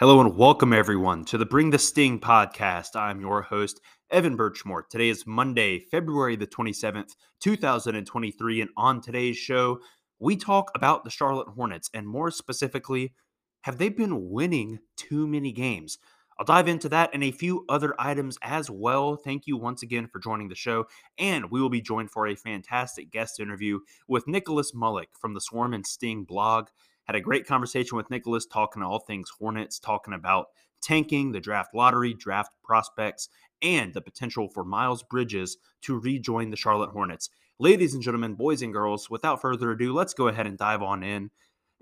Hello 0.00 0.18
and 0.22 0.34
welcome 0.34 0.72
everyone 0.72 1.26
to 1.26 1.36
the 1.36 1.44
Bring 1.44 1.68
the 1.68 1.78
Sting 1.78 2.18
podcast. 2.18 2.96
I'm 2.96 3.20
your 3.20 3.42
host, 3.42 3.82
Evan 4.10 4.34
Birchmore. 4.34 4.88
Today 4.88 5.10
is 5.10 5.26
Monday, 5.26 5.78
February 5.78 6.36
the 6.36 6.46
27th, 6.46 7.10
2023. 7.40 8.62
And 8.62 8.70
on 8.78 9.02
today's 9.02 9.36
show, 9.36 9.78
we 10.18 10.36
talk 10.36 10.70
about 10.74 11.04
the 11.04 11.10
Charlotte 11.10 11.48
Hornets 11.48 11.90
and 11.92 12.08
more 12.08 12.30
specifically, 12.30 13.12
have 13.60 13.76
they 13.76 13.90
been 13.90 14.30
winning 14.30 14.78
too 14.96 15.26
many 15.26 15.52
games? 15.52 15.98
I'll 16.38 16.46
dive 16.46 16.68
into 16.68 16.88
that 16.88 17.10
and 17.12 17.22
a 17.22 17.30
few 17.30 17.66
other 17.68 17.94
items 17.98 18.38
as 18.40 18.70
well. 18.70 19.16
Thank 19.16 19.46
you 19.46 19.58
once 19.58 19.82
again 19.82 20.06
for 20.06 20.18
joining 20.18 20.48
the 20.48 20.54
show. 20.54 20.86
And 21.18 21.50
we 21.50 21.60
will 21.60 21.68
be 21.68 21.82
joined 21.82 22.10
for 22.10 22.26
a 22.26 22.34
fantastic 22.34 23.10
guest 23.10 23.38
interview 23.38 23.80
with 24.08 24.26
Nicholas 24.26 24.72
Mullick 24.72 25.08
from 25.20 25.34
the 25.34 25.42
Swarm 25.42 25.74
and 25.74 25.86
Sting 25.86 26.24
blog. 26.24 26.68
Had 27.10 27.16
a 27.16 27.20
great 27.20 27.44
conversation 27.44 27.96
with 27.96 28.08
Nicholas, 28.08 28.46
talking 28.46 28.84
all 28.84 29.00
things 29.00 29.32
Hornets, 29.36 29.80
talking 29.80 30.14
about 30.14 30.46
tanking, 30.80 31.32
the 31.32 31.40
draft 31.40 31.74
lottery, 31.74 32.14
draft 32.14 32.52
prospects, 32.62 33.28
and 33.60 33.92
the 33.92 34.00
potential 34.00 34.48
for 34.48 34.64
Miles 34.64 35.02
Bridges 35.02 35.56
to 35.82 35.98
rejoin 35.98 36.50
the 36.50 36.56
Charlotte 36.56 36.90
Hornets. 36.90 37.28
Ladies 37.58 37.94
and 37.94 38.02
gentlemen, 38.04 38.34
boys 38.34 38.62
and 38.62 38.72
girls, 38.72 39.10
without 39.10 39.40
further 39.40 39.72
ado, 39.72 39.92
let's 39.92 40.14
go 40.14 40.28
ahead 40.28 40.46
and 40.46 40.56
dive 40.56 40.82
on 40.82 41.02
in. 41.02 41.32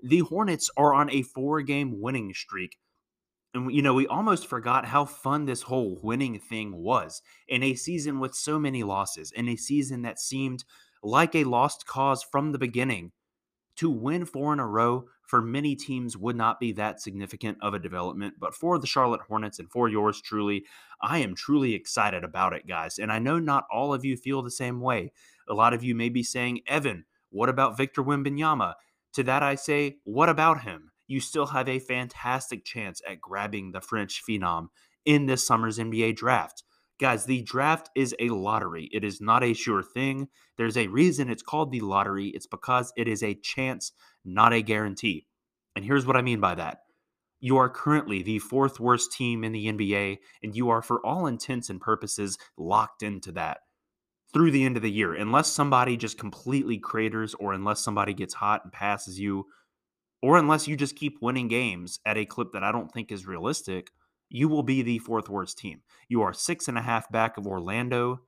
The 0.01 0.21
Hornets 0.21 0.71
are 0.75 0.95
on 0.95 1.11
a 1.11 1.21
four 1.21 1.61
game 1.61 2.01
winning 2.01 2.33
streak. 2.33 2.77
And, 3.53 3.71
you 3.71 3.83
know, 3.83 3.93
we 3.93 4.07
almost 4.07 4.47
forgot 4.47 4.85
how 4.85 5.05
fun 5.05 5.45
this 5.45 5.61
whole 5.61 5.99
winning 6.01 6.39
thing 6.39 6.75
was 6.75 7.21
in 7.47 7.61
a 7.61 7.75
season 7.75 8.19
with 8.19 8.33
so 8.33 8.57
many 8.57 8.81
losses, 8.81 9.31
in 9.31 9.47
a 9.47 9.57
season 9.57 10.01
that 10.01 10.19
seemed 10.19 10.63
like 11.03 11.35
a 11.35 11.43
lost 11.43 11.85
cause 11.85 12.23
from 12.23 12.51
the 12.51 12.57
beginning. 12.57 13.11
To 13.79 13.89
win 13.89 14.25
four 14.25 14.51
in 14.51 14.59
a 14.59 14.67
row 14.67 15.05
for 15.21 15.41
many 15.41 15.73
teams 15.73 16.17
would 16.17 16.35
not 16.35 16.59
be 16.59 16.73
that 16.73 16.99
significant 16.99 17.59
of 17.61 17.73
a 17.73 17.79
development, 17.79 18.33
but 18.37 18.53
for 18.53 18.77
the 18.77 18.85
Charlotte 18.85 19.21
Hornets 19.29 19.57
and 19.57 19.71
for 19.71 19.87
yours 19.87 20.21
truly, 20.21 20.65
I 21.01 21.19
am 21.19 21.33
truly 21.33 21.75
excited 21.75 22.25
about 22.25 22.51
it, 22.51 22.67
guys. 22.67 22.99
And 22.99 23.09
I 23.09 23.19
know 23.19 23.39
not 23.39 23.63
all 23.71 23.93
of 23.93 24.03
you 24.03 24.17
feel 24.17 24.41
the 24.41 24.51
same 24.51 24.81
way. 24.81 25.13
A 25.47 25.53
lot 25.53 25.73
of 25.73 25.81
you 25.81 25.95
may 25.95 26.09
be 26.09 26.23
saying, 26.23 26.59
Evan, 26.67 27.05
what 27.29 27.47
about 27.47 27.77
Victor 27.77 28.03
Wembanyama? 28.03 28.73
To 29.13 29.23
that 29.23 29.43
I 29.43 29.55
say, 29.55 29.99
what 30.03 30.27
about 30.27 30.63
him? 30.63 30.91
You 31.07 31.21
still 31.21 31.45
have 31.45 31.69
a 31.69 31.79
fantastic 31.79 32.65
chance 32.65 33.01
at 33.07 33.21
grabbing 33.21 33.71
the 33.71 33.79
French 33.79 34.21
phenom 34.27 34.67
in 35.05 35.25
this 35.27 35.47
summer's 35.47 35.79
NBA 35.79 36.17
draft. 36.17 36.65
Guys, 36.99 37.25
the 37.25 37.41
draft 37.43 37.89
is 37.95 38.13
a 38.19 38.27
lottery. 38.29 38.89
It 38.91 39.05
is 39.05 39.21
not 39.21 39.41
a 39.41 39.53
sure 39.53 39.81
thing. 39.81 40.27
There's 40.57 40.75
a 40.75 40.87
reason 40.87 41.29
it's 41.29 41.41
called 41.41 41.71
the 41.71 41.79
lottery. 41.79 42.27
It's 42.27 42.47
because 42.47 42.91
it 42.97 43.07
is 43.07 43.23
a 43.23 43.35
chance, 43.35 43.93
not 44.25 44.51
a 44.51 44.61
guarantee. 44.61 45.25
And 45.77 45.85
here's 45.85 46.05
what 46.05 46.17
I 46.17 46.21
mean 46.21 46.41
by 46.41 46.55
that. 46.55 46.79
You 47.39 47.55
are 47.55 47.69
currently 47.69 48.21
the 48.21 48.39
fourth 48.39 48.81
worst 48.81 49.13
team 49.13 49.45
in 49.45 49.53
the 49.53 49.67
NBA, 49.67 50.17
and 50.43 50.53
you 50.53 50.69
are, 50.69 50.81
for 50.81 51.05
all 51.05 51.25
intents 51.25 51.69
and 51.69 51.79
purposes, 51.79 52.37
locked 52.57 53.01
into 53.01 53.31
that 53.31 53.59
through 54.33 54.51
the 54.51 54.65
end 54.65 54.75
of 54.75 54.83
the 54.83 54.91
year. 54.91 55.13
Unless 55.13 55.53
somebody 55.53 55.95
just 55.95 56.17
completely 56.17 56.77
craters, 56.77 57.33
or 57.35 57.53
unless 57.53 57.79
somebody 57.79 58.13
gets 58.13 58.33
hot 58.33 58.65
and 58.65 58.73
passes 58.73 59.17
you, 59.17 59.45
or 60.21 60.37
unless 60.37 60.67
you 60.67 60.75
just 60.75 60.97
keep 60.97 61.19
winning 61.21 61.47
games 61.47 62.01
at 62.05 62.17
a 62.17 62.25
clip 62.25 62.51
that 62.51 62.63
I 62.63 62.73
don't 62.73 62.91
think 62.91 63.09
is 63.09 63.25
realistic, 63.25 63.89
you 64.29 64.47
will 64.47 64.63
be 64.63 64.81
the 64.81 64.99
fourth 64.99 65.29
worst 65.29 65.57
team. 65.57 65.81
You 66.07 66.21
are 66.21 66.33
six 66.33 66.67
and 66.67 66.77
a 66.77 66.81
half 66.81 67.11
back 67.11 67.37
of 67.37 67.47
Orlando, 67.47 68.21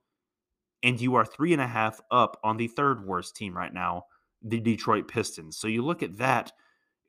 and 0.82 1.00
you 1.00 1.14
are 1.14 1.24
three 1.24 1.52
and 1.52 1.62
a 1.62 1.66
half 1.66 2.00
up 2.10 2.38
on 2.42 2.56
the 2.56 2.68
third 2.68 3.06
worst 3.06 3.36
team 3.36 3.56
right 3.56 3.72
now, 3.72 4.04
the 4.42 4.60
Detroit 4.60 5.06
Pistons. 5.08 5.56
So 5.56 5.68
you 5.68 5.82
look 5.82 6.02
at 6.02 6.18
that, 6.18 6.52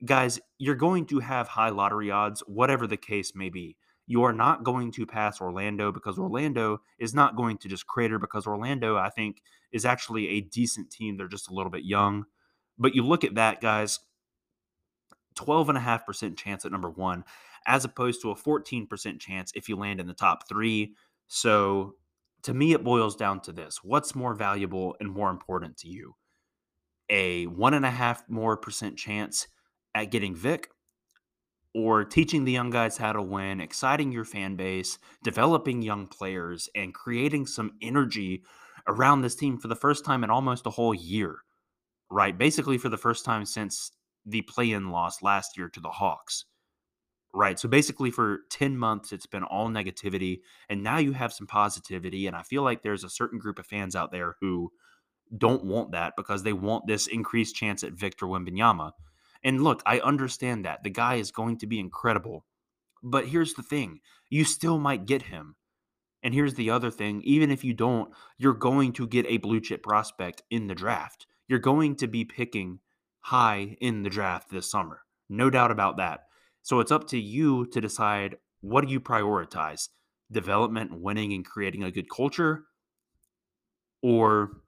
guys, 0.04 0.40
you're 0.58 0.76
going 0.76 1.06
to 1.06 1.18
have 1.20 1.48
high 1.48 1.70
lottery 1.70 2.10
odds, 2.10 2.42
whatever 2.46 2.86
the 2.86 2.96
case 2.96 3.34
may 3.34 3.50
be. 3.50 3.76
You 4.06 4.22
are 4.24 4.32
not 4.32 4.64
going 4.64 4.92
to 4.92 5.06
pass 5.06 5.40
Orlando 5.40 5.90
because 5.90 6.18
Orlando 6.18 6.82
is 6.98 7.14
not 7.14 7.36
going 7.36 7.56
to 7.58 7.68
just 7.68 7.86
crater 7.86 8.18
because 8.18 8.46
Orlando, 8.46 8.96
I 8.96 9.08
think, 9.08 9.40
is 9.72 9.86
actually 9.86 10.28
a 10.28 10.40
decent 10.42 10.90
team. 10.90 11.16
They're 11.16 11.26
just 11.26 11.50
a 11.50 11.54
little 11.54 11.70
bit 11.70 11.84
young. 11.84 12.26
But 12.78 12.94
you 12.94 13.02
look 13.02 13.24
at 13.24 13.36
that, 13.36 13.62
guys, 13.62 14.00
12.5% 15.36 16.36
chance 16.36 16.64
at 16.64 16.72
number 16.72 16.90
one 16.90 17.24
as 17.66 17.84
opposed 17.84 18.20
to 18.22 18.30
a 18.30 18.36
14% 18.36 19.20
chance 19.20 19.52
if 19.54 19.68
you 19.68 19.76
land 19.76 20.00
in 20.00 20.06
the 20.06 20.14
top 20.14 20.48
three. 20.48 20.94
So 21.28 21.94
to 22.42 22.54
me, 22.54 22.72
it 22.72 22.84
boils 22.84 23.16
down 23.16 23.40
to 23.42 23.52
this 23.52 23.82
what's 23.82 24.14
more 24.14 24.34
valuable 24.34 24.96
and 25.00 25.10
more 25.10 25.30
important 25.30 25.76
to 25.78 25.88
you? 25.88 26.14
A 27.10 27.46
one 27.46 27.74
and 27.74 27.86
a 27.86 27.90
half 27.90 28.22
more 28.28 28.56
percent 28.56 28.96
chance 28.96 29.48
at 29.94 30.10
getting 30.10 30.34
Vic 30.34 30.70
or 31.74 32.04
teaching 32.04 32.44
the 32.44 32.52
young 32.52 32.70
guys 32.70 32.96
how 32.96 33.12
to 33.12 33.22
win, 33.22 33.60
exciting 33.60 34.12
your 34.12 34.24
fan 34.24 34.54
base, 34.56 34.98
developing 35.24 35.82
young 35.82 36.06
players, 36.06 36.68
and 36.74 36.94
creating 36.94 37.46
some 37.46 37.72
energy 37.82 38.44
around 38.86 39.22
this 39.22 39.34
team 39.34 39.58
for 39.58 39.68
the 39.68 39.74
first 39.74 40.04
time 40.04 40.22
in 40.22 40.30
almost 40.30 40.66
a 40.66 40.70
whole 40.70 40.94
year, 40.94 41.38
right? 42.10 42.38
Basically, 42.38 42.78
for 42.78 42.88
the 42.88 42.96
first 42.96 43.24
time 43.24 43.44
since 43.44 43.90
the 44.26 44.42
play 44.42 44.70
in 44.70 44.90
loss 44.90 45.22
last 45.22 45.56
year 45.56 45.68
to 45.68 45.80
the 45.80 45.90
Hawks. 45.90 46.44
Right. 47.36 47.58
So 47.58 47.68
basically, 47.68 48.12
for 48.12 48.42
10 48.50 48.78
months, 48.78 49.12
it's 49.12 49.26
been 49.26 49.42
all 49.42 49.68
negativity. 49.68 50.40
And 50.68 50.84
now 50.84 50.98
you 50.98 51.12
have 51.12 51.32
some 51.32 51.48
positivity. 51.48 52.28
And 52.28 52.36
I 52.36 52.42
feel 52.42 52.62
like 52.62 52.82
there's 52.82 53.02
a 53.02 53.10
certain 53.10 53.40
group 53.40 53.58
of 53.58 53.66
fans 53.66 53.96
out 53.96 54.12
there 54.12 54.36
who 54.40 54.70
don't 55.36 55.64
want 55.64 55.90
that 55.92 56.14
because 56.16 56.44
they 56.44 56.52
want 56.52 56.86
this 56.86 57.08
increased 57.08 57.56
chance 57.56 57.82
at 57.82 57.92
Victor 57.92 58.26
Wembanyama. 58.26 58.92
And 59.42 59.62
look, 59.62 59.82
I 59.84 59.98
understand 59.98 60.64
that. 60.64 60.84
The 60.84 60.90
guy 60.90 61.16
is 61.16 61.32
going 61.32 61.58
to 61.58 61.66
be 61.66 61.80
incredible. 61.80 62.46
But 63.02 63.26
here's 63.26 63.54
the 63.54 63.62
thing 63.62 64.00
you 64.30 64.44
still 64.44 64.78
might 64.78 65.04
get 65.06 65.22
him. 65.22 65.56
And 66.22 66.32
here's 66.32 66.54
the 66.54 66.70
other 66.70 66.90
thing 66.90 67.20
even 67.22 67.50
if 67.50 67.64
you 67.64 67.74
don't, 67.74 68.10
you're 68.38 68.54
going 68.54 68.92
to 68.94 69.06
get 69.06 69.26
a 69.26 69.38
blue 69.38 69.60
chip 69.60 69.82
prospect 69.82 70.42
in 70.50 70.68
the 70.68 70.74
draft. 70.74 71.26
You're 71.48 71.58
going 71.58 71.96
to 71.96 72.06
be 72.06 72.24
picking 72.24 72.78
high 73.20 73.76
in 73.80 74.02
the 74.02 74.10
draft 74.10 74.50
this 74.50 74.70
summer. 74.70 75.00
No 75.28 75.50
doubt 75.50 75.70
about 75.70 75.98
that. 75.98 76.20
So 76.64 76.80
it's 76.80 76.90
up 76.90 77.06
to 77.08 77.18
you 77.18 77.66
to 77.66 77.80
decide 77.80 78.38
what 78.62 78.84
do 78.84 78.90
you 78.90 78.98
prioritize? 78.98 79.90
Development, 80.32 80.98
winning, 80.98 81.34
and 81.34 81.44
creating 81.44 81.84
a 81.84 81.90
good 81.90 82.08
culture, 82.08 82.64
or 84.02 84.62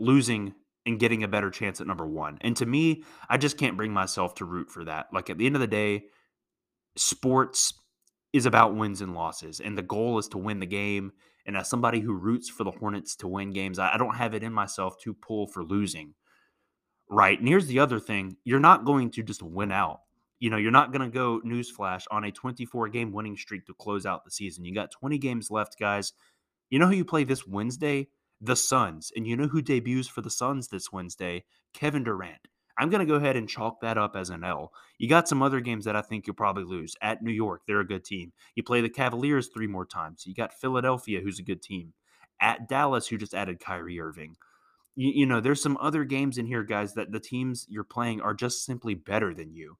losing 0.00 0.54
and 0.86 0.98
getting 0.98 1.22
a 1.22 1.28
better 1.28 1.50
chance 1.50 1.82
at 1.82 1.86
number 1.86 2.06
one. 2.06 2.38
And 2.40 2.56
to 2.56 2.66
me, 2.66 3.04
I 3.28 3.36
just 3.36 3.58
can't 3.58 3.76
bring 3.76 3.92
myself 3.92 4.34
to 4.36 4.46
root 4.46 4.70
for 4.70 4.84
that. 4.84 5.08
Like 5.12 5.28
at 5.28 5.36
the 5.36 5.44
end 5.44 5.54
of 5.54 5.60
the 5.60 5.66
day, 5.66 6.04
sports 6.96 7.74
is 8.32 8.46
about 8.46 8.74
wins 8.74 9.02
and 9.02 9.14
losses, 9.14 9.60
and 9.60 9.76
the 9.76 9.82
goal 9.82 10.18
is 10.18 10.28
to 10.28 10.38
win 10.38 10.60
the 10.60 10.66
game. 10.66 11.12
And 11.44 11.58
as 11.58 11.68
somebody 11.68 12.00
who 12.00 12.14
roots 12.14 12.48
for 12.48 12.64
the 12.64 12.70
Hornets 12.70 13.16
to 13.16 13.28
win 13.28 13.52
games, 13.52 13.78
I 13.78 13.98
don't 13.98 14.16
have 14.16 14.32
it 14.32 14.42
in 14.42 14.52
myself 14.54 14.98
to 15.02 15.12
pull 15.12 15.46
for 15.46 15.62
losing. 15.62 16.14
Right. 17.10 17.38
And 17.38 17.46
here's 17.46 17.66
the 17.66 17.80
other 17.80 18.00
thing 18.00 18.38
you're 18.44 18.60
not 18.60 18.86
going 18.86 19.10
to 19.10 19.22
just 19.22 19.42
win 19.42 19.70
out 19.70 20.00
you 20.42 20.50
know, 20.50 20.56
you're 20.56 20.72
not 20.72 20.90
going 20.90 21.08
to 21.08 21.14
go 21.14 21.40
newsflash 21.46 22.02
on 22.10 22.24
a 22.24 22.32
24 22.32 22.88
game 22.88 23.12
winning 23.12 23.36
streak 23.36 23.64
to 23.64 23.74
close 23.74 24.04
out 24.04 24.24
the 24.24 24.30
season. 24.32 24.64
You 24.64 24.74
got 24.74 24.90
20 24.90 25.16
games 25.18 25.52
left, 25.52 25.78
guys. 25.78 26.14
You 26.68 26.80
know 26.80 26.88
who 26.88 26.96
you 26.96 27.04
play 27.04 27.22
this 27.22 27.46
Wednesday? 27.46 28.08
The 28.40 28.56
Suns. 28.56 29.12
And 29.14 29.24
you 29.24 29.36
know 29.36 29.46
who 29.46 29.62
debuts 29.62 30.08
for 30.08 30.20
the 30.20 30.30
Suns 30.30 30.66
this 30.66 30.90
Wednesday? 30.90 31.44
Kevin 31.74 32.02
Durant. 32.02 32.48
I'm 32.76 32.90
going 32.90 33.06
to 33.06 33.06
go 33.06 33.14
ahead 33.14 33.36
and 33.36 33.48
chalk 33.48 33.82
that 33.82 33.96
up 33.96 34.16
as 34.16 34.30
an 34.30 34.42
L. 34.42 34.72
You 34.98 35.08
got 35.08 35.28
some 35.28 35.44
other 35.44 35.60
games 35.60 35.84
that 35.84 35.94
I 35.94 36.02
think 36.02 36.26
you'll 36.26 36.34
probably 36.34 36.64
lose. 36.64 36.96
At 37.00 37.22
New 37.22 37.30
York, 37.30 37.60
they're 37.68 37.78
a 37.78 37.86
good 37.86 38.04
team. 38.04 38.32
You 38.56 38.64
play 38.64 38.80
the 38.80 38.88
Cavaliers 38.88 39.46
three 39.46 39.68
more 39.68 39.86
times. 39.86 40.24
You 40.26 40.34
got 40.34 40.52
Philadelphia, 40.52 41.20
who's 41.20 41.38
a 41.38 41.44
good 41.44 41.62
team. 41.62 41.92
At 42.40 42.68
Dallas, 42.68 43.06
who 43.06 43.16
just 43.16 43.32
added 43.32 43.60
Kyrie 43.60 44.00
Irving. 44.00 44.34
You, 44.96 45.12
you 45.14 45.26
know, 45.26 45.38
there's 45.38 45.62
some 45.62 45.78
other 45.80 46.02
games 46.02 46.36
in 46.36 46.46
here, 46.46 46.64
guys, 46.64 46.94
that 46.94 47.12
the 47.12 47.20
teams 47.20 47.64
you're 47.68 47.84
playing 47.84 48.20
are 48.20 48.34
just 48.34 48.64
simply 48.64 48.94
better 48.94 49.32
than 49.32 49.52
you. 49.54 49.76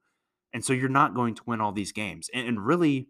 And 0.52 0.64
so 0.64 0.72
you're 0.72 0.88
not 0.88 1.14
going 1.14 1.34
to 1.34 1.42
win 1.46 1.60
all 1.60 1.72
these 1.72 1.92
games. 1.92 2.28
And, 2.34 2.46
and 2.46 2.66
really, 2.66 3.08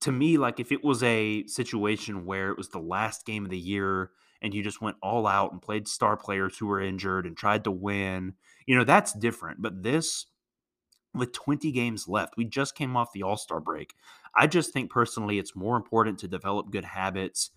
to 0.00 0.12
me, 0.12 0.38
like 0.38 0.58
if 0.60 0.72
it 0.72 0.82
was 0.82 1.02
a 1.02 1.46
situation 1.46 2.24
where 2.24 2.50
it 2.50 2.56
was 2.56 2.68
the 2.70 2.78
last 2.78 3.26
game 3.26 3.44
of 3.44 3.50
the 3.50 3.58
year 3.58 4.10
and 4.42 4.54
you 4.54 4.62
just 4.62 4.80
went 4.80 4.96
all 5.02 5.26
out 5.26 5.52
and 5.52 5.60
played 5.60 5.86
star 5.86 6.16
players 6.16 6.56
who 6.56 6.66
were 6.66 6.80
injured 6.80 7.26
and 7.26 7.36
tried 7.36 7.64
to 7.64 7.70
win, 7.70 8.34
you 8.66 8.76
know, 8.76 8.84
that's 8.84 9.12
different. 9.12 9.60
But 9.60 9.82
this, 9.82 10.26
with 11.14 11.32
20 11.32 11.70
games 11.72 12.08
left, 12.08 12.36
we 12.36 12.44
just 12.44 12.74
came 12.74 12.96
off 12.96 13.12
the 13.12 13.22
All 13.22 13.36
Star 13.36 13.60
break. 13.60 13.94
I 14.34 14.46
just 14.46 14.72
think 14.72 14.90
personally 14.90 15.38
it's 15.38 15.56
more 15.56 15.76
important 15.76 16.18
to 16.20 16.28
develop 16.28 16.70
good 16.70 16.84
habits 16.84 17.50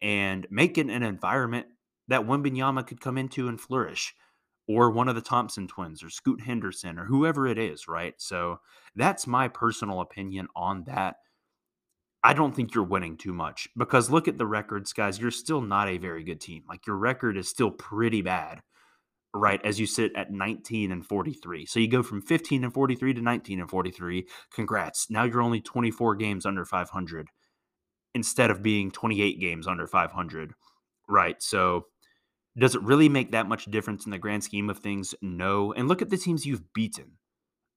and 0.00 0.46
make 0.50 0.78
it 0.78 0.88
an 0.88 1.02
environment 1.02 1.66
that 2.08 2.26
Wembanyama 2.26 2.86
could 2.86 3.00
come 3.00 3.16
into 3.16 3.48
and 3.48 3.60
flourish 3.60 4.14
or 4.68 4.90
one 4.90 5.08
of 5.08 5.14
the 5.14 5.20
Thompson 5.20 5.66
twins 5.66 6.02
or 6.02 6.10
Scoot 6.10 6.40
Henderson 6.42 6.98
or 6.98 7.04
whoever 7.06 7.46
it 7.46 7.58
is, 7.58 7.88
right? 7.88 8.14
So 8.18 8.60
that's 8.94 9.26
my 9.26 9.48
personal 9.48 10.00
opinion 10.00 10.48
on 10.54 10.84
that. 10.84 11.16
I 12.24 12.34
don't 12.34 12.54
think 12.54 12.74
you're 12.74 12.84
winning 12.84 13.16
too 13.16 13.32
much 13.32 13.68
because 13.76 14.10
look 14.10 14.28
at 14.28 14.38
the 14.38 14.46
records, 14.46 14.92
guys. 14.92 15.18
You're 15.18 15.32
still 15.32 15.60
not 15.60 15.88
a 15.88 15.98
very 15.98 16.22
good 16.22 16.40
team. 16.40 16.62
Like 16.68 16.86
your 16.86 16.96
record 16.96 17.36
is 17.36 17.48
still 17.48 17.70
pretty 17.72 18.22
bad. 18.22 18.60
right, 19.34 19.60
as 19.64 19.80
you 19.80 19.86
sit 19.86 20.12
at 20.14 20.30
19 20.30 20.92
and 20.92 21.06
43. 21.06 21.66
So 21.66 21.80
you 21.80 21.88
go 21.88 22.02
from 22.02 22.20
15 22.22 22.64
and 22.64 22.72
43 22.74 23.14
to 23.14 23.22
19 23.22 23.60
and 23.60 23.70
43. 23.70 24.26
Congrats. 24.54 25.10
Now 25.10 25.24
you're 25.24 25.42
only 25.42 25.60
24 25.60 26.16
games 26.16 26.46
under 26.46 26.64
500 26.64 27.28
instead 28.14 28.50
of 28.50 28.62
being 28.62 28.90
28 28.90 29.40
games 29.40 29.66
under 29.66 29.86
500. 29.86 30.52
Right. 31.08 31.42
So 31.42 31.86
does 32.58 32.74
it 32.74 32.82
really 32.82 33.08
make 33.08 33.32
that 33.32 33.48
much 33.48 33.66
difference 33.66 34.04
in 34.04 34.10
the 34.10 34.18
grand 34.18 34.44
scheme 34.44 34.68
of 34.68 34.78
things? 34.78 35.14
No. 35.22 35.72
And 35.72 35.88
look 35.88 36.02
at 36.02 36.10
the 36.10 36.18
teams 36.18 36.44
you've 36.44 36.72
beaten 36.72 37.12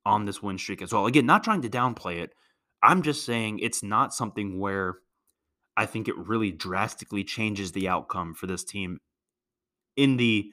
on 0.06 0.26
this 0.26 0.42
win 0.44 0.58
streak 0.58 0.82
as 0.82 0.94
well. 0.94 1.06
Again, 1.06 1.26
not 1.26 1.44
trying 1.44 1.62
to 1.62 1.70
downplay 1.70 2.18
it. 2.18 2.34
I'm 2.84 3.02
just 3.02 3.26
saying 3.26 3.60
it's 3.60 3.82
not 3.82 4.14
something 4.14 4.60
where 4.60 4.98
I 5.78 5.86
think 5.86 6.08
it 6.08 6.18
really 6.18 6.52
drastically 6.52 7.24
changes 7.24 7.72
the 7.72 7.88
outcome 7.88 8.34
for 8.34 8.48
this 8.48 8.64
team 8.64 9.00
in 9.96 10.18
the, 10.18 10.52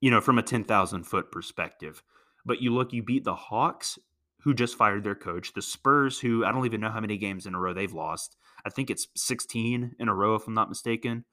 you 0.00 0.10
know, 0.10 0.20
from 0.20 0.38
a 0.38 0.42
10,000 0.42 1.04
foot 1.04 1.30
perspective. 1.30 2.02
But 2.44 2.60
you 2.60 2.74
look, 2.74 2.92
you 2.92 3.02
beat 3.02 3.24
the 3.24 3.34
Hawks, 3.34 3.98
who 4.40 4.54
just 4.54 4.76
fired 4.76 5.04
their 5.04 5.14
coach, 5.14 5.52
the 5.52 5.62
Spurs, 5.62 6.18
who 6.18 6.44
I 6.44 6.50
don't 6.50 6.66
even 6.66 6.80
know 6.80 6.90
how 6.90 7.00
many 7.00 7.16
games 7.16 7.46
in 7.46 7.54
a 7.54 7.60
row 7.60 7.72
they've 7.72 7.92
lost. 7.92 8.36
I 8.64 8.70
think 8.70 8.90
it's 8.90 9.06
16 9.16 9.94
in 9.98 10.08
a 10.08 10.14
row, 10.14 10.34
if 10.34 10.46
I'm 10.46 10.54
not 10.54 10.68
mistaken, 10.68 11.24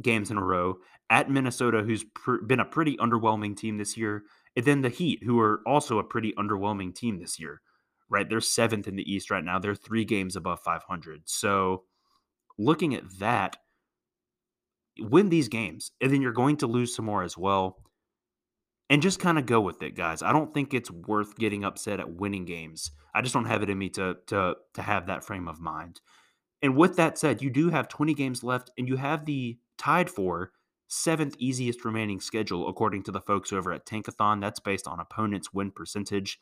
games 0.00 0.30
in 0.30 0.38
a 0.38 0.44
row. 0.44 0.76
At 1.10 1.30
Minnesota, 1.30 1.82
who's 1.82 2.04
pr- 2.14 2.42
been 2.46 2.60
a 2.60 2.64
pretty 2.64 2.96
underwhelming 2.96 3.56
team 3.56 3.76
this 3.76 3.96
year. 3.96 4.22
And 4.56 4.64
then 4.64 4.82
the 4.82 4.88
Heat, 4.88 5.22
who 5.24 5.38
are 5.40 5.60
also 5.66 5.98
a 5.98 6.04
pretty 6.04 6.32
underwhelming 6.38 6.94
team 6.94 7.18
this 7.18 7.38
year, 7.38 7.60
right? 8.08 8.28
They're 8.28 8.40
seventh 8.40 8.88
in 8.88 8.96
the 8.96 9.12
East 9.12 9.30
right 9.30 9.44
now. 9.44 9.58
They're 9.58 9.74
three 9.74 10.04
games 10.04 10.36
above 10.36 10.60
500. 10.60 11.22
So 11.26 11.84
looking 12.58 12.94
at 12.94 13.18
that, 13.18 13.56
win 14.98 15.28
these 15.28 15.48
games, 15.48 15.92
and 16.00 16.12
then 16.12 16.22
you're 16.22 16.32
going 16.32 16.56
to 16.58 16.66
lose 16.66 16.94
some 16.94 17.06
more 17.06 17.22
as 17.22 17.36
well. 17.36 17.78
And 18.90 19.00
just 19.00 19.20
kind 19.20 19.38
of 19.38 19.46
go 19.46 19.60
with 19.60 19.82
it, 19.82 19.96
guys. 19.96 20.22
I 20.22 20.32
don't 20.32 20.52
think 20.52 20.74
it's 20.74 20.90
worth 20.90 21.38
getting 21.38 21.64
upset 21.64 21.98
at 21.98 22.16
winning 22.16 22.44
games. 22.44 22.90
I 23.14 23.22
just 23.22 23.32
don't 23.32 23.46
have 23.46 23.62
it 23.62 23.70
in 23.70 23.78
me 23.78 23.88
to 23.90 24.16
to 24.26 24.56
to 24.74 24.82
have 24.82 25.06
that 25.06 25.24
frame 25.24 25.48
of 25.48 25.60
mind. 25.60 26.00
And 26.60 26.76
with 26.76 26.96
that 26.96 27.16
said, 27.16 27.42
you 27.42 27.50
do 27.50 27.70
have 27.70 27.88
20 27.88 28.14
games 28.14 28.44
left, 28.44 28.70
and 28.76 28.86
you 28.86 28.96
have 28.96 29.24
the 29.24 29.58
tied 29.78 30.10
for 30.10 30.52
seventh 30.88 31.36
easiest 31.38 31.84
remaining 31.84 32.20
schedule 32.20 32.68
according 32.68 33.02
to 33.04 33.12
the 33.12 33.20
folks 33.20 33.52
over 33.52 33.72
at 33.72 33.86
Tankathon. 33.86 34.40
That's 34.40 34.60
based 34.60 34.86
on 34.86 35.00
opponents' 35.00 35.52
win 35.52 35.70
percentage. 35.70 36.38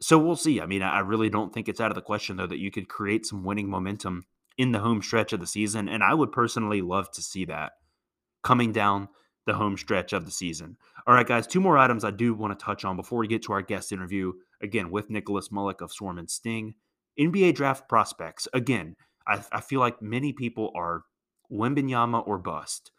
So 0.00 0.18
we'll 0.18 0.36
see. 0.36 0.60
I 0.60 0.66
mean, 0.66 0.82
I 0.82 1.00
really 1.00 1.28
don't 1.28 1.52
think 1.52 1.68
it's 1.68 1.80
out 1.80 1.90
of 1.90 1.96
the 1.96 2.00
question 2.00 2.36
though 2.36 2.46
that 2.46 2.60
you 2.60 2.70
could 2.70 2.88
create 2.88 3.26
some 3.26 3.44
winning 3.44 3.68
momentum 3.68 4.24
in 4.56 4.72
the 4.72 4.78
home 4.78 5.02
stretch 5.02 5.32
of 5.32 5.40
the 5.40 5.46
season. 5.46 5.88
And 5.88 6.02
I 6.02 6.14
would 6.14 6.32
personally 6.32 6.82
love 6.82 7.10
to 7.12 7.22
see 7.22 7.44
that 7.46 7.72
coming 8.42 8.72
down 8.72 9.08
the 9.46 9.54
home 9.54 9.76
stretch 9.76 10.12
of 10.12 10.24
the 10.24 10.30
season. 10.30 10.76
All 11.06 11.14
right, 11.14 11.26
guys, 11.26 11.46
two 11.46 11.60
more 11.60 11.78
items 11.78 12.04
I 12.04 12.10
do 12.10 12.34
want 12.34 12.58
to 12.58 12.64
touch 12.64 12.84
on 12.84 12.96
before 12.96 13.18
we 13.18 13.26
get 13.26 13.42
to 13.44 13.52
our 13.52 13.62
guest 13.62 13.92
interview, 13.92 14.32
again, 14.62 14.90
with 14.90 15.10
Nicholas 15.10 15.48
Mullick 15.48 15.80
of 15.80 15.90
Swarm 15.90 16.18
and 16.18 16.30
Sting. 16.30 16.74
NBA 17.18 17.54
draft 17.54 17.88
prospects. 17.88 18.46
Again, 18.52 18.94
I, 19.26 19.42
I 19.50 19.60
feel 19.60 19.80
like 19.80 20.02
many 20.02 20.32
people 20.32 20.70
are 20.76 21.02
Wembanyama 21.52 22.26
or 22.26 22.38
bust. 22.38 22.90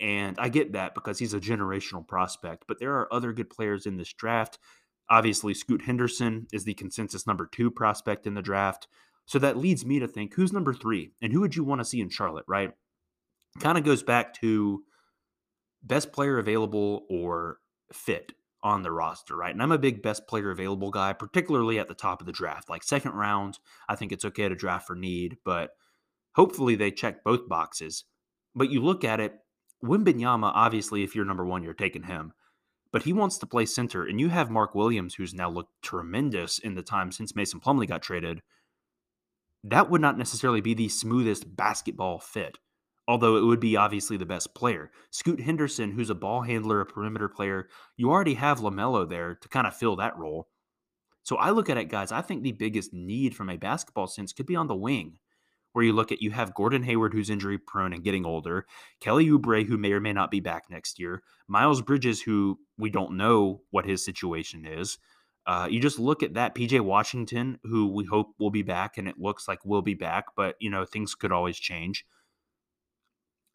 And 0.00 0.36
I 0.38 0.48
get 0.48 0.72
that 0.72 0.94
because 0.94 1.18
he's 1.18 1.34
a 1.34 1.40
generational 1.40 2.06
prospect, 2.06 2.64
but 2.66 2.80
there 2.80 2.94
are 2.94 3.12
other 3.12 3.32
good 3.32 3.48
players 3.48 3.86
in 3.86 3.96
this 3.96 4.12
draft. 4.12 4.58
Obviously, 5.08 5.54
Scoot 5.54 5.82
Henderson 5.82 6.46
is 6.52 6.64
the 6.64 6.74
consensus 6.74 7.26
number 7.26 7.48
two 7.50 7.70
prospect 7.70 8.26
in 8.26 8.34
the 8.34 8.42
draft. 8.42 8.88
So 9.26 9.38
that 9.38 9.56
leads 9.56 9.86
me 9.86 10.00
to 10.00 10.08
think 10.08 10.34
who's 10.34 10.52
number 10.52 10.74
three 10.74 11.12
and 11.22 11.32
who 11.32 11.40
would 11.40 11.56
you 11.56 11.64
want 11.64 11.80
to 11.80 11.84
see 11.84 12.00
in 12.00 12.08
Charlotte, 12.08 12.44
right? 12.48 12.72
Kind 13.60 13.78
of 13.78 13.84
goes 13.84 14.02
back 14.02 14.34
to 14.40 14.82
best 15.82 16.12
player 16.12 16.38
available 16.38 17.06
or 17.08 17.58
fit 17.92 18.32
on 18.62 18.82
the 18.82 18.90
roster, 18.90 19.36
right? 19.36 19.52
And 19.52 19.62
I'm 19.62 19.72
a 19.72 19.78
big 19.78 20.02
best 20.02 20.26
player 20.26 20.50
available 20.50 20.90
guy, 20.90 21.12
particularly 21.12 21.78
at 21.78 21.86
the 21.86 21.94
top 21.94 22.20
of 22.20 22.26
the 22.26 22.32
draft. 22.32 22.68
Like 22.68 22.82
second 22.82 23.12
round, 23.12 23.58
I 23.88 23.94
think 23.94 24.10
it's 24.10 24.24
okay 24.24 24.48
to 24.48 24.54
draft 24.54 24.86
for 24.86 24.96
need, 24.96 25.36
but 25.44 25.70
hopefully 26.34 26.74
they 26.74 26.90
check 26.90 27.24
both 27.24 27.48
boxes. 27.48 28.04
But 28.54 28.70
you 28.70 28.82
look 28.82 29.04
at 29.04 29.20
it, 29.20 29.34
Wembanyama, 29.84 30.52
obviously, 30.54 31.02
if 31.02 31.14
you're 31.14 31.24
number 31.24 31.44
one, 31.44 31.62
you're 31.62 31.74
taking 31.74 32.04
him. 32.04 32.32
But 32.92 33.02
he 33.02 33.12
wants 33.12 33.38
to 33.38 33.46
play 33.46 33.66
center, 33.66 34.06
and 34.06 34.20
you 34.20 34.28
have 34.28 34.50
Mark 34.50 34.74
Williams, 34.74 35.14
who's 35.14 35.34
now 35.34 35.50
looked 35.50 35.72
tremendous 35.82 36.58
in 36.58 36.74
the 36.74 36.82
time 36.82 37.10
since 37.10 37.34
Mason 37.34 37.60
Plumlee 37.60 37.88
got 37.88 38.02
traded 38.02 38.40
that 39.64 39.90
would 39.90 40.00
not 40.00 40.18
necessarily 40.18 40.60
be 40.60 40.74
the 40.74 40.88
smoothest 40.90 41.56
basketball 41.56 42.18
fit, 42.18 42.58
although 43.08 43.36
it 43.36 43.44
would 43.44 43.60
be 43.60 43.76
obviously 43.76 44.18
the 44.18 44.26
best 44.26 44.54
player. 44.54 44.90
Scoot 45.10 45.40
Henderson, 45.40 45.90
who's 45.90 46.10
a 46.10 46.14
ball 46.14 46.42
handler, 46.42 46.82
a 46.82 46.86
perimeter 46.86 47.30
player, 47.30 47.68
you 47.96 48.10
already 48.10 48.34
have 48.34 48.60
LaMelo 48.60 49.08
there 49.08 49.34
to 49.34 49.48
kind 49.48 49.66
of 49.66 49.74
fill 49.74 49.96
that 49.96 50.18
role. 50.18 50.48
So 51.22 51.36
I 51.36 51.50
look 51.50 51.70
at 51.70 51.78
it, 51.78 51.88
guys, 51.88 52.12
I 52.12 52.20
think 52.20 52.42
the 52.42 52.52
biggest 52.52 52.92
need 52.92 53.34
from 53.34 53.48
a 53.48 53.56
basketball 53.56 54.06
sense 54.06 54.34
could 54.34 54.44
be 54.44 54.56
on 54.56 54.66
the 54.66 54.74
wing, 54.74 55.18
where 55.74 55.84
you 55.84 55.92
look 55.92 56.12
at 56.12 56.22
you 56.22 56.30
have 56.30 56.54
Gordon 56.54 56.84
Hayward, 56.84 57.12
who's 57.12 57.28
injury 57.28 57.58
prone 57.58 57.92
and 57.92 58.04
getting 58.04 58.24
older, 58.24 58.64
Kelly 59.00 59.26
Oubre, 59.26 59.66
who 59.66 59.76
may 59.76 59.92
or 59.92 60.00
may 60.00 60.12
not 60.12 60.30
be 60.30 60.40
back 60.40 60.64
next 60.70 60.98
year, 60.98 61.22
Miles 61.48 61.82
Bridges, 61.82 62.22
who 62.22 62.58
we 62.78 62.90
don't 62.90 63.16
know 63.16 63.60
what 63.70 63.84
his 63.84 64.04
situation 64.04 64.64
is. 64.64 64.98
Uh, 65.46 65.66
you 65.68 65.80
just 65.80 65.98
look 65.98 66.22
at 66.22 66.34
that 66.34 66.54
PJ 66.54 66.80
Washington, 66.80 67.58
who 67.64 67.88
we 67.88 68.04
hope 68.04 68.28
will 68.38 68.50
be 68.50 68.62
back, 68.62 68.96
and 68.96 69.08
it 69.08 69.18
looks 69.18 69.46
like 69.48 69.64
will 69.64 69.82
be 69.82 69.94
back, 69.94 70.26
but 70.36 70.54
you 70.60 70.70
know 70.70 70.84
things 70.84 71.14
could 71.14 71.32
always 71.32 71.58
change. 71.58 72.06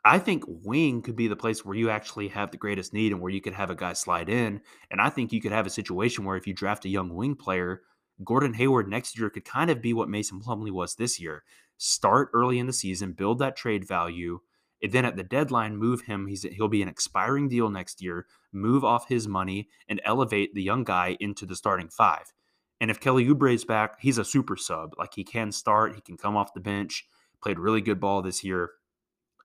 I 0.06 0.20
think 0.20 0.44
wing 0.48 1.02
could 1.02 1.16
be 1.16 1.28
the 1.28 1.36
place 1.36 1.64
where 1.64 1.76
you 1.76 1.90
actually 1.90 2.30
have 2.30 2.52
the 2.52 2.58
greatest 2.58 2.94
need 2.94 3.12
and 3.12 3.22
where 3.22 3.32
you 3.32 3.42
could 3.42 3.54
have 3.54 3.70
a 3.70 3.76
guy 3.76 3.94
slide 3.94 4.30
in. 4.30 4.62
And 4.90 5.02
I 5.02 5.10
think 5.10 5.34
you 5.34 5.42
could 5.42 5.52
have 5.52 5.68
a 5.68 5.72
situation 5.72 6.24
where 6.24 6.38
if 6.38 6.48
you 6.48 6.54
draft 6.54 6.86
a 6.86 6.90
young 6.90 7.14
wing 7.14 7.36
player, 7.36 7.82
Gordon 8.24 8.54
Hayward 8.54 8.88
next 8.88 9.18
year 9.18 9.30
could 9.30 9.46
kind 9.46 9.70
of 9.70 9.82
be 9.82 9.94
what 9.94 10.10
Mason 10.10 10.42
Plumlee 10.42 10.72
was 10.72 10.96
this 10.96 11.20
year. 11.20 11.44
Start 11.82 12.30
early 12.34 12.60
in 12.60 12.68
the 12.68 12.74
season, 12.74 13.14
build 13.14 13.40
that 13.40 13.56
trade 13.56 13.88
value, 13.88 14.42
and 14.84 14.92
then 14.92 15.06
at 15.06 15.16
the 15.16 15.24
deadline, 15.24 15.78
move 15.78 16.02
him. 16.02 16.28
He's 16.28 16.44
he'll 16.44 16.68
be 16.68 16.82
an 16.82 16.90
expiring 16.90 17.48
deal 17.48 17.70
next 17.70 18.02
year. 18.02 18.26
Move 18.52 18.84
off 18.84 19.08
his 19.08 19.30
money 19.30 19.70
and 19.88 20.02
elevate 20.04 20.54
the 20.54 20.62
young 20.62 20.84
guy 20.84 21.16
into 21.22 21.46
the 21.46 21.56
starting 21.56 21.88
five. 21.88 22.34
And 22.82 22.92
if 22.92 23.00
Kelly 23.00 23.26
Oubre 23.26 23.54
is 23.54 23.64
back, 23.64 23.96
he's 24.02 24.18
a 24.18 24.26
super 24.26 24.58
sub. 24.58 24.94
Like 24.98 25.14
he 25.16 25.24
can 25.24 25.54
start, 25.54 25.96
he 25.96 26.02
can 26.02 26.18
come 26.18 26.36
off 26.36 26.54
the 26.54 26.60
bench. 26.60 27.06
Played 27.42 27.60
really 27.60 27.80
good 27.80 28.02
ball 28.02 28.22
this 28.22 28.44
year. 28.44 28.72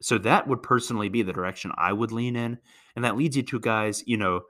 So 0.03 0.19
that 0.19 0.49
would 0.49 0.63
personally 0.63 1.09
be 1.09 1.23
the 1.23 1.33
direction 1.33 1.71
I 1.77 1.93
would 1.93 2.11
lean 2.11 2.35
in. 2.35 2.59
And 2.97 3.05
that 3.05 3.17
leads 3.17 3.37
you 3.37 3.45
to 3.45 3.61
guys, 3.61 4.03
you 4.07 4.17
know, 4.17 4.43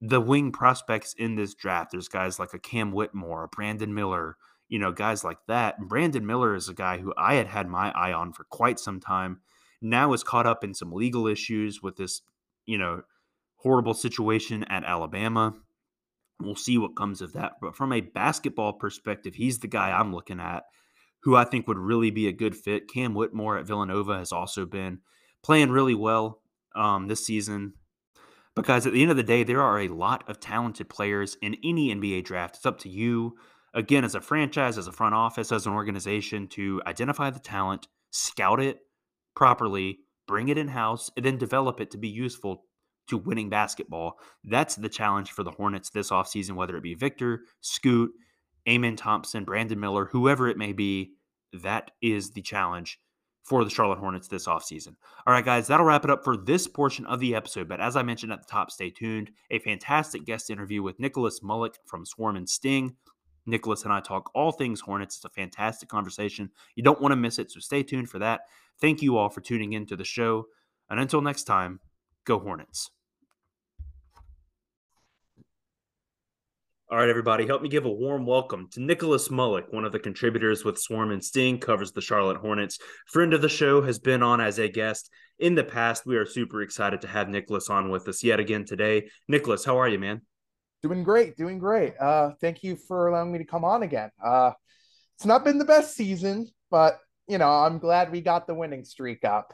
the 0.00 0.20
wing 0.20 0.50
prospects 0.50 1.14
in 1.16 1.36
this 1.36 1.54
draft. 1.54 1.92
There's 1.92 2.08
guys 2.08 2.40
like 2.40 2.54
a 2.54 2.58
Cam 2.58 2.90
Whitmore, 2.92 3.44
a 3.44 3.48
Brandon 3.48 3.94
Miller, 3.94 4.36
you 4.68 4.78
know, 4.78 4.92
guys 4.92 5.24
like 5.24 5.38
that. 5.48 5.78
And 5.78 5.88
Brandon 5.88 6.26
Miller 6.26 6.54
is 6.54 6.68
a 6.68 6.74
guy 6.74 6.98
who 6.98 7.12
I 7.16 7.34
had 7.34 7.46
had 7.46 7.68
my 7.68 7.90
eye 7.92 8.12
on 8.12 8.32
for 8.32 8.44
quite 8.44 8.78
some 8.78 9.00
time 9.00 9.40
now 9.80 10.12
is 10.12 10.24
caught 10.24 10.46
up 10.46 10.64
in 10.64 10.74
some 10.74 10.92
legal 10.92 11.26
issues 11.26 11.82
with 11.82 11.96
this, 11.96 12.22
you 12.66 12.78
know, 12.78 13.02
horrible 13.56 13.94
situation 13.94 14.64
at 14.64 14.84
Alabama. 14.84 15.54
We'll 16.40 16.56
see 16.56 16.78
what 16.78 16.96
comes 16.96 17.20
of 17.20 17.32
that. 17.32 17.54
But 17.60 17.76
from 17.76 17.92
a 17.92 18.00
basketball 18.00 18.74
perspective, 18.74 19.34
he's 19.34 19.58
the 19.58 19.68
guy 19.68 19.90
I'm 19.90 20.14
looking 20.14 20.40
at 20.40 20.64
who 21.22 21.34
I 21.34 21.44
think 21.44 21.66
would 21.66 21.78
really 21.78 22.10
be 22.10 22.28
a 22.28 22.32
good 22.32 22.56
fit. 22.56 22.88
Cam 22.88 23.14
Whitmore 23.14 23.58
at 23.58 23.66
Villanova 23.66 24.18
has 24.18 24.32
also 24.32 24.64
been 24.64 25.00
playing 25.42 25.70
really 25.70 25.94
well 25.94 26.40
um, 26.76 27.08
this 27.08 27.26
season 27.26 27.74
because 28.54 28.86
at 28.86 28.92
the 28.92 29.02
end 29.02 29.10
of 29.10 29.16
the 29.16 29.22
day, 29.22 29.42
there 29.42 29.62
are 29.62 29.80
a 29.80 29.88
lot 29.88 30.28
of 30.28 30.40
talented 30.40 30.88
players 30.88 31.36
in 31.42 31.56
any 31.64 31.94
NBA 31.94 32.24
draft. 32.24 32.56
It's 32.56 32.66
up 32.66 32.78
to 32.80 32.88
you, 32.88 33.36
again, 33.74 34.04
as 34.04 34.14
a 34.14 34.20
franchise, 34.20 34.78
as 34.78 34.86
a 34.86 34.92
front 34.92 35.14
office, 35.14 35.52
as 35.52 35.66
an 35.66 35.72
organization, 35.72 36.46
to 36.48 36.82
identify 36.86 37.30
the 37.30 37.38
talent, 37.38 37.88
scout 38.10 38.60
it, 38.60 38.80
properly, 39.34 39.98
bring 40.26 40.48
it 40.48 40.58
in 40.58 40.68
house, 40.68 41.10
and 41.16 41.24
then 41.24 41.38
develop 41.38 41.80
it 41.80 41.90
to 41.90 41.98
be 41.98 42.08
useful 42.08 42.64
to 43.08 43.16
winning 43.16 43.48
basketball. 43.48 44.18
That's 44.44 44.76
the 44.76 44.88
challenge 44.88 45.32
for 45.32 45.42
the 45.42 45.50
Hornets 45.50 45.90
this 45.90 46.10
offseason, 46.10 46.52
whether 46.52 46.76
it 46.76 46.82
be 46.82 46.94
Victor, 46.94 47.44
Scoot, 47.60 48.12
Amen 48.68 48.96
Thompson, 48.96 49.44
Brandon 49.44 49.80
Miller, 49.80 50.04
whoever 50.06 50.48
it 50.48 50.58
may 50.58 50.72
be. 50.72 51.12
That 51.52 51.92
is 52.02 52.32
the 52.32 52.42
challenge 52.42 53.00
for 53.42 53.64
the 53.64 53.70
Charlotte 53.70 53.98
Hornets 53.98 54.28
this 54.28 54.46
offseason. 54.46 54.94
All 55.26 55.32
right, 55.32 55.44
guys, 55.44 55.66
that'll 55.66 55.86
wrap 55.86 56.04
it 56.04 56.10
up 56.10 56.22
for 56.22 56.36
this 56.36 56.66
portion 56.68 57.06
of 57.06 57.18
the 57.18 57.34
episode. 57.34 57.66
But 57.66 57.80
as 57.80 57.96
I 57.96 58.02
mentioned 58.02 58.30
at 58.30 58.40
the 58.40 58.50
top, 58.50 58.70
stay 58.70 58.90
tuned. 58.90 59.30
A 59.50 59.58
fantastic 59.58 60.26
guest 60.26 60.50
interview 60.50 60.82
with 60.82 61.00
Nicholas 61.00 61.40
Mullick 61.40 61.76
from 61.86 62.04
Swarm 62.04 62.36
and 62.36 62.48
Sting. 62.48 62.96
Nicholas 63.48 63.84
and 63.84 63.92
I 63.92 64.00
talk 64.00 64.30
all 64.34 64.52
things 64.52 64.80
Hornets. 64.80 65.16
It's 65.16 65.24
a 65.24 65.30
fantastic 65.30 65.88
conversation. 65.88 66.50
You 66.74 66.82
don't 66.82 67.00
want 67.00 67.12
to 67.12 67.16
miss 67.16 67.38
it, 67.38 67.50
so 67.50 67.60
stay 67.60 67.82
tuned 67.82 68.10
for 68.10 68.18
that. 68.20 68.42
Thank 68.80 69.02
you 69.02 69.16
all 69.16 69.28
for 69.28 69.40
tuning 69.40 69.72
in 69.72 69.86
to 69.86 69.96
the 69.96 70.04
show. 70.04 70.46
And 70.88 71.00
until 71.00 71.20
next 71.20 71.44
time, 71.44 71.80
go 72.24 72.38
Hornets. 72.38 72.90
All 76.90 76.96
right, 76.96 77.08
everybody, 77.10 77.46
help 77.46 77.60
me 77.60 77.68
give 77.68 77.84
a 77.84 77.90
warm 77.90 78.24
welcome 78.24 78.68
to 78.72 78.80
Nicholas 78.80 79.28
Mullick, 79.28 79.74
one 79.74 79.84
of 79.84 79.92
the 79.92 79.98
contributors 79.98 80.64
with 80.64 80.78
Swarm 80.78 81.10
and 81.10 81.22
Sting, 81.22 81.58
covers 81.58 81.92
the 81.92 82.00
Charlotte 82.00 82.38
Hornets. 82.38 82.78
Friend 83.08 83.34
of 83.34 83.42
the 83.42 83.48
show 83.50 83.82
has 83.82 83.98
been 83.98 84.22
on 84.22 84.40
as 84.40 84.58
a 84.58 84.70
guest 84.70 85.10
in 85.38 85.54
the 85.54 85.64
past, 85.64 86.04
we 86.04 86.16
are 86.16 86.26
super 86.26 86.62
excited 86.62 87.00
to 87.02 87.08
have 87.08 87.28
Nicholas 87.28 87.70
on 87.70 87.90
with 87.90 88.08
us 88.08 88.24
yet 88.24 88.40
again 88.40 88.64
today. 88.64 89.08
Nicholas, 89.28 89.64
how 89.64 89.78
are 89.78 89.88
you, 89.88 89.98
man? 89.98 90.22
Doing 90.82 91.02
great, 91.02 91.36
doing 91.36 91.58
great. 91.58 91.94
Uh, 91.98 92.32
thank 92.40 92.62
you 92.62 92.76
for 92.76 93.08
allowing 93.08 93.32
me 93.32 93.38
to 93.38 93.44
come 93.44 93.64
on 93.64 93.82
again. 93.82 94.10
Uh, 94.24 94.52
it's 95.16 95.26
not 95.26 95.44
been 95.44 95.58
the 95.58 95.64
best 95.64 95.96
season, 95.96 96.48
but 96.70 96.98
you 97.26 97.36
know, 97.36 97.50
I'm 97.50 97.78
glad 97.78 98.10
we 98.10 98.20
got 98.20 98.46
the 98.46 98.54
winning 98.54 98.84
streak 98.84 99.24
up. 99.24 99.52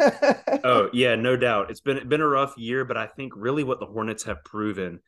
oh 0.64 0.88
yeah, 0.92 1.14
no 1.14 1.36
doubt. 1.36 1.70
It's 1.70 1.80
been 1.80 2.08
been 2.08 2.20
a 2.20 2.26
rough 2.26 2.56
year, 2.56 2.84
but 2.84 2.96
I 2.96 3.06
think 3.06 3.34
really 3.36 3.62
what 3.62 3.78
the 3.78 3.86
Hornets 3.86 4.24
have 4.24 4.42
proven 4.44 5.00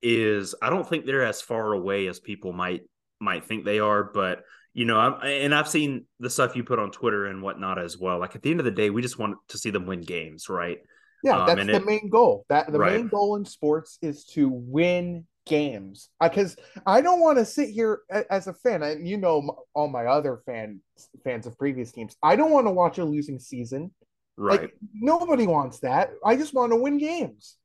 is 0.00 0.54
I 0.62 0.70
don't 0.70 0.88
think 0.88 1.04
they're 1.04 1.24
as 1.24 1.42
far 1.42 1.72
away 1.72 2.06
as 2.06 2.18
people 2.18 2.52
might 2.52 2.82
might 3.20 3.44
think 3.44 3.64
they 3.64 3.78
are, 3.78 4.04
but 4.04 4.44
you 4.74 4.86
know, 4.86 4.98
I'm, 4.98 5.14
and 5.22 5.54
I've 5.54 5.68
seen 5.68 6.06
the 6.18 6.30
stuff 6.30 6.56
you 6.56 6.64
put 6.64 6.78
on 6.78 6.90
Twitter 6.90 7.26
and 7.26 7.42
whatnot 7.42 7.78
as 7.78 7.98
well. 7.98 8.18
Like 8.18 8.34
at 8.34 8.42
the 8.42 8.50
end 8.50 8.60
of 8.60 8.64
the 8.64 8.70
day, 8.70 8.88
we 8.88 9.02
just 9.02 9.18
want 9.18 9.36
to 9.48 9.58
see 9.58 9.70
them 9.70 9.86
win 9.86 10.00
games, 10.00 10.48
right? 10.48 10.78
Yeah, 11.22 11.40
um, 11.40 11.46
that's 11.46 11.66
the 11.66 11.76
it, 11.76 11.86
main 11.86 12.08
goal. 12.08 12.44
That 12.48 12.72
the 12.72 12.78
right. 12.78 12.94
main 12.94 13.08
goal 13.08 13.36
in 13.36 13.44
sports 13.44 13.98
is 14.02 14.24
to 14.26 14.48
win 14.48 15.26
games. 15.46 16.08
Because 16.20 16.56
I, 16.86 16.98
I, 16.98 17.00
don't 17.00 17.20
want 17.20 17.38
to 17.38 17.44
sit 17.44 17.70
here 17.70 18.00
as 18.30 18.46
a 18.46 18.54
fan, 18.54 18.82
and 18.82 19.06
you 19.06 19.16
know 19.16 19.64
all 19.74 19.88
my 19.88 20.06
other 20.06 20.42
fans 20.46 20.80
fans 21.24 21.46
of 21.46 21.58
previous 21.58 21.92
teams. 21.92 22.16
I 22.22 22.36
don't 22.36 22.50
want 22.50 22.66
to 22.66 22.72
watch 22.72 22.98
a 22.98 23.04
losing 23.04 23.38
season. 23.38 23.92
Right. 24.36 24.62
Like, 24.62 24.74
nobody 24.94 25.46
wants 25.46 25.80
that. 25.80 26.12
I 26.24 26.36
just 26.36 26.54
want 26.54 26.72
to 26.72 26.76
win 26.76 26.98
games. 26.98 27.56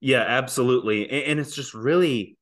Yeah, 0.00 0.20
absolutely. 0.20 1.08
And, 1.10 1.24
and 1.24 1.40
it's 1.40 1.54
just 1.54 1.74
really 1.74 2.36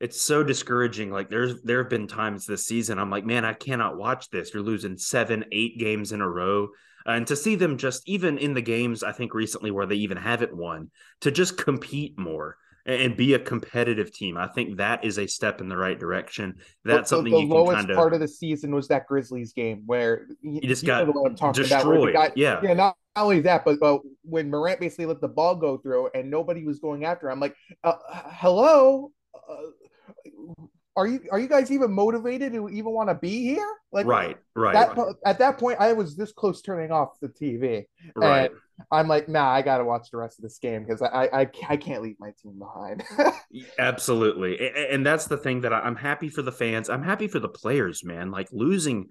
it's 0.00 0.20
so 0.20 0.42
discouraging. 0.42 1.10
Like 1.10 1.30
there's 1.30 1.62
there 1.62 1.78
have 1.78 1.90
been 1.90 2.06
times 2.06 2.46
this 2.46 2.66
season 2.66 2.98
I'm 2.98 3.10
like, 3.10 3.24
man, 3.24 3.44
I 3.44 3.52
cannot 3.52 3.96
watch 3.96 4.30
this. 4.30 4.52
You're 4.52 4.62
losing 4.62 4.98
seven, 4.98 5.44
eight 5.52 5.78
games 5.78 6.12
in 6.12 6.20
a 6.20 6.28
row. 6.28 6.68
And 7.06 7.26
to 7.26 7.36
see 7.36 7.54
them 7.54 7.78
just 7.78 8.08
even 8.08 8.38
in 8.38 8.54
the 8.54 8.62
games, 8.62 9.02
I 9.02 9.12
think 9.12 9.34
recently 9.34 9.70
where 9.70 9.86
they 9.86 9.96
even 9.96 10.16
haven't 10.16 10.56
won, 10.56 10.90
to 11.20 11.30
just 11.30 11.56
compete 11.56 12.18
more 12.18 12.56
and 12.86 13.16
be 13.16 13.32
a 13.32 13.38
competitive 13.38 14.12
team. 14.12 14.36
I 14.36 14.46
think 14.46 14.76
that 14.76 15.04
is 15.04 15.18
a 15.18 15.26
step 15.26 15.62
in 15.62 15.68
the 15.70 15.76
right 15.76 15.98
direction. 15.98 16.56
That's 16.84 17.08
the, 17.08 17.16
something 17.16 17.32
the 17.32 17.40
you 17.40 17.46
can 17.46 17.56
lowest 17.56 17.76
kind 17.78 17.90
of 17.90 17.96
part 17.96 18.12
of 18.12 18.20
the 18.20 18.28
season 18.28 18.74
was 18.74 18.88
that 18.88 19.06
Grizzlies 19.06 19.54
game 19.54 19.84
where 19.86 20.26
you, 20.42 20.60
you 20.62 20.68
just 20.68 20.84
got 20.84 21.06
destroyed. 21.54 22.12
Got, 22.12 22.36
yeah, 22.36 22.60
yeah. 22.62 22.74
Not, 22.74 22.96
not 23.16 23.22
only 23.22 23.40
that, 23.40 23.64
but, 23.64 23.80
but 23.80 24.02
when 24.22 24.50
Morant 24.50 24.80
basically 24.80 25.06
let 25.06 25.22
the 25.22 25.28
ball 25.28 25.54
go 25.54 25.78
through 25.78 26.10
and 26.14 26.30
nobody 26.30 26.64
was 26.64 26.78
going 26.78 27.06
after, 27.06 27.28
him, 27.28 27.32
I'm 27.34 27.40
like, 27.40 27.56
uh, 27.84 27.94
hello. 28.32 29.12
Uh, 29.48 30.64
are 30.96 31.06
you 31.06 31.20
are 31.30 31.38
you 31.38 31.48
guys 31.48 31.70
even 31.72 31.92
motivated 31.92 32.52
to 32.52 32.68
even 32.68 32.92
want 32.92 33.08
to 33.08 33.14
be 33.14 33.42
here? 33.42 33.68
Like 33.92 34.06
right, 34.06 34.36
right. 34.54 34.72
That, 34.72 35.14
at 35.24 35.38
that 35.38 35.58
point, 35.58 35.80
I 35.80 35.92
was 35.92 36.16
this 36.16 36.32
close 36.32 36.62
turning 36.62 36.90
off 36.92 37.18
the 37.20 37.28
TV. 37.28 37.86
Right. 38.14 38.50
I'm 38.90 39.06
like, 39.06 39.28
nah, 39.28 39.50
I 39.50 39.62
got 39.62 39.78
to 39.78 39.84
watch 39.84 40.10
the 40.10 40.18
rest 40.18 40.38
of 40.38 40.42
this 40.42 40.58
game 40.58 40.84
because 40.84 41.00
I, 41.00 41.28
I 41.32 41.50
I 41.68 41.76
can't 41.76 42.02
leave 42.02 42.16
my 42.18 42.32
team 42.42 42.58
behind. 42.58 43.04
Absolutely, 43.78 44.70
and 44.90 45.04
that's 45.04 45.26
the 45.26 45.36
thing 45.36 45.62
that 45.62 45.72
I'm 45.72 45.96
happy 45.96 46.28
for 46.28 46.42
the 46.42 46.52
fans. 46.52 46.88
I'm 46.88 47.02
happy 47.02 47.28
for 47.28 47.38
the 47.38 47.48
players, 47.48 48.04
man. 48.04 48.30
Like 48.30 48.48
losing 48.52 49.06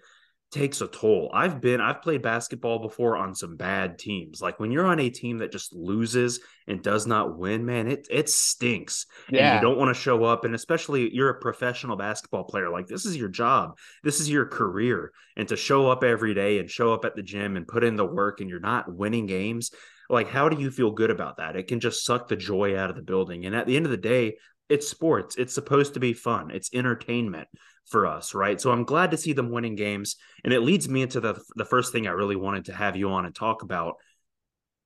takes 0.53 0.81
a 0.81 0.87
toll. 0.87 1.31
I've 1.33 1.59
been 1.59 1.81
I've 1.81 2.01
played 2.01 2.21
basketball 2.21 2.79
before 2.79 3.17
on 3.17 3.33
some 3.33 3.57
bad 3.57 3.97
teams. 3.97 4.41
Like 4.41 4.59
when 4.59 4.71
you're 4.71 4.85
on 4.85 4.99
a 4.99 5.09
team 5.09 5.39
that 5.39 5.51
just 5.51 5.73
loses 5.73 6.39
and 6.67 6.81
does 6.81 7.07
not 7.07 7.37
win, 7.37 7.65
man, 7.65 7.87
it 7.87 8.07
it 8.09 8.29
stinks. 8.29 9.07
Yeah. 9.29 9.55
And 9.55 9.55
you 9.55 9.67
don't 9.67 9.79
want 9.79 9.93
to 9.93 9.99
show 9.99 10.23
up 10.23 10.45
and 10.45 10.53
especially 10.53 11.13
you're 11.13 11.29
a 11.29 11.39
professional 11.39 11.97
basketball 11.97 12.43
player. 12.43 12.69
Like 12.69 12.87
this 12.87 13.05
is 13.05 13.17
your 13.17 13.29
job. 13.29 13.77
This 14.03 14.19
is 14.19 14.29
your 14.29 14.45
career. 14.45 15.11
And 15.35 15.47
to 15.49 15.57
show 15.57 15.89
up 15.89 16.03
every 16.03 16.33
day 16.33 16.59
and 16.59 16.69
show 16.69 16.93
up 16.93 17.03
at 17.03 17.15
the 17.15 17.23
gym 17.23 17.57
and 17.57 17.67
put 17.67 17.83
in 17.83 17.95
the 17.95 18.05
work 18.05 18.39
and 18.39 18.49
you're 18.49 18.59
not 18.59 18.93
winning 18.93 19.25
games, 19.25 19.71
like 20.09 20.29
how 20.29 20.49
do 20.49 20.61
you 20.61 20.69
feel 20.69 20.91
good 20.91 21.09
about 21.09 21.37
that? 21.37 21.55
It 21.55 21.67
can 21.67 21.79
just 21.79 22.05
suck 22.05 22.27
the 22.27 22.35
joy 22.35 22.77
out 22.77 22.91
of 22.91 22.95
the 22.95 23.01
building. 23.01 23.45
And 23.45 23.55
at 23.55 23.65
the 23.65 23.75
end 23.75 23.85
of 23.85 23.91
the 23.91 23.97
day, 23.97 24.37
it's 24.69 24.87
sports. 24.87 25.35
It's 25.35 25.53
supposed 25.53 25.95
to 25.95 25.99
be 25.99 26.13
fun. 26.13 26.51
It's 26.51 26.69
entertainment 26.73 27.47
for 27.85 28.05
us, 28.07 28.33
right? 28.33 28.59
So 28.59 28.71
I'm 28.71 28.83
glad 28.83 29.11
to 29.11 29.17
see 29.17 29.33
them 29.33 29.51
winning 29.51 29.75
games. 29.75 30.15
And 30.43 30.53
it 30.53 30.61
leads 30.61 30.87
me 30.89 31.01
into 31.01 31.19
the 31.19 31.41
the 31.55 31.65
first 31.65 31.91
thing 31.91 32.07
I 32.07 32.11
really 32.11 32.35
wanted 32.35 32.65
to 32.65 32.73
have 32.73 32.95
you 32.95 33.09
on 33.09 33.25
and 33.25 33.35
talk 33.35 33.61
about. 33.61 33.95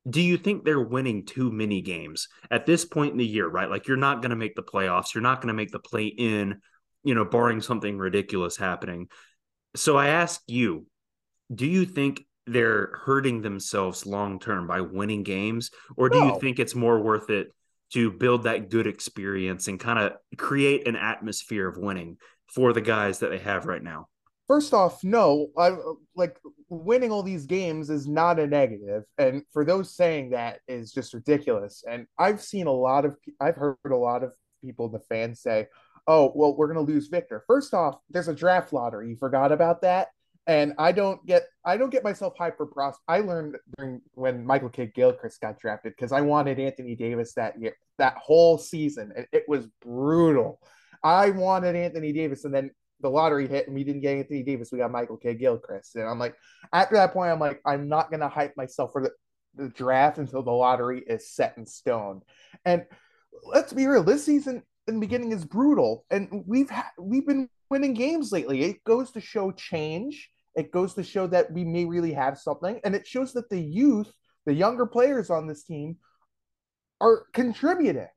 Do 0.10 0.22
you 0.22 0.38
think 0.38 0.64
they're 0.64 0.82
winning 0.82 1.26
too 1.26 1.52
many 1.52 1.82
games 1.82 2.30
at 2.50 2.66
this 2.66 2.86
point 2.86 3.12
in 3.12 3.18
the 3.18 3.26
year, 3.26 3.48
right? 3.48 3.70
Like 3.70 3.88
you're 3.88 3.98
not 3.98 4.22
going 4.22 4.30
to 4.30 4.38
make 4.38 4.56
the 4.56 4.64
playoffs, 4.64 5.14
you're 5.14 5.22
not 5.22 5.42
going 5.42 5.50
to 5.50 5.54
make 5.54 5.72
the 5.72 5.80
play 5.80 6.06
in, 6.06 6.62
you 7.04 7.14
know, 7.14 7.26
barring 7.26 7.60
something 7.60 7.98
ridiculous 7.98 8.56
happening. 8.56 9.10
So 9.76 9.98
I 9.98 10.08
ask 10.08 10.42
you, 10.48 10.86
do 11.54 11.66
you 11.66 11.86
think 11.86 12.26
they're 12.46 12.92
hurting 13.04 13.42
themselves 13.42 14.06
long 14.06 14.40
term 14.40 14.66
by 14.66 14.80
winning 14.82 15.24
games 15.24 15.72
or 15.98 16.10
do 16.10 16.20
no. 16.20 16.34
you 16.34 16.40
think 16.40 16.60
it's 16.60 16.74
more 16.74 17.00
worth 17.00 17.30
it 17.30 17.54
to 17.92 18.12
build 18.12 18.44
that 18.44 18.70
good 18.70 18.88
experience 18.88 19.68
and 19.68 19.80
kind 19.80 20.00
of 20.00 20.14
create 20.38 20.88
an 20.88 20.96
atmosphere 20.96 21.68
of 21.68 21.78
winning 21.78 22.18
for 22.48 22.74
the 22.74 22.82
guys 22.82 23.20
that 23.20 23.30
they 23.30 23.40
have 23.40 23.66
right 23.66 23.84
now? 23.84 24.08
First 24.48 24.74
off, 24.74 25.04
no, 25.04 25.48
I 25.58 25.76
like 26.16 26.40
winning 26.70 27.12
all 27.12 27.24
these 27.24 27.46
games 27.46 27.90
is 27.90 28.08
not 28.08 28.40
a 28.40 28.48
negative, 28.48 29.04
and 29.18 29.44
for 29.52 29.66
those 29.66 29.94
saying 29.94 30.30
that 30.30 30.60
is 30.68 30.94
just 30.94 31.14
ridiculous. 31.14 31.84
And 31.90 32.08
I've 32.18 32.42
seen 32.42 32.68
a 32.68 32.72
lot 32.72 33.04
of, 33.04 33.18
I've 33.42 33.58
heard 33.58 33.78
a 33.86 33.96
lot 33.96 34.24
of 34.24 34.32
people, 34.64 34.88
the 34.88 35.00
fans 35.00 35.42
say, 35.42 35.68
"Oh, 36.08 36.32
well, 36.34 36.56
we're 36.56 36.68
gonna 36.68 36.80
lose 36.82 37.08
Victor." 37.08 37.44
First 37.46 37.74
off, 37.74 38.00
there's 38.10 38.30
a 38.30 38.34
draft 38.34 38.72
lottery. 38.72 39.10
You 39.10 39.18
forgot 39.18 39.52
about 39.52 39.82
that 39.82 40.08
and 40.48 40.74
I 40.78 40.94
don't 40.94 41.24
get 41.26 41.44
I 41.66 41.76
don't 41.78 41.90
get 41.90 42.04
myself 42.04 42.34
hyper. 42.38 42.70
I 43.08 43.20
learned 43.20 43.58
during 43.78 44.02
when 44.14 44.46
Michael 44.46 44.70
Kidd 44.70 44.94
Gilchrist 44.96 45.42
got 45.42 45.60
drafted 45.60 45.92
because 45.92 46.14
I 46.14 46.22
wanted 46.22 46.60
Anthony 46.60 46.96
Davis 46.96 47.34
that 47.34 47.60
year, 47.62 47.76
that 47.98 48.16
whole 48.16 48.58
season. 48.58 49.12
It, 49.16 49.28
it, 49.34 49.44
was 49.48 49.68
brutal. 49.82 50.62
I 51.04 51.30
wanted 51.32 51.76
Anthony 51.76 52.14
Davis, 52.14 52.46
and 52.46 52.54
then 52.54 52.72
the 53.02 53.10
lottery 53.10 53.48
hit, 53.48 53.68
and 53.68 53.76
we 53.76 53.84
didn't 53.84 54.02
get 54.02 54.18
Anthony 54.18 54.44
Davis. 54.44 54.72
We 54.72 54.80
got 54.80 54.92
Michael 54.92 55.18
Kidd 55.18 55.40
Gilchrist, 55.40 55.96
and 55.96 56.08
I'm 56.08 56.20
like, 56.20 56.36
after 56.74 56.96
that 56.96 57.14
point, 57.14 57.32
I'm 57.32 57.40
like, 57.40 57.62
I'm 57.66 57.88
not 57.88 58.12
gonna 58.12 58.30
hype 58.30 58.56
myself 58.58 58.92
for 58.92 59.04
the, 59.04 59.12
the 59.56 59.70
draft 59.70 60.18
until 60.18 60.44
the 60.44 60.52
lottery 60.52 61.04
is 61.06 61.30
set 61.30 61.58
in 61.58 61.66
stone. 61.66 62.22
And 62.66 62.86
let's 63.44 63.74
be 63.74 63.86
real, 63.86 64.04
this 64.04 64.26
season 64.26 64.64
in 64.88 64.96
the 64.96 65.00
beginning 65.00 65.32
is 65.32 65.46
brutal, 65.46 66.06
and 66.10 66.44
we've 66.46 66.70
ha- 66.70 66.92
we've 67.00 67.28
been 67.28 67.50
winning 67.70 67.94
games 67.94 68.32
lately. 68.32 68.64
It 68.64 68.84
goes 68.84 69.12
to 69.12 69.22
show 69.22 69.52
change 69.52 70.30
it 70.58 70.72
goes 70.72 70.96
to 70.96 71.04
show 71.04 71.28
that 71.28 71.52
we 71.52 71.64
may 71.64 71.86
really 71.86 72.14
have 72.14 72.40
something. 72.40 72.82
And 72.84 72.96
it 72.96 73.06
shows 73.06 73.32
that 73.34 73.48
the 73.48 73.62
youth, 73.62 74.12
the 74.48 74.54
younger 74.54 74.88
players 74.88 75.30
on 75.30 75.46
this 75.46 75.64
team, 75.64 75.98
are 77.00 77.28
contributing. 77.32 78.08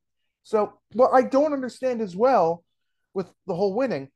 So, 0.43 0.73
what 0.95 1.11
I 1.13 1.21
don't 1.21 1.53
understand 1.53 2.01
as 2.01 2.17
well 2.17 2.65
with 3.15 3.31
the 3.47 3.55
whole 3.55 3.75
winning 3.75 4.09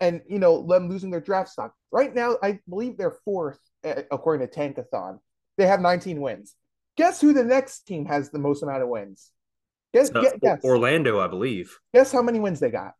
and, 0.00 0.22
you 0.28 0.38
know, 0.38 0.66
them 0.66 0.88
losing 0.88 1.10
their 1.10 1.20
draft 1.20 1.50
stock. 1.50 1.74
Right 1.90 2.14
now, 2.14 2.36
I 2.42 2.60
believe 2.68 2.96
they're 2.96 3.18
fourth, 3.24 3.58
eh, 3.84 4.02
according 4.10 4.46
to 4.48 4.52
Tankathon. 4.52 5.18
They 5.56 5.66
have 5.66 5.80
19 5.80 6.20
wins. 6.20 6.54
Guess 6.96 7.20
who 7.20 7.32
the 7.32 7.44
next 7.44 7.82
team 7.82 8.06
has 8.06 8.30
the 8.30 8.38
most 8.38 8.62
amount 8.62 8.82
of 8.82 8.88
wins? 8.88 9.30
Guess, 9.92 10.10
uh, 10.14 10.24
guess. 10.40 10.64
Orlando, 10.64 11.20
I 11.20 11.28
believe. 11.28 11.78
Guess 11.92 12.12
how 12.12 12.22
many 12.22 12.40
wins 12.40 12.60
they 12.60 12.70
got? 12.70 12.94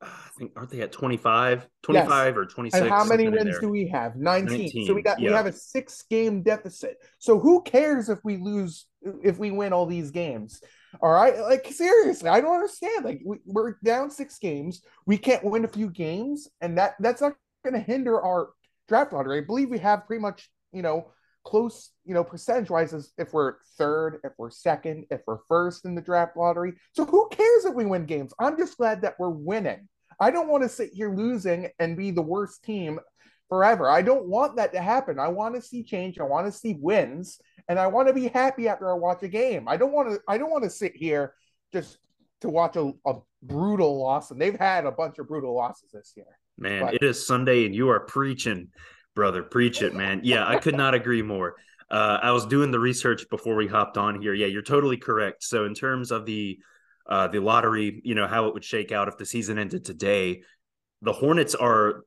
I 0.00 0.30
think 0.38 0.52
aren't 0.54 0.70
they 0.70 0.80
at 0.80 0.92
25, 0.92 1.66
25 1.82 2.26
yes. 2.26 2.36
or 2.36 2.46
26? 2.46 2.80
And 2.80 2.90
how 2.90 3.04
many 3.04 3.28
wins 3.28 3.58
do 3.58 3.68
we 3.68 3.88
have? 3.88 4.14
19. 4.14 4.58
19. 4.58 4.86
So 4.86 4.94
we 4.94 5.02
got 5.02 5.18
yeah. 5.18 5.30
we 5.30 5.34
have 5.34 5.46
a 5.46 5.52
six 5.52 6.02
game 6.02 6.42
deficit. 6.42 6.98
So 7.18 7.40
who 7.40 7.62
cares 7.62 8.08
if 8.08 8.20
we 8.22 8.36
lose 8.36 8.86
if 9.02 9.38
we 9.38 9.50
win 9.50 9.72
all 9.72 9.86
these 9.86 10.12
games? 10.12 10.62
All 11.00 11.10
right, 11.10 11.38
like 11.38 11.66
seriously, 11.66 12.28
I 12.28 12.40
don't 12.40 12.54
understand. 12.54 13.04
Like 13.04 13.20
we, 13.24 13.38
we're 13.44 13.76
down 13.84 14.10
six 14.10 14.38
games, 14.38 14.82
we 15.06 15.18
can't 15.18 15.44
win 15.44 15.64
a 15.64 15.68
few 15.68 15.90
games, 15.90 16.48
and 16.60 16.78
that 16.78 16.94
that's 17.00 17.20
not 17.20 17.34
going 17.64 17.74
to 17.74 17.80
hinder 17.80 18.20
our 18.20 18.50
draft 18.88 19.12
lottery. 19.12 19.38
I 19.38 19.44
believe 19.44 19.70
we 19.70 19.78
have 19.78 20.06
pretty 20.06 20.22
much 20.22 20.48
you 20.72 20.82
know 20.82 21.12
close, 21.48 21.92
you 22.04 22.12
know, 22.12 22.22
percentage 22.22 22.68
wise 22.68 22.92
as 22.92 23.12
if 23.16 23.32
we're 23.32 23.54
third, 23.78 24.20
if 24.22 24.32
we're 24.36 24.50
second, 24.50 25.06
if 25.10 25.22
we're 25.26 25.38
first 25.48 25.86
in 25.86 25.94
the 25.94 26.02
draft 26.02 26.36
lottery. 26.36 26.74
So 26.92 27.06
who 27.06 27.26
cares 27.30 27.64
if 27.64 27.74
we 27.74 27.86
win 27.86 28.04
games? 28.04 28.34
I'm 28.38 28.58
just 28.58 28.76
glad 28.76 29.00
that 29.02 29.18
we're 29.18 29.30
winning. 29.30 29.88
I 30.20 30.30
don't 30.30 30.48
want 30.48 30.62
to 30.64 30.68
sit 30.68 30.90
here 30.92 31.14
losing 31.14 31.68
and 31.78 31.96
be 31.96 32.10
the 32.10 32.22
worst 32.22 32.64
team 32.64 33.00
forever. 33.48 33.88
I 33.88 34.02
don't 34.02 34.26
want 34.26 34.56
that 34.56 34.72
to 34.74 34.80
happen. 34.80 35.18
I 35.18 35.28
want 35.28 35.54
to 35.54 35.62
see 35.62 35.82
change. 35.82 36.18
I 36.18 36.24
want 36.24 36.46
to 36.46 36.52
see 36.52 36.76
wins, 36.78 37.40
and 37.68 37.78
I 37.78 37.86
want 37.86 38.08
to 38.08 38.14
be 38.14 38.28
happy 38.28 38.68
after 38.68 38.90
I 38.90 38.94
watch 38.94 39.22
a 39.22 39.28
game. 39.28 39.68
I 39.68 39.76
don't 39.76 39.92
want 39.92 40.08
to. 40.10 40.20
I 40.26 40.38
don't 40.38 40.50
want 40.50 40.64
to 40.64 40.70
sit 40.70 40.96
here 40.96 41.34
just 41.72 41.98
to 42.40 42.48
watch 42.48 42.76
a, 42.76 42.92
a 43.06 43.14
brutal 43.42 44.00
loss, 44.00 44.30
and 44.30 44.40
they've 44.40 44.58
had 44.58 44.86
a 44.86 44.92
bunch 44.92 45.18
of 45.18 45.28
brutal 45.28 45.54
losses 45.54 45.90
this 45.92 46.12
year. 46.16 46.26
Man, 46.56 46.82
but, 46.82 46.94
it 46.94 47.02
is 47.02 47.26
Sunday, 47.26 47.66
and 47.66 47.74
you 47.74 47.88
are 47.90 48.00
preaching 48.00 48.68
brother. 49.14 49.42
Preach 49.42 49.82
it, 49.82 49.94
man. 49.94 50.20
Yeah, 50.24 50.46
I 50.46 50.58
could 50.58 50.76
not 50.76 50.94
agree 50.94 51.22
more. 51.22 51.56
Uh, 51.90 52.18
I 52.22 52.32
was 52.32 52.46
doing 52.46 52.70
the 52.70 52.78
research 52.78 53.28
before 53.30 53.56
we 53.56 53.66
hopped 53.66 53.96
on 53.96 54.20
here. 54.20 54.34
Yeah, 54.34 54.46
you're 54.46 54.62
totally 54.62 54.96
correct. 54.96 55.42
So 55.42 55.64
in 55.64 55.74
terms 55.74 56.10
of 56.10 56.26
the 56.26 56.58
uh, 57.08 57.28
the 57.28 57.40
lottery, 57.40 58.00
you 58.04 58.14
know 58.14 58.26
how 58.26 58.46
it 58.46 58.54
would 58.54 58.64
shake 58.64 58.92
out 58.92 59.08
if 59.08 59.16
the 59.16 59.26
season 59.26 59.58
ended 59.58 59.84
today, 59.84 60.42
the 61.02 61.12
Hornets 61.12 61.54
are 61.54 62.04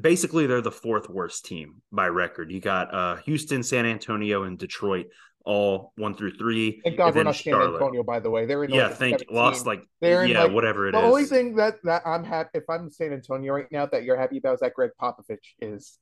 basically 0.00 0.46
they're 0.46 0.60
the 0.60 0.70
fourth 0.70 1.08
worst 1.08 1.44
team 1.44 1.82
by 1.92 2.08
record. 2.08 2.50
You 2.50 2.60
got 2.60 2.94
uh, 2.94 3.16
Houston, 3.24 3.62
San 3.62 3.86
Antonio, 3.86 4.44
and 4.44 4.58
Detroit 4.58 5.06
all 5.44 5.92
one 5.96 6.14
through 6.14 6.32
three. 6.36 6.80
Thank 6.84 6.96
God 6.96 7.14
we're 7.14 7.24
not 7.24 7.36
San 7.36 7.54
Antonio, 7.54 8.02
by 8.02 8.18
the 8.20 8.30
way. 8.30 8.46
They're 8.46 8.64
in 8.64 8.70
yeah, 8.70 8.88
like 8.88 8.96
thank 8.96 9.18
17. 9.20 9.36
lost 9.36 9.66
like 9.66 9.82
they're 10.00 10.24
yeah, 10.24 10.44
like, 10.44 10.52
whatever 10.52 10.88
it 10.88 10.92
the 10.92 10.98
is. 10.98 11.02
the 11.02 11.08
only 11.08 11.24
thing 11.24 11.56
that 11.56 11.76
that 11.84 12.02
I'm 12.06 12.24
happy 12.24 12.50
if 12.54 12.64
I'm 12.68 12.90
San 12.90 13.12
Antonio 13.12 13.52
right 13.52 13.70
now 13.70 13.86
that 13.86 14.04
you're 14.04 14.18
happy 14.18 14.38
about 14.38 14.54
is 14.54 14.60
that 14.60 14.74
Gregg 14.74 14.90
Popovich 15.00 15.38
is 15.60 15.98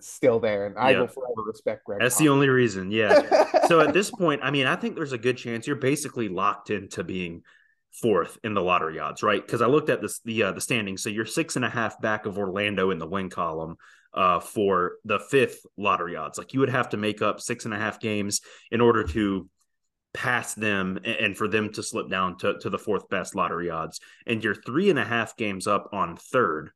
still 0.00 0.38
there, 0.38 0.66
and 0.66 0.78
I 0.78 0.92
yeah. 0.92 1.00
will 1.00 1.08
forever 1.08 1.42
respect 1.46 1.84
Gregg. 1.84 2.00
That's 2.00 2.16
Popovich. 2.16 2.18
the 2.18 2.28
only 2.28 2.48
reason, 2.48 2.90
yeah. 2.90 3.66
so 3.66 3.80
at 3.80 3.92
this 3.92 4.10
point, 4.18 4.40
I 4.44 4.50
mean, 4.50 4.66
I 4.66 4.76
think 4.76 4.94
there's 4.94 5.12
a 5.12 5.18
good 5.18 5.36
chance 5.36 5.66
you're 5.66 5.76
basically 5.76 6.28
locked 6.28 6.70
into 6.70 7.02
being 7.02 7.42
fourth 8.00 8.38
in 8.42 8.54
the 8.54 8.62
lottery 8.62 8.98
odds, 8.98 9.22
right? 9.22 9.44
Because 9.44 9.62
I 9.62 9.66
looked 9.66 9.90
at 9.90 10.00
this 10.00 10.20
the 10.20 10.44
uh, 10.44 10.52
the 10.52 10.60
standings. 10.60 11.02
So 11.02 11.10
you're 11.10 11.26
six 11.26 11.56
and 11.56 11.64
a 11.64 11.70
half 11.70 12.00
back 12.00 12.26
of 12.26 12.38
Orlando 12.38 12.90
in 12.90 12.98
the 12.98 13.06
win 13.06 13.30
column 13.30 13.76
uh, 14.12 14.40
for 14.40 14.94
the 15.04 15.18
fifth 15.18 15.64
lottery 15.76 16.16
odds. 16.16 16.38
Like 16.38 16.54
you 16.54 16.60
would 16.60 16.70
have 16.70 16.90
to 16.90 16.96
make 16.96 17.22
up 17.22 17.40
six 17.40 17.64
and 17.64 17.74
a 17.74 17.78
half 17.78 18.00
games 18.00 18.40
in 18.70 18.80
order 18.80 19.04
to 19.04 19.48
pass 20.12 20.54
them 20.54 20.98
and 21.04 21.36
for 21.36 21.48
them 21.48 21.72
to 21.72 21.82
slip 21.82 22.08
down 22.08 22.38
to, 22.38 22.56
to 22.60 22.70
the 22.70 22.78
fourth 22.78 23.08
best 23.08 23.34
lottery 23.34 23.68
odds. 23.70 24.00
And 24.26 24.42
you're 24.42 24.54
three 24.54 24.90
and 24.90 24.98
a 24.98 25.04
half 25.04 25.36
games 25.36 25.66
up 25.66 25.88
on 25.92 26.16
third 26.16 26.70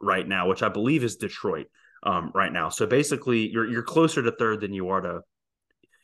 right 0.00 0.26
now, 0.26 0.48
which 0.48 0.62
I 0.62 0.68
believe 0.68 1.02
is 1.02 1.16
Detroit 1.16 1.66
um, 2.02 2.30
right 2.34 2.52
now. 2.52 2.68
So 2.68 2.86
basically, 2.86 3.48
you're 3.48 3.68
you're 3.68 3.82
closer 3.82 4.22
to 4.22 4.32
third 4.32 4.60
than 4.60 4.72
you 4.72 4.88
are 4.90 5.00
to 5.00 5.20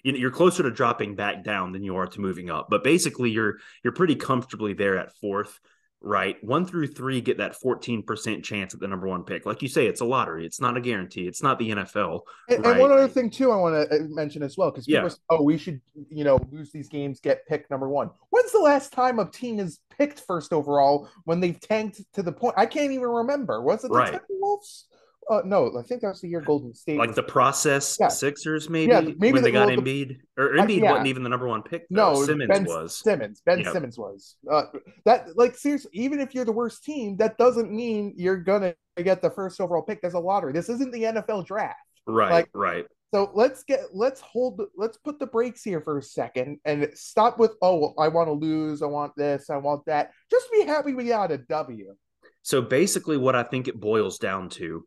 you're 0.02 0.30
closer 0.30 0.62
to 0.62 0.70
dropping 0.70 1.14
back 1.14 1.44
down 1.44 1.72
than 1.72 1.82
you 1.82 1.96
are 1.96 2.06
to 2.06 2.20
moving 2.20 2.50
up. 2.50 2.68
But 2.70 2.84
basically, 2.84 3.30
you're 3.30 3.56
you're 3.82 3.92
pretty 3.92 4.16
comfortably 4.16 4.74
there 4.74 4.98
at 4.98 5.14
fourth, 5.16 5.60
right? 6.02 6.42
One 6.42 6.66
through 6.66 6.88
three 6.88 7.20
get 7.20 7.38
that 7.38 7.54
14% 7.62 8.42
chance 8.42 8.74
at 8.74 8.80
the 8.80 8.88
number 8.88 9.06
one 9.06 9.24
pick. 9.24 9.46
Like 9.46 9.62
you 9.62 9.68
say, 9.68 9.86
it's 9.86 10.00
a 10.00 10.04
lottery. 10.04 10.44
It's 10.44 10.60
not 10.60 10.76
a 10.76 10.80
guarantee. 10.80 11.26
It's 11.26 11.42
not 11.42 11.58
the 11.58 11.70
NFL. 11.70 12.20
And, 12.48 12.64
right? 12.64 12.72
and 12.72 12.80
one 12.80 12.90
other 12.90 13.08
thing 13.08 13.30
too, 13.30 13.50
I 13.52 13.56
want 13.56 13.90
to 13.90 13.96
uh, 13.96 13.98
mention 14.08 14.42
as 14.42 14.56
well, 14.56 14.70
because 14.70 14.86
people 14.86 15.04
yeah. 15.04 15.08
say, 15.08 15.16
oh, 15.30 15.42
we 15.42 15.56
should, 15.56 15.80
you 16.10 16.24
know, 16.24 16.40
lose 16.50 16.72
these 16.72 16.88
games, 16.88 17.20
get 17.20 17.46
picked 17.46 17.70
number 17.70 17.88
one. 17.88 18.10
When's 18.30 18.52
the 18.52 18.58
last 18.58 18.92
time 18.92 19.18
a 19.18 19.30
team 19.30 19.60
is 19.60 19.80
picked 19.96 20.20
first 20.20 20.52
overall 20.52 21.08
when 21.24 21.40
they've 21.40 21.58
tanked 21.58 22.00
to 22.14 22.22
the 22.22 22.32
point? 22.32 22.54
I 22.56 22.66
can't 22.66 22.92
even 22.92 23.08
remember. 23.08 23.62
Was 23.62 23.84
it 23.84 23.92
the 23.92 23.98
right. 23.98 24.12
Timberwolves? 24.12 24.84
Uh, 25.30 25.40
no, 25.44 25.78
I 25.78 25.82
think 25.82 26.00
that 26.02 26.08
was 26.08 26.20
the 26.20 26.28
year 26.28 26.40
Golden 26.40 26.74
State. 26.74 26.98
Like 26.98 27.14
the 27.14 27.22
process 27.22 27.96
yeah. 28.00 28.08
Sixers, 28.08 28.68
maybe. 28.68 28.92
Yeah, 28.92 29.00
maybe 29.00 29.32
when 29.32 29.34
the, 29.36 29.40
they 29.42 29.52
got 29.52 29.68
well, 29.68 29.76
Embiid, 29.76 30.18
or 30.36 30.50
Embiid 30.50 30.80
uh, 30.80 30.84
yeah. 30.84 30.90
wasn't 30.90 31.06
even 31.08 31.22
the 31.22 31.28
number 31.28 31.46
one 31.46 31.62
pick. 31.62 31.86
Though. 31.90 32.14
No, 32.14 32.24
Simmons 32.24 32.48
ben 32.48 32.64
was. 32.64 32.98
Simmons, 32.98 33.40
Ben 33.44 33.60
yep. 33.60 33.72
Simmons 33.72 33.98
was. 33.98 34.36
Uh, 34.50 34.64
that 35.04 35.36
like 35.36 35.56
seriously, 35.56 35.90
even 35.94 36.20
if 36.20 36.34
you're 36.34 36.44
the 36.44 36.52
worst 36.52 36.84
team, 36.84 37.16
that 37.18 37.38
doesn't 37.38 37.70
mean 37.70 38.14
you're 38.16 38.36
gonna 38.36 38.74
get 38.96 39.22
the 39.22 39.30
first 39.30 39.60
overall 39.60 39.82
pick. 39.82 40.00
There's 40.00 40.14
a 40.14 40.18
lottery. 40.18 40.52
This 40.52 40.68
isn't 40.68 40.92
the 40.92 41.02
NFL 41.02 41.46
draft. 41.46 41.78
Right. 42.06 42.30
Like, 42.30 42.48
right. 42.52 42.86
So 43.14 43.30
let's 43.34 43.62
get 43.62 43.80
let's 43.92 44.20
hold 44.22 44.60
let's 44.76 44.96
put 44.96 45.18
the 45.18 45.26
brakes 45.26 45.62
here 45.62 45.82
for 45.82 45.98
a 45.98 46.02
second 46.02 46.58
and 46.64 46.88
stop 46.94 47.38
with 47.38 47.52
oh 47.60 47.92
I 47.98 48.08
want 48.08 48.28
to 48.28 48.32
lose 48.32 48.80
I 48.80 48.86
want 48.86 49.12
this 49.16 49.50
I 49.50 49.58
want 49.58 49.84
that 49.84 50.12
just 50.30 50.50
be 50.50 50.64
happy 50.64 50.94
we 50.94 51.04
got 51.04 51.30
a 51.30 51.38
W. 51.38 51.94
So 52.42 52.60
basically, 52.60 53.16
what 53.16 53.36
I 53.36 53.44
think 53.44 53.68
it 53.68 53.80
boils 53.80 54.18
down 54.18 54.48
to 54.50 54.84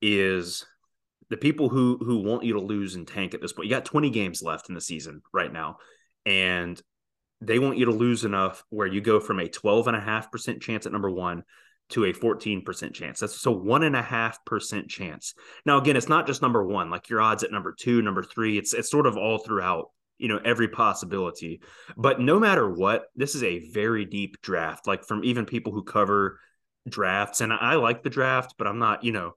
is 0.00 0.64
the 1.30 1.36
people 1.36 1.68
who 1.68 1.98
who 1.98 2.18
want 2.18 2.44
you 2.44 2.54
to 2.54 2.60
lose 2.60 2.94
and 2.94 3.06
tank 3.06 3.34
at 3.34 3.40
this 3.40 3.52
point. 3.52 3.68
You 3.68 3.74
got 3.74 3.84
20 3.84 4.10
games 4.10 4.42
left 4.42 4.68
in 4.68 4.74
the 4.74 4.80
season 4.80 5.22
right 5.32 5.52
now, 5.52 5.76
and 6.24 6.80
they 7.40 7.58
want 7.58 7.78
you 7.78 7.86
to 7.86 7.92
lose 7.92 8.24
enough 8.24 8.64
where 8.70 8.86
you 8.86 9.00
go 9.00 9.20
from 9.20 9.38
a 9.38 9.48
12.5% 9.48 10.60
chance 10.60 10.86
at 10.86 10.92
number 10.92 11.10
one 11.10 11.44
to 11.90 12.04
a 12.04 12.12
14% 12.12 12.92
chance. 12.92 13.20
That's 13.20 13.40
so 13.40 13.52
one 13.52 13.82
and 13.82 13.96
a 13.96 14.02
half 14.02 14.44
percent 14.44 14.88
chance. 14.88 15.34
Now, 15.64 15.78
again, 15.78 15.96
it's 15.96 16.08
not 16.08 16.26
just 16.26 16.42
number 16.42 16.66
one, 16.66 16.90
like 16.90 17.08
your 17.08 17.20
odds 17.20 17.44
at 17.44 17.52
number 17.52 17.74
two, 17.78 18.02
number 18.02 18.22
three, 18.22 18.58
it's 18.58 18.74
it's 18.74 18.90
sort 18.90 19.06
of 19.06 19.16
all 19.16 19.38
throughout, 19.38 19.90
you 20.18 20.28
know, 20.28 20.40
every 20.44 20.68
possibility. 20.68 21.62
But 21.96 22.20
no 22.20 22.38
matter 22.38 22.68
what, 22.68 23.04
this 23.16 23.34
is 23.34 23.42
a 23.42 23.70
very 23.70 24.04
deep 24.04 24.40
draft, 24.42 24.86
like 24.86 25.04
from 25.04 25.24
even 25.24 25.46
people 25.46 25.72
who 25.72 25.82
cover 25.82 26.40
drafts. 26.88 27.40
And 27.40 27.52
I 27.52 27.76
like 27.76 28.02
the 28.02 28.10
draft, 28.10 28.54
but 28.58 28.66
I'm 28.66 28.78
not, 28.78 29.04
you 29.04 29.12
know, 29.12 29.32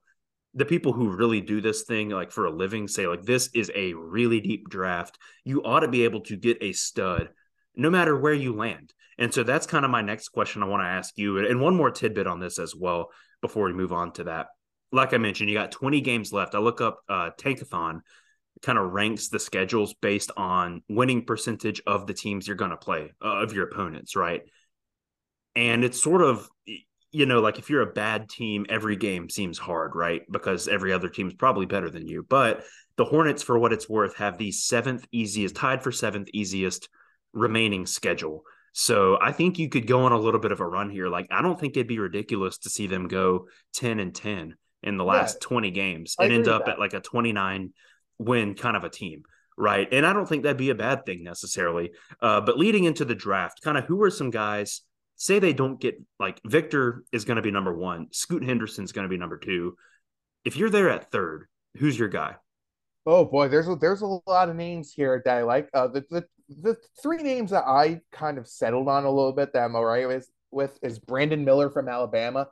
the 0.54 0.64
people 0.64 0.92
who 0.92 1.16
really 1.16 1.40
do 1.40 1.60
this 1.60 1.82
thing 1.82 2.10
like 2.10 2.30
for 2.30 2.44
a 2.44 2.50
living 2.50 2.86
say 2.86 3.06
like 3.06 3.22
this 3.22 3.48
is 3.54 3.70
a 3.74 3.94
really 3.94 4.40
deep 4.40 4.68
draft. 4.68 5.18
You 5.44 5.62
ought 5.62 5.80
to 5.80 5.88
be 5.88 6.04
able 6.04 6.20
to 6.22 6.36
get 6.36 6.58
a 6.60 6.72
stud 6.72 7.30
no 7.74 7.88
matter 7.88 8.18
where 8.18 8.34
you 8.34 8.54
land. 8.54 8.92
And 9.18 9.32
so 9.32 9.42
that's 9.42 9.66
kind 9.66 9.84
of 9.84 9.90
my 9.90 10.02
next 10.02 10.30
question 10.30 10.62
i 10.62 10.66
want 10.66 10.82
to 10.82 10.88
ask 10.88 11.16
you 11.16 11.38
and 11.38 11.60
one 11.60 11.76
more 11.76 11.90
tidbit 11.90 12.26
on 12.26 12.40
this 12.40 12.58
as 12.58 12.74
well 12.74 13.10
before 13.40 13.64
we 13.64 13.72
move 13.72 13.92
on 13.92 14.12
to 14.12 14.24
that. 14.24 14.48
Like 14.90 15.14
i 15.14 15.18
mentioned 15.18 15.48
you 15.48 15.56
got 15.56 15.72
20 15.72 16.00
games 16.02 16.32
left. 16.32 16.54
I 16.54 16.58
look 16.58 16.80
up 16.80 17.00
uh 17.08 17.30
tankathon 17.38 18.00
kind 18.60 18.78
of 18.78 18.92
ranks 18.92 19.28
the 19.28 19.40
schedules 19.40 19.94
based 19.94 20.30
on 20.36 20.82
winning 20.88 21.24
percentage 21.24 21.82
of 21.86 22.06
the 22.06 22.14
teams 22.14 22.46
you're 22.46 22.56
going 22.56 22.70
to 22.70 22.76
play 22.76 23.12
uh, 23.24 23.38
of 23.38 23.52
your 23.52 23.64
opponents 23.64 24.14
right? 24.14 24.42
And 25.56 25.84
it's 25.84 26.00
sort 26.00 26.22
of 26.22 26.48
you 27.12 27.26
know, 27.26 27.40
like 27.40 27.58
if 27.58 27.70
you're 27.70 27.82
a 27.82 27.92
bad 27.92 28.28
team, 28.28 28.66
every 28.68 28.96
game 28.96 29.28
seems 29.28 29.58
hard, 29.58 29.94
right? 29.94 30.22
Because 30.30 30.66
every 30.66 30.92
other 30.92 31.08
team's 31.08 31.34
probably 31.34 31.66
better 31.66 31.90
than 31.90 32.08
you. 32.08 32.26
But 32.28 32.64
the 32.96 33.04
Hornets, 33.04 33.42
for 33.42 33.58
what 33.58 33.72
it's 33.72 33.88
worth, 33.88 34.16
have 34.16 34.38
the 34.38 34.50
seventh 34.50 35.06
easiest, 35.12 35.54
tied 35.54 35.82
for 35.82 35.92
seventh 35.92 36.28
easiest 36.32 36.88
remaining 37.32 37.86
schedule. 37.86 38.44
So 38.72 39.18
I 39.20 39.32
think 39.32 39.58
you 39.58 39.68
could 39.68 39.86
go 39.86 40.04
on 40.04 40.12
a 40.12 40.18
little 40.18 40.40
bit 40.40 40.52
of 40.52 40.60
a 40.60 40.66
run 40.66 40.90
here. 40.90 41.08
Like 41.08 41.28
I 41.30 41.42
don't 41.42 41.60
think 41.60 41.76
it'd 41.76 41.86
be 41.86 41.98
ridiculous 41.98 42.58
to 42.58 42.70
see 42.70 42.86
them 42.86 43.08
go 43.08 43.46
10 43.74 44.00
and 44.00 44.14
10 44.14 44.56
in 44.82 44.96
the 44.96 45.04
last 45.04 45.38
yeah, 45.42 45.48
20 45.48 45.70
games 45.70 46.16
and 46.18 46.32
end 46.32 46.48
up 46.48 46.66
at 46.66 46.78
like 46.78 46.94
a 46.94 47.00
29 47.00 47.72
win 48.18 48.54
kind 48.54 48.76
of 48.76 48.84
a 48.84 48.88
team. 48.88 49.22
Right. 49.56 49.86
And 49.92 50.06
I 50.06 50.14
don't 50.14 50.26
think 50.26 50.42
that'd 50.42 50.56
be 50.56 50.70
a 50.70 50.74
bad 50.74 51.04
thing 51.04 51.22
necessarily. 51.22 51.92
Uh, 52.20 52.40
but 52.40 52.58
leading 52.58 52.84
into 52.84 53.04
the 53.04 53.14
draft, 53.14 53.60
kind 53.62 53.76
of 53.76 53.84
who 53.84 54.02
are 54.02 54.10
some 54.10 54.30
guys 54.30 54.80
say 55.16 55.38
they 55.38 55.52
don't 55.52 55.80
get 55.80 56.00
like 56.18 56.40
Victor 56.44 57.04
is 57.12 57.24
going 57.24 57.36
to 57.36 57.42
be 57.42 57.50
number 57.50 57.74
one, 57.74 58.08
Scoot 58.12 58.44
Henderson's 58.44 58.92
going 58.92 59.04
to 59.04 59.10
be 59.10 59.18
number 59.18 59.38
two. 59.38 59.76
If 60.44 60.56
you're 60.56 60.70
there 60.70 60.90
at 60.90 61.10
third, 61.10 61.46
who's 61.76 61.98
your 61.98 62.08
guy? 62.08 62.36
Oh 63.06 63.24
boy, 63.24 63.48
there's 63.48 63.68
a, 63.68 63.76
there's 63.76 64.02
a 64.02 64.18
lot 64.26 64.48
of 64.48 64.56
names 64.56 64.92
here 64.92 65.20
that 65.24 65.38
I 65.38 65.42
like. 65.42 65.68
Uh, 65.74 65.88
the, 65.88 66.04
the 66.10 66.24
the 66.48 66.76
three 67.02 67.22
names 67.22 67.50
that 67.50 67.64
I 67.64 68.00
kind 68.12 68.38
of 68.38 68.46
settled 68.46 68.88
on 68.88 69.04
a 69.04 69.10
little 69.10 69.32
bit 69.32 69.52
that 69.52 69.64
I'm 69.64 69.74
alright 69.74 70.06
with 70.06 70.28
with 70.50 70.78
is 70.82 70.98
Brandon 70.98 71.44
Miller 71.44 71.70
from 71.70 71.88
Alabama. 71.88 72.48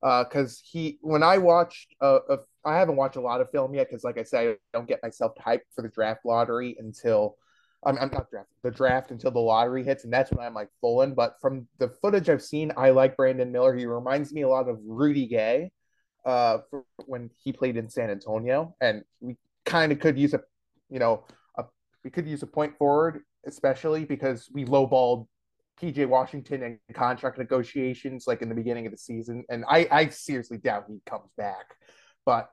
Because 0.00 0.58
uh, 0.58 0.62
he, 0.72 0.98
when 1.00 1.22
I 1.22 1.38
watched, 1.38 1.94
uh, 2.00 2.18
uh, 2.28 2.36
I 2.64 2.76
haven't 2.76 2.96
watched 2.96 3.14
a 3.14 3.20
lot 3.20 3.40
of 3.40 3.52
film 3.52 3.72
yet. 3.72 3.88
Because 3.88 4.02
like 4.02 4.18
I 4.18 4.24
said, 4.24 4.48
I 4.48 4.56
don't 4.72 4.88
get 4.88 5.00
myself 5.00 5.32
hyped 5.36 5.70
for 5.76 5.82
the 5.82 5.88
draft 5.88 6.24
lottery 6.24 6.76
until 6.80 7.36
I'm, 7.84 7.98
I'm 7.98 8.10
not 8.10 8.30
drafting 8.30 8.56
the 8.62 8.70
draft 8.70 9.10
until 9.10 9.30
the 9.30 9.40
lottery 9.40 9.84
hits, 9.84 10.04
and 10.04 10.12
that's 10.12 10.30
when 10.30 10.46
I'm 10.46 10.54
like 10.54 10.68
full 10.80 11.02
in. 11.02 11.14
But 11.14 11.36
from 11.40 11.66
the 11.78 11.88
footage 11.88 12.28
I've 12.28 12.42
seen, 12.42 12.72
I 12.76 12.90
like 12.90 13.16
Brandon 13.16 13.50
Miller. 13.50 13.74
He 13.74 13.86
reminds 13.86 14.32
me 14.32 14.42
a 14.42 14.48
lot 14.48 14.68
of 14.68 14.78
Rudy 14.84 15.26
Gay, 15.26 15.70
uh, 16.24 16.58
when 17.06 17.30
he 17.42 17.52
played 17.52 17.76
in 17.76 17.88
San 17.88 18.10
Antonio, 18.10 18.74
and 18.80 19.02
we 19.20 19.36
kind 19.64 19.92
of 19.92 20.00
could 20.00 20.18
use 20.18 20.34
a, 20.34 20.40
you 20.88 20.98
know, 20.98 21.24
a 21.58 21.64
we 22.04 22.10
could 22.10 22.26
use 22.26 22.42
a 22.42 22.46
point 22.46 22.76
forward, 22.78 23.20
especially 23.46 24.04
because 24.04 24.48
we 24.52 24.64
lowballed 24.64 25.26
PJ 25.80 26.06
Washington 26.06 26.62
and 26.62 26.78
contract 26.94 27.38
negotiations 27.38 28.26
like 28.26 28.42
in 28.42 28.48
the 28.48 28.54
beginning 28.54 28.86
of 28.86 28.92
the 28.92 28.98
season, 28.98 29.44
and 29.48 29.64
I 29.68 29.88
I 29.90 30.08
seriously 30.08 30.58
doubt 30.58 30.84
he 30.88 31.00
comes 31.06 31.30
back, 31.36 31.74
but 32.24 32.50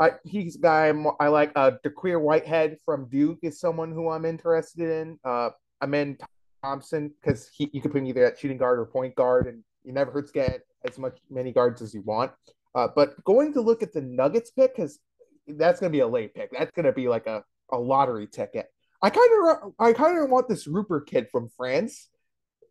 I, 0.00 0.12
he's 0.24 0.56
a 0.56 0.60
guy 0.60 0.88
I'm, 0.88 1.06
i 1.20 1.28
like. 1.28 1.52
Uh, 1.56 1.72
Dariq 1.84 2.20
Whitehead 2.20 2.78
from 2.84 3.08
Duke 3.08 3.38
is 3.42 3.58
someone 3.58 3.92
who 3.92 4.10
I'm 4.10 4.24
interested 4.24 4.90
in. 4.90 5.18
Uh, 5.24 5.50
Amen 5.82 6.18
Thompson 6.62 7.12
because 7.20 7.50
you 7.58 7.80
could 7.80 7.92
put 7.92 7.98
him 7.98 8.06
either 8.06 8.24
at 8.24 8.38
shooting 8.38 8.58
guard 8.58 8.78
or 8.78 8.86
point 8.86 9.14
guard, 9.14 9.46
and 9.46 9.62
you 9.84 9.92
never 9.92 10.10
hurts 10.10 10.30
get 10.30 10.62
as 10.84 10.98
much 10.98 11.18
many 11.30 11.52
guards 11.52 11.82
as 11.82 11.94
you 11.94 12.02
want. 12.02 12.32
Uh, 12.74 12.88
but 12.94 13.22
going 13.24 13.52
to 13.54 13.60
look 13.60 13.82
at 13.82 13.92
the 13.92 14.00
Nuggets 14.00 14.50
pick 14.50 14.76
because 14.76 14.98
that's 15.46 15.80
going 15.80 15.90
to 15.90 15.96
be 15.96 16.00
a 16.00 16.06
late 16.06 16.34
pick. 16.34 16.50
That's 16.52 16.72
going 16.72 16.84
to 16.86 16.92
be 16.92 17.08
like 17.08 17.26
a, 17.26 17.42
a 17.72 17.78
lottery 17.78 18.26
ticket. 18.26 18.66
I 19.02 19.10
kind 19.10 19.30
of 19.48 19.72
I 19.78 19.92
kind 19.92 20.18
of 20.18 20.30
want 20.30 20.48
this 20.48 20.66
Rupert 20.66 21.08
kid 21.08 21.28
from 21.30 21.48
France. 21.56 22.08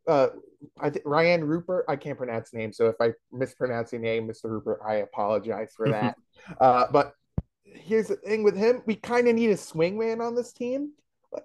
Uh, 0.07 0.27
I 0.79 0.89
think 0.89 1.05
Rayan 1.05 1.43
Rupert. 1.43 1.85
I 1.87 1.95
can't 1.95 2.17
pronounce 2.17 2.53
name, 2.53 2.73
so 2.73 2.87
if 2.87 2.95
I 2.99 3.11
mispronounce 3.31 3.91
your 3.91 4.01
name, 4.01 4.27
Mr. 4.27 4.45
Rupert, 4.45 4.79
I 4.85 4.95
apologize 4.95 5.73
for 5.75 5.89
that. 5.89 6.15
uh, 6.59 6.85
but 6.91 7.13
here's 7.63 8.07
the 8.07 8.15
thing 8.15 8.43
with 8.43 8.55
him: 8.55 8.81
we 8.85 8.95
kind 8.95 9.27
of 9.27 9.35
need 9.35 9.49
a 9.49 9.55
swingman 9.55 10.25
on 10.25 10.35
this 10.35 10.53
team. 10.53 10.91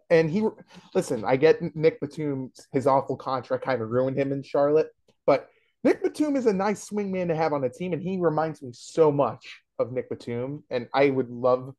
And 0.08 0.30
he, 0.30 0.46
listen, 0.94 1.24
I 1.24 1.36
get 1.36 1.74
Nick 1.74 2.00
Batum, 2.00 2.52
his 2.70 2.86
awful 2.86 3.16
contract 3.16 3.64
kind 3.64 3.82
of 3.82 3.90
ruined 3.90 4.16
him 4.16 4.30
in 4.30 4.40
Charlotte, 4.40 4.90
but 5.26 5.48
Nick 5.82 6.02
Batum 6.02 6.36
is 6.36 6.46
a 6.46 6.52
nice 6.52 6.88
swingman 6.88 7.28
to 7.28 7.36
have 7.36 7.52
on 7.52 7.62
the 7.62 7.68
team, 7.68 7.92
and 7.92 8.02
he 8.02 8.18
reminds 8.18 8.62
me 8.62 8.70
so 8.72 9.10
much 9.10 9.62
of 9.78 9.92
Nick 9.92 10.10
Batum. 10.10 10.62
And 10.70 10.88
I 10.92 11.10
would 11.10 11.30
love, 11.30 11.74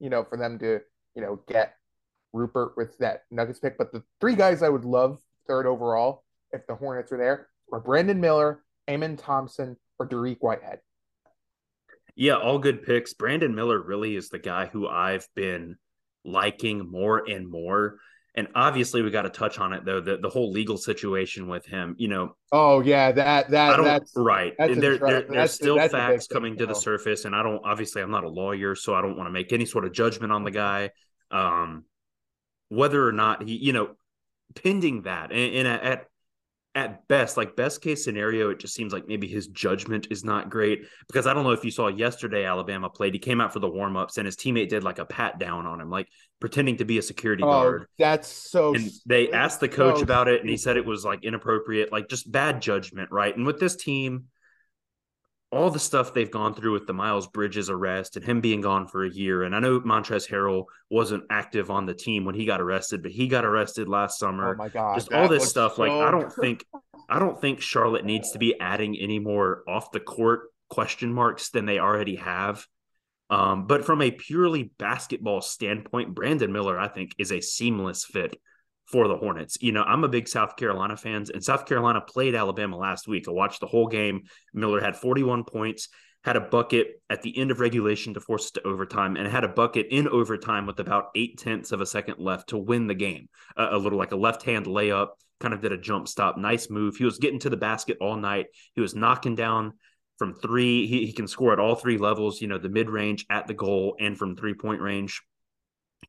you 0.00 0.10
know, 0.10 0.24
for 0.24 0.38
them 0.38 0.58
to, 0.60 0.80
you 1.14 1.22
know, 1.22 1.40
get 1.46 1.74
Rupert 2.32 2.76
with 2.76 2.96
that 2.98 3.24
Nuggets 3.30 3.60
pick. 3.60 3.76
But 3.76 3.92
the 3.92 4.02
three 4.20 4.34
guys 4.34 4.62
I 4.62 4.70
would 4.70 4.84
love 4.84 5.20
third 5.46 5.66
overall 5.66 6.24
if 6.52 6.66
the 6.66 6.74
Hornets 6.74 7.12
are 7.12 7.18
there 7.18 7.48
or 7.68 7.80
Brandon 7.80 8.20
Miller, 8.20 8.62
Amen 8.88 9.16
Thompson, 9.16 9.76
or 9.98 10.08
Dariq 10.08 10.38
Whitehead. 10.40 10.80
Yeah, 12.16 12.36
all 12.36 12.58
good 12.58 12.84
picks. 12.84 13.14
Brandon 13.14 13.54
Miller 13.54 13.80
really 13.80 14.14
is 14.14 14.28
the 14.28 14.38
guy 14.38 14.66
who 14.66 14.86
I've 14.86 15.26
been 15.34 15.76
liking 16.24 16.90
more 16.90 17.28
and 17.28 17.50
more. 17.50 17.96
And 18.36 18.48
obviously, 18.54 19.02
we 19.02 19.10
got 19.10 19.22
to 19.22 19.30
touch 19.30 19.58
on 19.58 19.72
it 19.72 19.84
though 19.84 20.00
the 20.00 20.16
the 20.16 20.28
whole 20.28 20.50
legal 20.50 20.76
situation 20.76 21.46
with 21.46 21.66
him. 21.66 21.94
You 21.98 22.08
know. 22.08 22.36
Oh 22.50 22.80
yeah, 22.80 23.12
that 23.12 23.50
that 23.50 23.82
that's 23.82 24.12
right. 24.16 24.54
That's 24.58 24.72
and 24.72 24.82
there, 24.82 24.98
there 24.98 25.22
there's 25.22 25.52
still 25.52 25.76
that's 25.76 25.92
facts 25.92 26.26
coming 26.26 26.56
to 26.58 26.66
the 26.66 26.74
surface, 26.74 27.24
and 27.24 27.34
I 27.34 27.44
don't 27.44 27.64
obviously 27.64 28.02
I'm 28.02 28.10
not 28.10 28.24
a 28.24 28.28
lawyer, 28.28 28.74
so 28.74 28.94
I 28.94 29.02
don't 29.02 29.16
want 29.16 29.28
to 29.28 29.32
make 29.32 29.52
any 29.52 29.66
sort 29.66 29.84
of 29.84 29.92
judgment 29.92 30.32
on 30.32 30.42
the 30.42 30.50
guy. 30.50 30.90
Um, 31.30 31.84
whether 32.70 33.06
or 33.06 33.12
not 33.12 33.44
he, 33.44 33.56
you 33.56 33.72
know, 33.72 33.94
pending 34.54 35.02
that, 35.02 35.32
and, 35.32 35.54
and 35.54 35.68
at 35.68 36.06
at 36.74 37.06
best, 37.06 37.36
like 37.36 37.54
best 37.54 37.80
case 37.80 38.04
scenario, 38.04 38.50
it 38.50 38.58
just 38.58 38.74
seems 38.74 38.92
like 38.92 39.06
maybe 39.06 39.28
his 39.28 39.46
judgment 39.46 40.08
is 40.10 40.24
not 40.24 40.50
great 40.50 40.84
because 41.06 41.24
I 41.26 41.32
don't 41.32 41.44
know 41.44 41.52
if 41.52 41.64
you 41.64 41.70
saw 41.70 41.86
yesterday 41.86 42.44
Alabama 42.44 42.90
played. 42.90 43.14
He 43.14 43.20
came 43.20 43.40
out 43.40 43.52
for 43.52 43.60
the 43.60 43.68
warm 43.68 43.96
ups 43.96 44.18
and 44.18 44.26
his 44.26 44.36
teammate 44.36 44.70
did 44.70 44.82
like 44.82 44.98
a 44.98 45.04
pat 45.04 45.38
down 45.38 45.66
on 45.66 45.80
him, 45.80 45.88
like 45.88 46.08
pretending 46.40 46.76
to 46.78 46.84
be 46.84 46.98
a 46.98 47.02
security 47.02 47.44
oh, 47.44 47.50
guard. 47.50 47.86
That's 47.96 48.28
so. 48.28 48.74
And 48.74 48.90
they 49.06 49.30
asked 49.30 49.60
the 49.60 49.68
coach 49.68 49.98
so 49.98 50.02
about 50.02 50.26
it, 50.26 50.40
and 50.40 50.50
he 50.50 50.56
said 50.56 50.76
it 50.76 50.84
was 50.84 51.04
like 51.04 51.22
inappropriate, 51.22 51.92
like 51.92 52.08
just 52.08 52.30
bad 52.30 52.60
judgment, 52.60 53.10
right? 53.12 53.36
And 53.36 53.46
with 53.46 53.60
this 53.60 53.76
team, 53.76 54.24
all 55.54 55.70
the 55.70 55.78
stuff 55.78 56.12
they've 56.12 56.30
gone 56.30 56.54
through 56.54 56.72
with 56.72 56.86
the 56.86 56.92
Miles 56.92 57.26
Bridges 57.28 57.70
arrest 57.70 58.16
and 58.16 58.24
him 58.24 58.40
being 58.40 58.60
gone 58.60 58.86
for 58.86 59.04
a 59.04 59.10
year. 59.10 59.44
And 59.44 59.54
I 59.54 59.60
know 59.60 59.80
Montrezl 59.80 60.28
Harrell 60.28 60.64
wasn't 60.90 61.24
active 61.30 61.70
on 61.70 61.86
the 61.86 61.94
team 61.94 62.24
when 62.24 62.34
he 62.34 62.44
got 62.44 62.60
arrested, 62.60 63.02
but 63.02 63.12
he 63.12 63.28
got 63.28 63.44
arrested 63.44 63.88
last 63.88 64.18
summer. 64.18 64.54
Oh 64.54 64.58
my 64.58 64.68
god! 64.68 64.96
Just 64.96 65.12
all 65.12 65.28
this 65.28 65.48
stuff. 65.48 65.76
So... 65.76 65.82
Like 65.82 65.92
I 65.92 66.10
don't 66.10 66.32
think 66.32 66.64
I 67.08 67.18
don't 67.18 67.40
think 67.40 67.60
Charlotte 67.60 68.04
needs 68.04 68.32
to 68.32 68.38
be 68.38 68.58
adding 68.60 68.96
any 68.96 69.18
more 69.18 69.62
off 69.68 69.92
the 69.92 70.00
court 70.00 70.50
question 70.68 71.12
marks 71.12 71.50
than 71.50 71.66
they 71.66 71.78
already 71.78 72.16
have. 72.16 72.66
Um, 73.30 73.66
but 73.66 73.84
from 73.84 74.02
a 74.02 74.10
purely 74.10 74.70
basketball 74.78 75.40
standpoint, 75.40 76.14
Brandon 76.14 76.52
Miller, 76.52 76.78
I 76.78 76.88
think, 76.88 77.14
is 77.18 77.32
a 77.32 77.40
seamless 77.40 78.04
fit 78.04 78.36
for 78.94 79.08
the 79.08 79.16
Hornets. 79.16 79.58
You 79.60 79.72
know, 79.72 79.82
I'm 79.82 80.04
a 80.04 80.08
big 80.08 80.28
South 80.28 80.54
Carolina 80.54 80.96
fans, 80.96 81.28
and 81.28 81.42
South 81.42 81.66
Carolina 81.66 82.00
played 82.00 82.36
Alabama 82.36 82.76
last 82.76 83.08
week. 83.08 83.26
I 83.26 83.32
watched 83.32 83.58
the 83.58 83.66
whole 83.66 83.88
game. 83.88 84.22
Miller 84.52 84.80
had 84.80 84.94
41 84.94 85.42
points, 85.42 85.88
had 86.22 86.36
a 86.36 86.40
bucket 86.40 87.02
at 87.10 87.20
the 87.20 87.36
end 87.36 87.50
of 87.50 87.58
regulation 87.58 88.14
to 88.14 88.20
force 88.20 88.50
it 88.50 88.54
to 88.54 88.68
overtime, 88.68 89.16
and 89.16 89.26
had 89.26 89.42
a 89.42 89.48
bucket 89.48 89.88
in 89.90 90.06
overtime 90.06 90.64
with 90.64 90.78
about 90.78 91.06
eight 91.16 91.38
tenths 91.38 91.72
of 91.72 91.80
a 91.80 91.86
second 91.86 92.20
left 92.20 92.50
to 92.50 92.56
win 92.56 92.86
the 92.86 92.94
game. 92.94 93.28
A 93.56 93.76
little 93.76 93.98
like 93.98 94.12
a 94.12 94.16
left 94.16 94.44
hand 94.44 94.66
layup, 94.66 95.08
kind 95.40 95.52
of 95.52 95.60
did 95.60 95.72
a 95.72 95.76
jump 95.76 96.06
stop. 96.06 96.38
Nice 96.38 96.70
move. 96.70 96.94
He 96.94 97.04
was 97.04 97.18
getting 97.18 97.40
to 97.40 97.50
the 97.50 97.56
basket 97.56 97.96
all 98.00 98.16
night. 98.16 98.46
He 98.76 98.80
was 98.80 98.94
knocking 98.94 99.34
down 99.34 99.72
from 100.18 100.34
three. 100.34 100.86
He, 100.86 101.04
he 101.04 101.12
can 101.12 101.26
score 101.26 101.52
at 101.52 101.58
all 101.58 101.74
three 101.74 101.98
levels, 101.98 102.40
you 102.40 102.46
know, 102.46 102.58
the 102.58 102.68
mid 102.68 102.88
range, 102.88 103.26
at 103.28 103.48
the 103.48 103.54
goal, 103.54 103.96
and 103.98 104.16
from 104.16 104.36
three 104.36 104.54
point 104.54 104.80
range. 104.80 105.20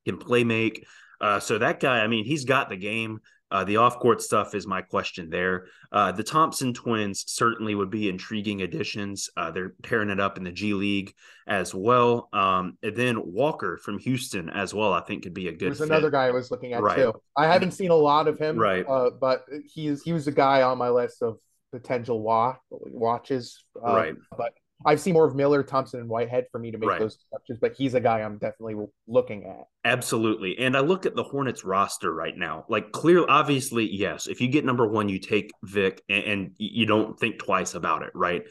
He 0.04 0.12
can 0.12 0.20
play 0.20 0.44
make. 0.44 0.86
Uh, 1.22 1.40
so 1.40 1.58
that 1.58 1.80
guy, 1.80 2.00
I 2.00 2.08
mean, 2.08 2.26
he's 2.26 2.46
got 2.46 2.70
the 2.70 2.78
game. 2.78 3.20
Uh, 3.52 3.64
the 3.64 3.78
off 3.78 4.00
court 4.00 4.22
stuff 4.22 4.56
is 4.56 4.66
my 4.66 4.82
question 4.82 5.30
there. 5.30 5.68
Uh, 5.92 6.12
the 6.12 6.24
Thompson 6.24 6.74
twins 6.74 7.24
certainly 7.28 7.76
would 7.76 7.92
be 7.92 8.10
intriguing 8.10 8.64
additions. 8.64 9.30
Uh, 9.38 9.52
they're 9.52 9.76
tearing 9.84 10.10
it 10.10 10.20
up 10.20 10.38
in 10.38 10.44
the 10.44 10.52
G 10.52 10.74
League 10.74 11.14
as 11.48 11.74
well. 11.74 12.28
Um, 12.34 12.78
and 12.82 12.96
then 12.96 13.22
Walker 13.24 13.78
from 13.78 14.00
Houston 14.00 14.50
as 14.50 14.74
well, 14.74 14.94
I 14.94 15.02
think 15.02 15.24
could 15.24 15.34
be 15.34 15.48
a 15.48 15.52
good. 15.52 15.70
There's 15.70 15.78
fit. 15.78 15.90
another 15.90 16.10
guy 16.10 16.26
I 16.26 16.32
was 16.32 16.50
looking 16.50 16.74
at 16.74 16.82
right. 16.82 16.98
too. 16.98 17.14
I 17.38 17.46
haven't 17.46 17.72
seen 17.72 17.92
a 17.92 17.96
lot 17.96 18.28
of 18.28 18.40
him, 18.40 18.58
right? 18.58 18.86
Uh, 18.86 19.12
but 19.12 19.46
he's 19.72 20.02
he 20.02 20.12
was 20.12 20.28
a 20.28 20.32
guy 20.32 20.64
on 20.64 20.78
my 20.80 20.90
list 20.90 21.22
of 21.22 21.38
potential 21.72 22.22
watch 22.22 22.58
watches, 22.72 23.64
uh, 23.78 23.94
right? 23.94 24.16
But 24.36 24.54
I've 24.86 25.00
seen 25.00 25.14
more 25.14 25.26
of 25.26 25.36
Miller, 25.36 25.64
Thompson, 25.64 26.00
and 26.00 26.10
Whitehead 26.10 26.46
for 26.52 26.60
me 26.60 26.72
to 26.72 26.78
make 26.78 26.90
right. 26.90 27.00
those 27.00 27.18
touches, 27.34 27.58
but 27.60 27.74
he's 27.76 27.96
a 27.96 28.00
guy 28.00 28.22
I'm 28.22 28.38
definitely 28.38 28.76
looking 29.08 29.46
at. 29.46 29.66
Absolutely. 29.84 30.58
And 30.60 30.78
I 30.78 30.82
look 30.82 31.06
at 31.06 31.16
the 31.16 31.24
Hornets 31.24 31.64
roster 31.64 32.14
right 32.14 32.38
now. 32.38 32.66
Like, 32.70 32.92
clear, 32.92 33.26
obviously, 33.28 33.90
yes. 33.92 34.28
If 34.28 34.42
you 34.42 34.48
get 34.48 34.64
number 34.64 34.88
one, 34.88 35.10
you 35.10 35.20
take 35.20 35.52
Vic 35.64 36.04
and, 36.08 36.24
and 36.24 36.52
you 36.58 36.86
don't 36.86 37.20
think 37.20 37.40
twice 37.40 37.74
about 37.74 38.04
it, 38.04 38.12
right? 38.14 38.44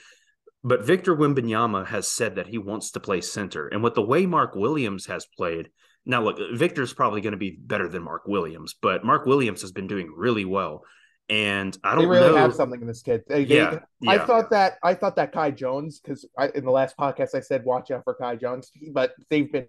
But 0.64 0.84
Victor 0.84 1.14
Wembanyama 1.14 1.86
has 1.86 2.08
said 2.08 2.36
that 2.36 2.48
he 2.48 2.58
wants 2.58 2.90
to 2.92 3.00
play 3.00 3.20
center. 3.20 3.68
And 3.68 3.82
with 3.82 3.94
the 3.94 4.02
way 4.02 4.26
Mark 4.26 4.54
Williams 4.56 5.06
has 5.06 5.26
played, 5.36 5.68
now 6.06 6.22
look, 6.22 6.38
Victor's 6.52 6.92
probably 6.92 7.20
going 7.20 7.32
to 7.32 7.38
be 7.38 7.56
better 7.58 7.88
than 7.88 8.02
Mark 8.02 8.26
Williams, 8.26 8.74
but 8.80 9.04
Mark 9.04 9.24
Williams 9.24 9.62
has 9.62 9.72
been 9.72 9.86
doing 9.86 10.12
really 10.14 10.44
well. 10.44 10.82
And 11.30 11.76
I 11.82 11.94
don't 11.94 12.04
they 12.04 12.06
really 12.06 12.28
know. 12.28 12.36
have 12.36 12.54
something 12.54 12.80
in 12.80 12.86
this 12.86 13.02
kid. 13.02 13.22
They, 13.26 13.42
yeah, 13.42 13.70
they, 13.70 13.80
yeah, 14.00 14.10
I 14.10 14.18
thought 14.18 14.50
that 14.50 14.74
I 14.82 14.94
thought 14.94 15.16
that 15.16 15.32
Kai 15.32 15.52
Jones 15.52 16.00
because 16.00 16.26
in 16.54 16.64
the 16.64 16.70
last 16.70 16.96
podcast 16.98 17.34
I 17.34 17.40
said 17.40 17.64
watch 17.64 17.90
out 17.90 18.04
for 18.04 18.14
Kai 18.14 18.36
Jones, 18.36 18.70
but 18.92 19.14
they've 19.30 19.50
been 19.50 19.66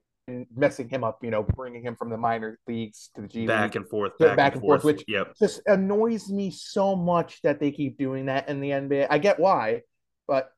messing 0.54 0.90
him 0.90 1.06
up. 1.06 1.24
You 1.24 1.32
know, 1.32 1.44
bringing 1.44 1.82
him 1.82 1.96
from 1.96 2.10
the 2.10 2.18
minor 2.18 2.60
leagues 2.68 3.10
to 3.16 3.22
the 3.22 3.28
G 3.30 3.48
back 3.48 3.76
and 3.76 3.88
forth, 3.88 4.18
back, 4.18 4.36
back 4.36 4.54
and, 4.54 4.62
forth, 4.62 4.82
forth, 4.82 4.98
which 4.98 5.06
yep. 5.08 5.34
just 5.40 5.62
annoys 5.66 6.30
me 6.30 6.52
so 6.52 6.94
much 6.94 7.42
that 7.44 7.62
they 7.62 7.72
keep 7.72 7.98
doing 7.98 8.26
that 8.26 8.50
in 8.50 8.60
the 8.60 8.72
NBA. 8.72 9.08
I 9.10 9.18
get 9.18 9.40
why, 9.40 9.84
but 10.28 10.52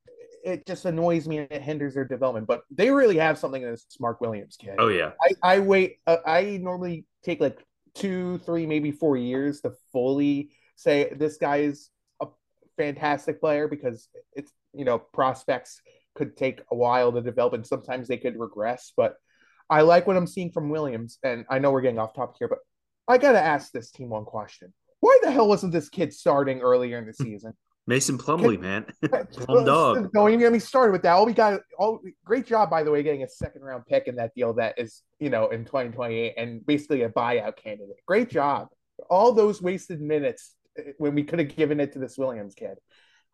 it 0.44 0.66
just 0.66 0.86
annoys 0.86 1.28
me 1.28 1.40
and 1.40 1.52
it 1.52 1.62
hinders 1.62 1.94
their 1.94 2.06
development. 2.06 2.48
But 2.48 2.62
they 2.72 2.90
really 2.90 3.18
have 3.18 3.38
something 3.38 3.62
in 3.62 3.70
this 3.70 3.86
Mark 4.00 4.20
Williams 4.20 4.58
kid. 4.58 4.76
Oh 4.80 4.88
yeah, 4.88 5.12
I, 5.22 5.58
I 5.58 5.60
wait. 5.60 5.98
Uh, 6.08 6.18
I 6.26 6.58
normally 6.60 7.06
take 7.24 7.40
like 7.40 7.64
two, 7.94 8.40
three, 8.40 8.66
maybe 8.66 8.92
four 8.92 9.18
years 9.18 9.62
to 9.62 9.74
fully 9.92 10.50
say 10.78 11.12
this 11.13 11.38
guy 11.38 11.58
is 11.58 11.90
a 12.22 12.28
fantastic 12.78 13.42
player 13.42 13.68
because 13.68 14.08
it's 14.34 14.52
you 14.74 14.86
know 14.86 15.00
prospects 15.00 15.82
could 16.16 16.38
take 16.38 16.62
a 16.72 16.76
while 16.76 17.12
to 17.12 17.22
develop 17.22 17.54
and 17.54 17.68
sometimes 17.68 18.08
they 18.08 18.18
could 18.18 18.40
regress. 18.40 18.94
But 18.96 19.16
I 19.70 19.82
like 19.82 20.08
what 20.08 20.16
I'm 20.16 20.28
seeing 20.28 20.52
from 20.52 20.70
Williams, 20.70 21.20
and 21.24 21.46
I 21.50 21.60
know 21.60 21.72
we're 21.72 21.82
getting 21.82 22.00
off 22.00 22.13
topic 22.13 22.38
here, 22.40 22.48
but 22.48 22.60
I 23.08 23.18
gotta 23.18 23.42
ask 23.42 23.72
this 23.72 23.92
team 23.92 24.10
one 24.10 24.26
question: 24.26 24.74
Why 25.02 25.18
the 25.22 25.32
hell 25.32 25.48
wasn't 25.48 25.74
this 25.74 25.90
kid 25.90 26.13
starting 26.13 26.62
earlier 26.62 26.98
in 26.98 27.06
the 27.06 27.12
hmm. 27.12 27.24
season? 27.24 27.54
Mason 27.88 28.18
Plumlee, 28.18 28.60
man, 28.62 28.86
plum 29.32 29.66
dog. 29.66 30.12
Don't 30.13 30.30
even 30.30 30.40
get 30.40 30.52
me 30.52 30.60
started 30.60 30.92
with 30.92 31.02
that. 31.04 31.13
All 31.13 31.26
we 31.26 31.34
got, 31.34 31.62
all 31.80 32.02
great 32.24 32.46
job 32.46 32.70
by 32.70 32.84
the 32.84 32.92
way, 32.92 33.02
getting 33.02 33.24
a 33.24 33.30
second 33.30 33.62
round 33.63 33.86
pick 33.88 34.08
in 34.08 34.16
that 34.18 34.36
deal 34.36 34.54
that 34.54 34.78
is 34.78 35.02
you 35.20 35.30
know 35.30 35.48
in 35.48 35.66
2028 35.66 36.34
and 36.38 36.66
basically 36.66 37.04
a 37.04 37.10
buyout 37.10 37.56
candidate. 37.56 37.98
Great 38.06 38.30
job. 38.30 38.68
All 39.10 39.32
those 39.32 39.62
wasted 39.62 40.02
minutes 40.02 40.56
when 40.98 41.16
we 41.16 41.24
could 41.24 41.40
have 41.40 41.56
given 41.56 41.80
it 41.80 41.94
to 41.94 42.00
this 42.00 42.18
Williams 42.18 42.56
kid. 42.56 42.78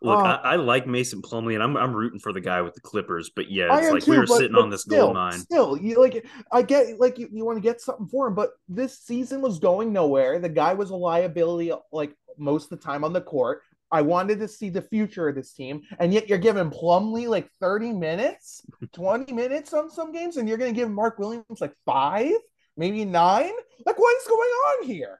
Look, 0.03 0.19
uh, 0.19 0.39
I, 0.43 0.53
I, 0.53 0.55
like 0.57 0.85
Mason 0.85 1.21
Plumlee, 1.21 1.53
and 1.53 1.63
I'm 1.63 1.77
I'm 1.77 1.93
rooting 1.93 2.19
for 2.19 2.33
the 2.33 2.41
guy 2.41 2.61
with 2.61 2.73
the 2.73 2.81
Clippers. 2.81 3.31
But 3.33 3.49
yeah, 3.49 3.77
it's 3.77 3.89
like 3.89 4.03
too, 4.03 4.11
we 4.11 4.17
were 4.17 4.25
but, 4.25 4.37
sitting 4.37 4.51
but 4.51 4.61
on 4.61 4.69
this 4.69 4.81
still, 4.81 5.05
gold 5.05 5.15
mine. 5.15 5.39
Still, 5.39 5.77
you 5.77 5.99
like 5.99 6.25
I 6.51 6.61
get 6.61 6.99
like 6.99 7.17
you, 7.17 7.29
you 7.31 7.45
want 7.45 7.57
to 7.57 7.61
get 7.61 7.79
something 7.79 8.07
for 8.07 8.27
him, 8.27 8.35
but 8.35 8.51
this 8.67 8.99
season 8.99 9.41
was 9.41 9.59
going 9.59 9.93
nowhere. 9.93 10.39
The 10.39 10.49
guy 10.49 10.73
was 10.73 10.89
a 10.89 10.95
liability 10.95 11.71
like 11.93 12.13
most 12.37 12.65
of 12.65 12.79
the 12.79 12.85
time 12.85 13.05
on 13.05 13.13
the 13.13 13.21
court. 13.21 13.61
I 13.93 14.01
wanted 14.01 14.39
to 14.39 14.47
see 14.47 14.69
the 14.69 14.81
future 14.81 15.29
of 15.29 15.35
this 15.35 15.53
team, 15.53 15.83
and 15.99 16.13
yet 16.13 16.27
you're 16.27 16.39
giving 16.39 16.69
Plumlee 16.69 17.29
like 17.29 17.49
30 17.61 17.93
minutes, 17.93 18.65
20 18.93 19.31
minutes 19.31 19.71
on 19.71 19.89
some 19.89 20.11
games, 20.11 20.35
and 20.35 20.49
you're 20.49 20.57
going 20.57 20.73
to 20.73 20.77
give 20.77 20.89
Mark 20.89 21.19
Williams 21.19 21.61
like 21.61 21.75
five, 21.85 22.33
maybe 22.75 23.05
nine. 23.05 23.51
Like, 23.85 23.99
what 23.99 24.17
is 24.17 24.27
going 24.27 24.49
on 24.49 24.85
here? 24.87 25.19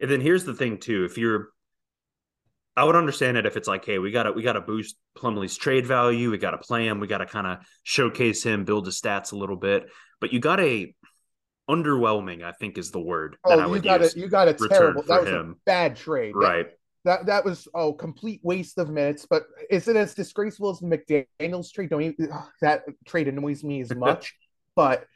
And 0.00 0.10
then 0.10 0.20
here's 0.20 0.44
the 0.44 0.54
thing 0.54 0.78
too: 0.78 1.04
if 1.04 1.18
you're 1.18 1.48
I 2.76 2.84
would 2.84 2.96
understand 2.96 3.36
it 3.36 3.44
if 3.44 3.56
it's 3.56 3.68
like, 3.68 3.84
hey, 3.84 3.98
we 3.98 4.10
gotta 4.10 4.32
we 4.32 4.42
gotta 4.42 4.60
boost 4.60 4.96
Plumlee's 5.14 5.56
trade 5.56 5.86
value, 5.86 6.30
we 6.30 6.38
gotta 6.38 6.58
play 6.58 6.86
him, 6.86 7.00
we 7.00 7.06
gotta 7.06 7.26
kind 7.26 7.46
of 7.46 7.58
showcase 7.82 8.42
him, 8.42 8.64
build 8.64 8.86
his 8.86 9.00
stats 9.00 9.32
a 9.32 9.36
little 9.36 9.56
bit. 9.56 9.90
But 10.20 10.32
you 10.32 10.40
got 10.40 10.60
a 10.60 10.94
underwhelming, 11.68 12.42
I 12.42 12.52
think 12.52 12.78
is 12.78 12.90
the 12.90 13.00
word. 13.00 13.36
Oh, 13.44 13.74
you 13.74 13.80
got 13.80 14.02
it. 14.02 14.16
You 14.16 14.28
got 14.28 14.48
a 14.48 14.54
terrible. 14.54 15.02
That 15.02 15.22
was 15.22 15.30
him. 15.30 15.50
a 15.50 15.54
bad 15.66 15.96
trade, 15.96 16.34
right? 16.34 16.66
That, 17.04 17.20
that 17.20 17.26
that 17.26 17.44
was 17.44 17.68
oh 17.74 17.92
complete 17.92 18.40
waste 18.42 18.78
of 18.78 18.88
minutes. 18.88 19.26
But 19.28 19.44
is 19.70 19.88
it 19.88 19.96
as 19.96 20.14
disgraceful 20.14 20.70
as 20.70 20.78
the 20.78 20.86
McDaniel's 20.86 21.70
trade? 21.72 21.90
Don't 21.90 22.02
even, 22.02 22.30
that 22.62 22.84
trade 23.06 23.28
annoys 23.28 23.62
me 23.62 23.80
as 23.80 23.94
much. 23.94 24.34
but 24.74 25.06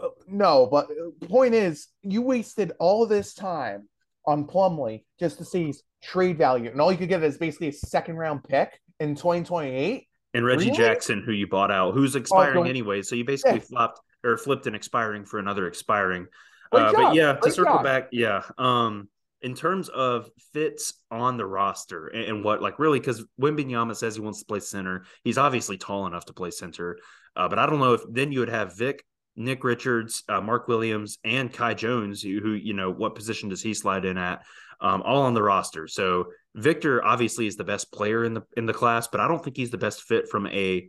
uh, 0.00 0.08
no, 0.26 0.66
but 0.66 0.88
uh, 0.90 1.26
point 1.26 1.54
is, 1.54 1.88
you 2.02 2.22
wasted 2.22 2.72
all 2.78 3.06
this 3.06 3.34
time 3.34 3.88
on 4.26 4.46
Plumlee 4.46 5.04
just 5.18 5.38
to 5.38 5.44
see 5.44 5.66
his 5.66 5.82
trade 6.02 6.38
value, 6.38 6.70
and 6.70 6.80
all 6.80 6.90
you 6.92 6.98
could 6.98 7.08
get 7.08 7.22
is 7.22 7.38
basically 7.38 7.68
a 7.68 7.72
second 7.72 8.16
round 8.16 8.44
pick 8.44 8.78
in 9.00 9.14
2028. 9.14 10.06
And 10.34 10.46
Reggie 10.46 10.66
really? 10.66 10.76
Jackson, 10.76 11.22
who 11.22 11.32
you 11.32 11.46
bought 11.46 11.70
out, 11.70 11.94
who's 11.94 12.16
expiring 12.16 12.58
oh, 12.58 12.68
anyway, 12.68 13.02
so 13.02 13.14
you 13.14 13.24
basically 13.24 13.58
yeah. 13.58 13.66
flopped 13.68 14.00
or 14.24 14.36
flipped 14.38 14.66
an 14.66 14.74
expiring 14.74 15.24
for 15.24 15.38
another 15.38 15.66
expiring. 15.66 16.26
Uh, 16.70 16.92
but 16.92 17.14
yeah, 17.14 17.32
Great 17.34 17.42
to 17.42 17.50
circle 17.50 17.74
job. 17.74 17.84
back, 17.84 18.08
yeah. 18.12 18.42
Um, 18.56 19.08
in 19.42 19.54
terms 19.54 19.88
of 19.88 20.30
fits 20.52 20.94
on 21.10 21.36
the 21.36 21.44
roster 21.44 22.06
and, 22.06 22.24
and 22.24 22.44
what, 22.44 22.62
like, 22.62 22.78
really, 22.78 22.98
because 22.98 23.24
Wembanyama 23.40 23.94
says 23.94 24.14
he 24.14 24.22
wants 24.22 24.38
to 24.38 24.46
play 24.46 24.60
center. 24.60 25.04
He's 25.24 25.36
obviously 25.36 25.76
tall 25.76 26.06
enough 26.06 26.24
to 26.26 26.32
play 26.32 26.50
center, 26.50 26.98
uh, 27.36 27.48
but 27.48 27.58
I 27.58 27.66
don't 27.66 27.80
know 27.80 27.94
if 27.94 28.02
then 28.08 28.32
you 28.32 28.40
would 28.40 28.48
have 28.48 28.76
Vic, 28.78 29.04
Nick 29.36 29.64
Richards, 29.64 30.24
uh, 30.28 30.40
Mark 30.40 30.68
Williams, 30.68 31.18
and 31.24 31.52
Kai 31.52 31.74
Jones, 31.74 32.22
who, 32.22 32.40
who, 32.40 32.52
you 32.52 32.74
know, 32.74 32.90
what 32.90 33.14
position 33.14 33.48
does 33.48 33.62
he 33.62 33.74
slide 33.74 34.04
in 34.04 34.18
at? 34.18 34.42
um, 34.82 35.00
all 35.02 35.22
on 35.22 35.34
the 35.34 35.42
roster. 35.42 35.86
So 35.86 36.26
Victor 36.54 37.02
obviously 37.02 37.46
is 37.46 37.56
the 37.56 37.64
best 37.64 37.92
player 37.92 38.24
in 38.24 38.34
the 38.34 38.42
in 38.56 38.66
the 38.66 38.74
class, 38.74 39.06
but 39.06 39.20
I 39.20 39.28
don't 39.28 39.42
think 39.42 39.56
he's 39.56 39.70
the 39.70 39.78
best 39.78 40.02
fit 40.02 40.28
from 40.28 40.46
a 40.48 40.88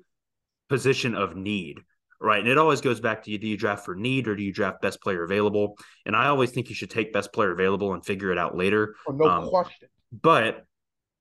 position 0.67 1.15
of 1.15 1.37
need, 1.37 1.79
right? 2.19 2.39
And 2.39 2.49
it 2.49 2.57
always 2.57 2.81
goes 2.81 2.99
back 2.99 3.23
to 3.23 3.31
you 3.31 3.37
do 3.37 3.47
you 3.47 3.55
draft 3.55 3.85
for 3.85 3.95
need 3.95 4.27
or 4.27 4.35
do 4.35 4.43
you 4.43 4.51
draft 4.51 4.81
best 4.81 5.01
player 5.01 5.23
available? 5.23 5.77
And 6.05 6.15
I 6.15 6.27
always 6.27 6.49
think 6.49 6.69
you 6.69 6.75
should 6.75 6.89
take 6.89 7.13
best 7.13 7.31
player 7.31 7.51
available 7.51 7.93
and 7.93 8.03
figure 8.03 8.31
it 8.31 8.37
out 8.37 8.57
later. 8.57 8.95
Oh, 9.07 9.13
no 9.13 9.25
um, 9.25 9.49
question. 9.49 9.89
But 10.11 10.65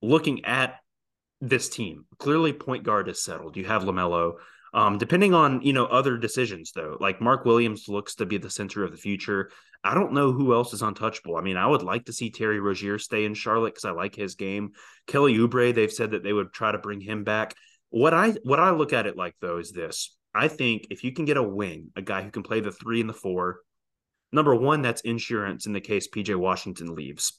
looking 0.00 0.44
at 0.46 0.76
this 1.40 1.68
team, 1.68 2.06
clearly 2.18 2.54
point 2.54 2.84
guard 2.84 3.08
is 3.08 3.22
settled. 3.22 3.56
You 3.56 3.66
have 3.66 3.82
LaMelo. 3.82 4.34
Um, 4.74 4.96
depending 4.96 5.34
on 5.34 5.60
you 5.62 5.72
know 5.72 5.84
other 5.86 6.16
decisions 6.16 6.72
though, 6.72 6.96
like 6.98 7.20
Mark 7.20 7.44
Williams 7.44 7.88
looks 7.88 8.14
to 8.16 8.26
be 8.26 8.38
the 8.38 8.50
center 8.50 8.84
of 8.84 8.90
the 8.90 8.96
future. 8.96 9.50
I 9.84 9.94
don't 9.94 10.12
know 10.12 10.32
who 10.32 10.54
else 10.54 10.72
is 10.72 10.82
untouchable. 10.82 11.36
I 11.36 11.42
mean, 11.42 11.56
I 11.56 11.66
would 11.66 11.82
like 11.82 12.06
to 12.06 12.12
see 12.12 12.30
Terry 12.30 12.60
Rozier 12.60 12.98
stay 12.98 13.24
in 13.24 13.34
Charlotte 13.34 13.74
because 13.74 13.84
I 13.84 13.90
like 13.90 14.14
his 14.14 14.36
game. 14.36 14.70
Kelly 15.06 15.36
Oubre, 15.36 15.74
they've 15.74 15.92
said 15.92 16.12
that 16.12 16.22
they 16.22 16.32
would 16.32 16.52
try 16.52 16.72
to 16.72 16.78
bring 16.78 17.00
him 17.00 17.24
back. 17.24 17.54
What 17.90 18.14
I 18.14 18.30
what 18.44 18.60
I 18.60 18.70
look 18.70 18.92
at 18.92 19.06
it 19.06 19.16
like 19.16 19.34
though 19.40 19.58
is 19.58 19.72
this: 19.72 20.16
I 20.34 20.48
think 20.48 20.86
if 20.90 21.04
you 21.04 21.12
can 21.12 21.26
get 21.26 21.36
a 21.36 21.42
wing, 21.42 21.90
a 21.96 22.02
guy 22.02 22.22
who 22.22 22.30
can 22.30 22.42
play 22.42 22.60
the 22.60 22.72
three 22.72 23.00
and 23.00 23.10
the 23.10 23.14
four, 23.14 23.60
number 24.32 24.54
one, 24.54 24.80
that's 24.80 25.02
insurance 25.02 25.66
in 25.66 25.74
the 25.74 25.80
case 25.80 26.08
PJ 26.08 26.34
Washington 26.34 26.94
leaves. 26.94 27.38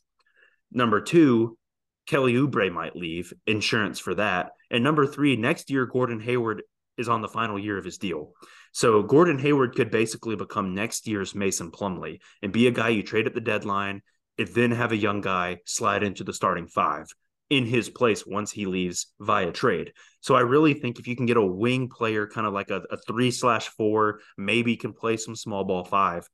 Number 0.71 1.01
two, 1.01 1.57
Kelly 2.05 2.33
Oubre 2.33 2.71
might 2.71 2.95
leave, 2.95 3.33
insurance 3.47 3.99
for 3.99 4.15
that. 4.15 4.51
And 4.69 4.83
number 4.83 5.07
three, 5.07 5.35
next 5.35 5.69
year 5.69 5.85
Gordon 5.85 6.19
Hayward 6.19 6.63
is 6.97 7.09
on 7.09 7.21
the 7.21 7.27
final 7.27 7.57
year 7.57 7.77
of 7.77 7.85
his 7.85 7.97
deal. 7.97 8.33
So 8.71 9.03
Gordon 9.03 9.39
Hayward 9.39 9.75
could 9.75 9.91
basically 9.91 10.35
become 10.35 10.73
next 10.73 11.07
year's 11.07 11.35
Mason 11.35 11.71
Plumlee 11.71 12.19
and 12.41 12.51
be 12.51 12.67
a 12.67 12.71
guy 12.71 12.89
you 12.89 13.03
trade 13.03 13.27
at 13.27 13.33
the 13.33 13.41
deadline, 13.41 14.01
and 14.37 14.47
then 14.49 14.71
have 14.71 14.91
a 14.91 14.97
young 14.97 15.21
guy 15.21 15.59
slide 15.65 16.03
into 16.03 16.23
the 16.23 16.33
starting 16.33 16.67
five 16.67 17.07
in 17.49 17.65
his 17.65 17.89
place 17.89 18.25
once 18.25 18.51
he 18.51 18.65
leaves 18.65 19.13
via 19.19 19.51
trade. 19.51 19.93
So 20.21 20.33
I 20.33 20.41
really 20.41 20.73
think 20.73 20.97
if 20.97 21.07
you 21.07 21.15
can 21.15 21.27
get 21.27 21.37
a 21.37 21.45
wing 21.45 21.87
player, 21.87 22.25
kind 22.25 22.47
of 22.47 22.53
like 22.53 22.71
a, 22.71 22.81
a 22.89 22.97
three 22.97 23.29
slash 23.29 23.67
four, 23.67 24.21
maybe 24.37 24.75
can 24.75 24.93
play 24.93 25.17
some 25.17 25.35
small 25.35 25.63
ball 25.63 25.83
five. 25.83 26.27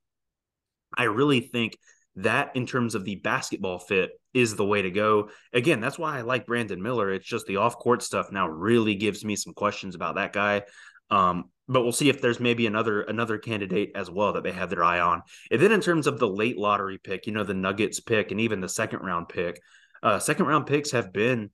I 0.96 1.04
really 1.04 1.40
think 1.40 1.76
that 2.16 2.54
in 2.56 2.66
terms 2.66 2.94
of 2.94 3.04
the 3.04 3.16
basketball 3.16 3.78
fit 3.78 4.10
is 4.34 4.56
the 4.56 4.64
way 4.64 4.82
to 4.82 4.90
go. 4.90 5.30
Again, 5.52 5.80
that's 5.80 5.98
why 5.98 6.18
I 6.18 6.22
like 6.22 6.46
Brandon 6.46 6.82
Miller. 6.82 7.10
It's 7.12 7.26
just 7.26 7.46
the 7.46 7.56
off 7.56 7.78
court 7.78 8.02
stuff 8.02 8.32
now 8.32 8.48
really 8.48 8.94
gives 8.94 9.24
me 9.24 9.36
some 9.36 9.54
questions 9.54 9.94
about 9.94 10.16
that 10.16 10.32
guy. 10.32 10.62
Um, 11.10 11.50
but 11.68 11.82
we'll 11.82 11.92
see 11.92 12.08
if 12.08 12.20
there's 12.20 12.40
maybe 12.40 12.66
another 12.66 13.02
another 13.02 13.38
candidate 13.38 13.92
as 13.94 14.10
well 14.10 14.32
that 14.32 14.42
they 14.42 14.52
have 14.52 14.70
their 14.70 14.82
eye 14.82 15.00
on. 15.00 15.22
And 15.50 15.60
then 15.60 15.72
in 15.72 15.80
terms 15.80 16.06
of 16.06 16.18
the 16.18 16.28
late 16.28 16.58
lottery 16.58 16.98
pick, 16.98 17.26
you 17.26 17.32
know, 17.32 17.44
the 17.44 17.54
Nuggets 17.54 18.00
pick 18.00 18.32
and 18.32 18.40
even 18.40 18.60
the 18.60 18.68
second 18.68 19.00
round 19.00 19.28
pick, 19.28 19.60
uh, 20.02 20.18
second 20.18 20.46
round 20.46 20.66
picks 20.66 20.90
have 20.90 21.12
been 21.12 21.50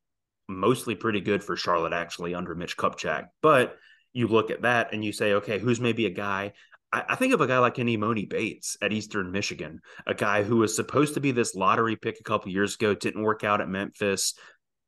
mostly 0.48 0.94
pretty 0.94 1.20
good 1.20 1.42
for 1.42 1.56
Charlotte 1.56 1.92
actually 1.92 2.34
under 2.34 2.54
Mitch 2.54 2.76
Kupchak. 2.76 3.26
But 3.42 3.76
you 4.12 4.28
look 4.28 4.50
at 4.50 4.62
that 4.62 4.94
and 4.94 5.04
you 5.04 5.12
say, 5.12 5.34
okay, 5.34 5.58
who's 5.58 5.80
maybe 5.80 6.06
a 6.06 6.10
guy 6.10 6.52
I, 6.92 7.04
I 7.10 7.14
think 7.16 7.34
of 7.34 7.40
a 7.40 7.46
guy 7.46 7.58
like 7.58 7.78
an 7.78 7.88
Emoni 7.88 8.28
Bates 8.28 8.76
at 8.80 8.92
Eastern 8.92 9.32
Michigan, 9.32 9.80
a 10.06 10.14
guy 10.14 10.42
who 10.42 10.56
was 10.56 10.76
supposed 10.76 11.14
to 11.14 11.20
be 11.20 11.32
this 11.32 11.54
lottery 11.54 11.96
pick 11.96 12.18
a 12.20 12.24
couple 12.24 12.50
years 12.50 12.74
ago, 12.74 12.94
didn't 12.94 13.22
work 13.22 13.44
out 13.44 13.60
at 13.60 13.68
Memphis. 13.68 14.34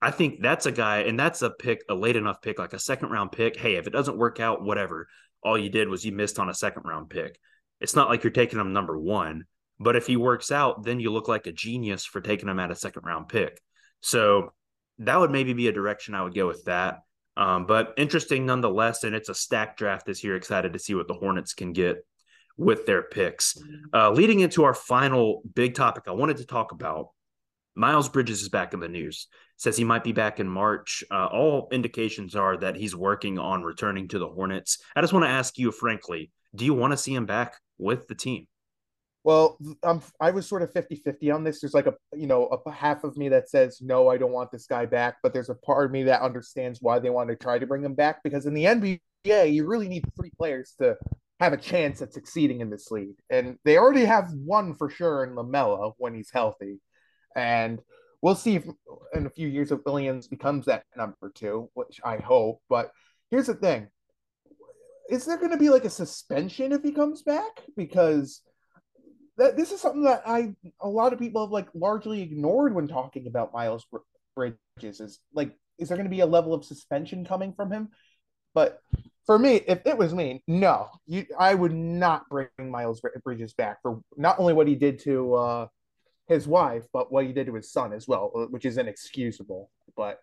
I 0.00 0.10
think 0.10 0.40
that's 0.40 0.66
a 0.66 0.72
guy, 0.72 1.00
and 1.00 1.18
that's 1.18 1.42
a 1.42 1.50
pick, 1.50 1.82
a 1.88 1.94
late 1.94 2.16
enough 2.16 2.40
pick, 2.40 2.58
like 2.58 2.72
a 2.72 2.78
second 2.78 3.10
round 3.10 3.32
pick. 3.32 3.56
Hey, 3.56 3.74
if 3.74 3.86
it 3.86 3.92
doesn't 3.92 4.18
work 4.18 4.40
out, 4.40 4.62
whatever. 4.62 5.08
All 5.42 5.58
you 5.58 5.70
did 5.70 5.88
was 5.88 6.04
you 6.04 6.12
missed 6.12 6.38
on 6.38 6.48
a 6.48 6.54
second 6.54 6.82
round 6.84 7.10
pick. 7.10 7.38
It's 7.80 7.94
not 7.94 8.08
like 8.08 8.24
you're 8.24 8.32
taking 8.32 8.58
him 8.58 8.72
number 8.72 8.98
one, 8.98 9.44
but 9.78 9.96
if 9.96 10.06
he 10.06 10.16
works 10.16 10.50
out, 10.50 10.84
then 10.84 11.00
you 11.00 11.12
look 11.12 11.28
like 11.28 11.46
a 11.46 11.52
genius 11.52 12.04
for 12.04 12.20
taking 12.20 12.48
him 12.48 12.58
at 12.58 12.70
a 12.70 12.76
second 12.76 13.04
round 13.04 13.28
pick. 13.28 13.60
So 14.00 14.52
that 14.98 15.18
would 15.18 15.30
maybe 15.30 15.52
be 15.52 15.68
a 15.68 15.72
direction 15.72 16.14
I 16.14 16.22
would 16.22 16.34
go 16.34 16.46
with 16.46 16.64
that. 16.64 17.00
Um, 17.38 17.66
but 17.66 17.94
interesting 17.96 18.44
nonetheless, 18.44 19.04
and 19.04 19.14
it's 19.14 19.28
a 19.28 19.34
stacked 19.34 19.78
draft 19.78 20.04
this 20.04 20.24
year. 20.24 20.34
Excited 20.34 20.72
to 20.72 20.78
see 20.78 20.94
what 20.94 21.06
the 21.06 21.14
Hornets 21.14 21.54
can 21.54 21.72
get 21.72 22.04
with 22.56 22.84
their 22.84 23.02
picks. 23.02 23.56
Uh, 23.94 24.10
leading 24.10 24.40
into 24.40 24.64
our 24.64 24.74
final 24.74 25.42
big 25.54 25.74
topic, 25.74 26.04
I 26.08 26.10
wanted 26.10 26.38
to 26.38 26.46
talk 26.46 26.72
about 26.72 27.10
Miles 27.76 28.08
Bridges 28.08 28.42
is 28.42 28.48
back 28.48 28.74
in 28.74 28.80
the 28.80 28.88
news. 28.88 29.28
Says 29.56 29.76
he 29.76 29.84
might 29.84 30.02
be 30.02 30.10
back 30.10 30.40
in 30.40 30.48
March. 30.48 31.04
Uh, 31.12 31.26
all 31.26 31.68
indications 31.70 32.34
are 32.34 32.56
that 32.56 32.74
he's 32.74 32.96
working 32.96 33.38
on 33.38 33.62
returning 33.62 34.08
to 34.08 34.18
the 34.18 34.28
Hornets. 34.28 34.78
I 34.96 35.00
just 35.00 35.12
want 35.12 35.24
to 35.24 35.30
ask 35.30 35.56
you, 35.58 35.70
frankly, 35.70 36.32
do 36.56 36.64
you 36.64 36.74
want 36.74 36.92
to 36.92 36.96
see 36.96 37.14
him 37.14 37.26
back 37.26 37.54
with 37.78 38.08
the 38.08 38.16
team? 38.16 38.48
Well, 39.24 39.58
I'm, 39.82 40.00
I 40.20 40.30
was 40.30 40.46
sort 40.46 40.62
of 40.62 40.72
50 40.72 40.96
50 40.96 41.30
on 41.30 41.44
this. 41.44 41.60
There's 41.60 41.74
like 41.74 41.86
a, 41.86 41.94
you 42.16 42.26
know, 42.26 42.46
a 42.46 42.70
half 42.70 43.04
of 43.04 43.16
me 43.16 43.28
that 43.30 43.50
says, 43.50 43.78
no, 43.80 44.08
I 44.08 44.16
don't 44.16 44.32
want 44.32 44.50
this 44.52 44.66
guy 44.66 44.86
back. 44.86 45.16
But 45.22 45.32
there's 45.32 45.50
a 45.50 45.54
part 45.54 45.86
of 45.86 45.92
me 45.92 46.04
that 46.04 46.22
understands 46.22 46.80
why 46.80 46.98
they 46.98 47.10
want 47.10 47.28
to 47.30 47.36
try 47.36 47.58
to 47.58 47.66
bring 47.66 47.84
him 47.84 47.94
back 47.94 48.22
because 48.22 48.46
in 48.46 48.54
the 48.54 48.64
NBA, 48.64 49.52
you 49.52 49.66
really 49.66 49.88
need 49.88 50.04
three 50.16 50.30
players 50.38 50.74
to 50.80 50.96
have 51.40 51.52
a 51.52 51.58
chance 51.58 52.02
at 52.02 52.12
succeeding 52.12 52.60
in 52.60 52.70
this 52.70 52.90
league. 52.90 53.16
And 53.30 53.58
they 53.64 53.76
already 53.76 54.04
have 54.04 54.30
one 54.32 54.74
for 54.74 54.90
sure 54.90 55.24
in 55.24 55.34
LaMelo 55.34 55.92
when 55.98 56.14
he's 56.14 56.30
healthy. 56.32 56.80
And 57.36 57.80
we'll 58.22 58.34
see 58.34 58.56
if 58.56 58.64
in 59.14 59.26
a 59.26 59.30
few 59.30 59.48
years 59.48 59.70
if 59.70 59.80
Williams 59.84 60.26
becomes 60.26 60.66
that 60.66 60.84
number 60.96 61.30
two, 61.34 61.70
which 61.74 62.00
I 62.04 62.16
hope. 62.16 62.60
But 62.68 62.90
here's 63.30 63.46
the 63.46 63.54
thing 63.54 63.88
is 65.08 65.24
there 65.24 65.38
going 65.38 65.52
to 65.52 65.56
be 65.56 65.70
like 65.70 65.84
a 65.84 65.90
suspension 65.90 66.72
if 66.72 66.82
he 66.82 66.92
comes 66.92 67.22
back? 67.22 67.62
Because 67.76 68.42
that 69.38 69.56
this 69.56 69.72
is 69.72 69.80
something 69.80 70.02
that 70.02 70.22
I 70.26 70.54
a 70.80 70.88
lot 70.88 71.12
of 71.12 71.18
people 71.18 71.42
have 71.44 71.52
like 71.52 71.68
largely 71.74 72.20
ignored 72.20 72.74
when 72.74 72.88
talking 72.88 73.26
about 73.26 73.54
Miles 73.54 73.86
Bridges. 74.36 75.00
Is 75.00 75.20
like, 75.32 75.54
is 75.78 75.88
there 75.88 75.96
going 75.96 76.10
to 76.10 76.14
be 76.14 76.20
a 76.20 76.26
level 76.26 76.52
of 76.52 76.64
suspension 76.64 77.24
coming 77.24 77.54
from 77.54 77.72
him? 77.72 77.88
But 78.54 78.82
for 79.26 79.38
me, 79.38 79.60
if 79.66 79.80
it 79.86 79.96
was 79.96 80.14
me, 80.14 80.42
no, 80.48 80.88
you, 81.06 81.26
I 81.38 81.54
would 81.54 81.72
not 81.72 82.28
bring 82.28 82.48
Miles 82.58 83.00
Bridges 83.24 83.54
back 83.54 83.80
for 83.82 84.00
not 84.16 84.38
only 84.38 84.54
what 84.54 84.66
he 84.66 84.74
did 84.74 84.98
to 85.00 85.34
uh, 85.34 85.66
his 86.26 86.48
wife, 86.48 86.84
but 86.92 87.12
what 87.12 87.24
he 87.24 87.32
did 87.32 87.46
to 87.46 87.54
his 87.54 87.70
son 87.70 87.92
as 87.92 88.08
well, 88.08 88.48
which 88.50 88.64
is 88.64 88.76
inexcusable. 88.76 89.70
But 89.96 90.20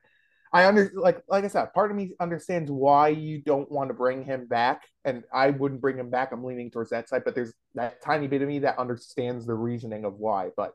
I 0.56 0.68
under 0.68 0.90
like 0.96 1.22
like 1.28 1.44
I 1.44 1.50
said, 1.50 1.74
part 1.74 1.92
of 1.92 1.98
me 1.98 2.16
understands 2.22 2.72
why 2.72 3.10
you 3.10 3.42
don't 3.42 3.70
want 3.70 3.90
to 3.90 3.94
bring 3.94 4.24
him 4.24 4.48
back, 4.48 4.84
and 5.04 5.26
I 5.34 5.50
wouldn't 5.50 5.82
bring 5.82 5.98
him 5.98 6.10
back. 6.10 6.32
I'm 6.32 6.46
leaning 6.46 6.72
towards 6.72 6.92
that 6.92 7.10
side, 7.10 7.24
but 7.26 7.36
there's 7.36 7.54
that 7.74 8.02
tiny 8.02 8.28
bit 8.28 8.42
of 8.42 8.48
me 8.48 8.60
that 8.60 8.80
understands 8.80 9.46
the 9.46 9.54
reasoning 9.54 10.06
of 10.06 10.14
why. 10.14 10.52
But 10.56 10.72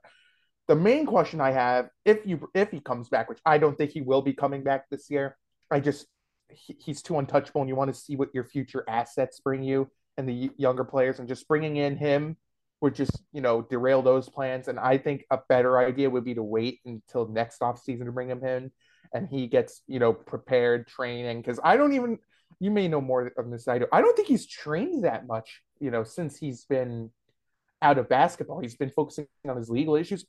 the 0.68 0.74
main 0.76 1.06
question 1.06 1.40
I 1.40 1.52
have, 1.52 1.88
if 2.04 2.26
you 2.26 2.46
if 2.54 2.70
he 2.70 2.80
comes 2.80 3.08
back, 3.08 3.30
which 3.30 3.38
I 3.46 3.56
don't 3.56 3.74
think 3.78 3.92
he 3.92 4.02
will 4.02 4.20
be 4.20 4.34
coming 4.34 4.62
back 4.62 4.84
this 4.90 5.08
year, 5.08 5.38
I 5.70 5.80
just 5.80 6.06
he, 6.50 6.76
he's 6.78 7.00
too 7.00 7.18
untouchable, 7.18 7.62
and 7.62 7.68
you 7.70 7.74
want 7.74 7.90
to 7.90 7.98
see 7.98 8.16
what 8.16 8.34
your 8.34 8.44
future 8.44 8.84
assets 8.86 9.40
bring 9.40 9.62
you 9.62 9.90
and 10.18 10.28
the 10.28 10.50
younger 10.58 10.84
players, 10.84 11.20
and 11.20 11.26
just 11.26 11.48
bringing 11.48 11.76
in 11.76 11.96
him 11.96 12.36
would 12.82 12.94
just 12.94 13.22
you 13.32 13.40
know 13.40 13.62
derail 13.62 14.02
those 14.02 14.28
plans. 14.28 14.68
And 14.68 14.78
I 14.78 14.98
think 14.98 15.24
a 15.30 15.38
better 15.48 15.78
idea 15.78 16.10
would 16.10 16.26
be 16.26 16.34
to 16.34 16.42
wait 16.42 16.80
until 16.84 17.28
next 17.28 17.62
off 17.62 17.80
season 17.80 18.04
to 18.04 18.12
bring 18.12 18.28
him 18.28 18.44
in 18.44 18.70
and 19.12 19.28
he 19.28 19.46
gets 19.46 19.82
you 19.86 19.98
know 19.98 20.12
prepared 20.12 20.86
training 20.86 21.40
because 21.40 21.60
I 21.62 21.76
don't 21.76 21.92
even 21.92 22.18
you 22.58 22.70
may 22.70 22.88
know 22.88 23.00
more 23.00 23.32
of 23.36 23.50
this 23.50 23.68
I 23.68 23.78
do. 23.78 23.86
I 23.92 24.00
don't 24.00 24.16
think 24.16 24.28
he's 24.28 24.46
trained 24.46 25.04
that 25.04 25.26
much 25.26 25.62
you 25.80 25.90
know 25.90 26.04
since 26.04 26.36
he's 26.36 26.64
been 26.64 27.10
out 27.82 27.98
of 27.98 28.08
basketball. 28.08 28.60
He's 28.60 28.76
been 28.76 28.90
focusing 28.90 29.26
on 29.48 29.56
his 29.56 29.70
legal 29.70 29.96
issues. 29.96 30.24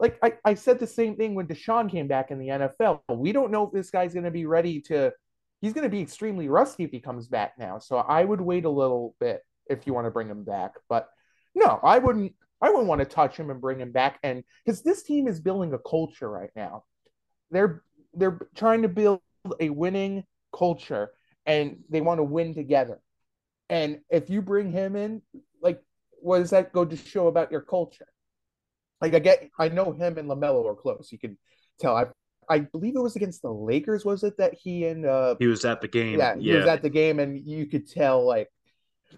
Like 0.00 0.18
I, 0.22 0.34
I 0.44 0.54
said 0.54 0.78
the 0.78 0.86
same 0.86 1.16
thing 1.16 1.34
when 1.34 1.46
Deshaun 1.46 1.90
came 1.90 2.06
back 2.06 2.30
in 2.30 2.38
the 2.38 2.48
NFL. 2.48 3.00
We 3.10 3.32
don't 3.32 3.50
know 3.50 3.66
if 3.66 3.72
this 3.72 3.90
guy's 3.90 4.14
going 4.14 4.24
to 4.24 4.30
be 4.30 4.46
ready 4.46 4.80
to. 4.82 5.12
He's 5.60 5.72
going 5.72 5.84
to 5.84 5.90
be 5.90 6.00
extremely 6.00 6.48
rusty 6.48 6.84
if 6.84 6.92
he 6.92 7.00
comes 7.00 7.26
back 7.26 7.54
now. 7.58 7.80
So 7.80 7.98
I 7.98 8.24
would 8.24 8.40
wait 8.40 8.64
a 8.64 8.70
little 8.70 9.16
bit 9.18 9.42
if 9.68 9.86
you 9.86 9.92
want 9.92 10.06
to 10.06 10.10
bring 10.12 10.28
him 10.28 10.44
back. 10.44 10.74
But 10.88 11.08
no, 11.54 11.80
I 11.82 11.98
wouldn't. 11.98 12.32
I 12.62 12.70
wouldn't 12.70 12.86
want 12.86 13.00
to 13.00 13.04
touch 13.04 13.36
him 13.36 13.50
and 13.50 13.60
bring 13.60 13.80
him 13.80 13.92
back. 13.92 14.18
And 14.22 14.42
because 14.64 14.82
this 14.82 15.02
team 15.02 15.28
is 15.28 15.40
building 15.40 15.74
a 15.74 15.78
culture 15.78 16.30
right 16.30 16.50
now, 16.56 16.84
they're 17.50 17.82
they're 18.18 18.38
trying 18.54 18.82
to 18.82 18.88
build 18.88 19.20
a 19.60 19.70
winning 19.70 20.24
culture 20.56 21.10
and 21.46 21.78
they 21.88 22.00
want 22.00 22.18
to 22.18 22.24
win 22.24 22.54
together. 22.54 23.00
And 23.70 24.00
if 24.10 24.30
you 24.30 24.42
bring 24.42 24.72
him 24.72 24.96
in, 24.96 25.22
like, 25.62 25.82
what 26.20 26.38
does 26.38 26.50
that 26.50 26.72
go 26.72 26.84
to 26.84 26.96
show 26.96 27.28
about 27.28 27.52
your 27.52 27.60
culture? 27.60 28.06
Like, 29.00 29.14
I 29.14 29.18
get, 29.18 29.48
I 29.58 29.68
know 29.68 29.92
him 29.92 30.18
and 30.18 30.28
LaMelo 30.28 30.66
are 30.66 30.74
close. 30.74 31.10
You 31.12 31.18
can 31.18 31.38
tell. 31.80 31.96
I, 31.96 32.06
I 32.50 32.60
believe 32.60 32.96
it 32.96 33.02
was 33.02 33.14
against 33.14 33.42
the 33.42 33.52
Lakers. 33.52 34.04
Was 34.04 34.24
it 34.24 34.38
that 34.38 34.54
he 34.54 34.86
and 34.86 35.04
uh, 35.04 35.36
he 35.38 35.46
was 35.46 35.64
at 35.64 35.80
the 35.80 35.88
game? 35.88 36.18
Yeah, 36.18 36.36
he 36.36 36.50
yeah. 36.50 36.56
was 36.56 36.66
at 36.66 36.82
the 36.82 36.88
game, 36.88 37.20
and 37.20 37.38
you 37.38 37.66
could 37.66 37.88
tell 37.88 38.26
like 38.26 38.48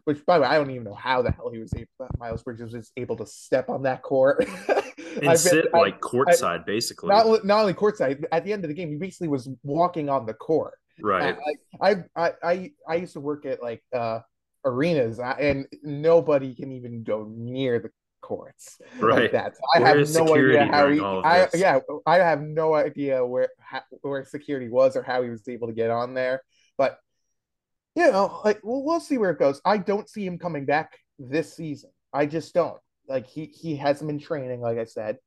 which 0.04 0.24
by 0.24 0.38
the 0.38 0.42
way, 0.42 0.48
I 0.48 0.56
don't 0.56 0.70
even 0.70 0.84
know 0.84 0.94
how 0.94 1.22
the 1.22 1.30
hell 1.30 1.50
he 1.50 1.58
was 1.58 1.72
able, 1.74 1.88
Miles 2.18 2.42
Bridges 2.42 2.72
was 2.72 2.92
able 2.96 3.16
to 3.16 3.26
step 3.26 3.68
on 3.68 3.82
that 3.82 4.02
court 4.02 4.44
and 5.22 5.38
sit 5.38 5.72
been, 5.72 5.80
like 5.80 6.00
courtside, 6.00 6.66
basically. 6.66 7.08
Not, 7.08 7.44
not 7.44 7.60
only 7.60 7.74
courtside, 7.74 8.24
at 8.32 8.44
the 8.44 8.52
end 8.52 8.64
of 8.64 8.68
the 8.68 8.74
game, 8.74 8.90
he 8.90 8.96
basically 8.96 9.28
was 9.28 9.48
walking 9.62 10.08
on 10.08 10.26
the 10.26 10.34
court. 10.34 10.74
Right. 11.02 11.36
I, 11.80 11.96
I 12.20 12.32
I 12.42 12.70
I 12.88 12.94
used 12.96 13.14
to 13.14 13.20
work 13.20 13.46
at 13.46 13.62
like 13.62 13.82
uh 13.94 14.20
arenas, 14.64 15.18
and 15.18 15.66
nobody 15.82 16.54
can 16.54 16.72
even 16.72 17.02
go 17.02 17.30
near 17.34 17.78
the 17.78 17.90
courts 18.20 18.80
right. 18.98 19.22
like 19.22 19.32
that. 19.32 19.56
So 19.56 19.62
I 19.74 19.80
where 19.80 19.98
have 19.98 20.10
no 20.10 20.36
idea 20.36 20.66
how 20.66 20.88
he. 20.88 21.00
I, 21.00 21.48
yeah, 21.54 21.78
I 22.06 22.16
have 22.16 22.42
no 22.42 22.74
idea 22.74 23.24
where 23.24 23.48
how, 23.58 23.82
where 24.02 24.24
security 24.24 24.68
was 24.68 24.96
or 24.96 25.02
how 25.02 25.22
he 25.22 25.30
was 25.30 25.46
able 25.48 25.68
to 25.68 25.74
get 25.74 25.90
on 25.90 26.14
there. 26.14 26.42
But 26.76 26.98
you 27.94 28.10
know, 28.10 28.40
like 28.44 28.60
well, 28.62 28.82
we'll 28.82 29.00
see 29.00 29.18
where 29.18 29.30
it 29.30 29.38
goes. 29.38 29.60
I 29.64 29.78
don't 29.78 30.08
see 30.08 30.26
him 30.26 30.38
coming 30.38 30.66
back 30.66 30.98
this 31.18 31.54
season. 31.54 31.90
I 32.12 32.26
just 32.26 32.54
don't. 32.54 32.78
Like 33.10 33.26
he 33.26 33.46
he 33.46 33.76
hasn't 33.76 34.08
been 34.08 34.20
training, 34.20 34.60
like 34.60 34.78
I 34.78 34.84
said. 34.84 35.18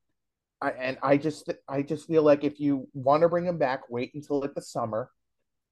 I, 0.62 0.70
and 0.72 0.98
I 1.04 1.18
just 1.18 1.52
I 1.68 1.82
just 1.82 2.08
feel 2.08 2.24
like 2.24 2.46
if 2.46 2.60
you 2.60 2.88
want 2.94 3.22
to 3.24 3.30
bring 3.30 3.46
him 3.46 3.58
back, 3.58 3.90
wait 3.90 4.12
until 4.16 4.40
like 4.40 4.54
the 4.56 4.62
summer, 4.62 5.10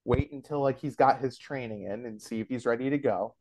wait 0.04 0.32
until 0.34 0.62
like 0.62 0.80
he's 0.80 0.97
got 0.97 1.21
his 1.21 1.38
training 1.38 1.84
in 1.84 2.06
and 2.06 2.21
see 2.21 2.41
if 2.41 2.50
he's 2.50 2.65
ready 2.65 2.89
to 2.89 2.97
go. 2.97 3.36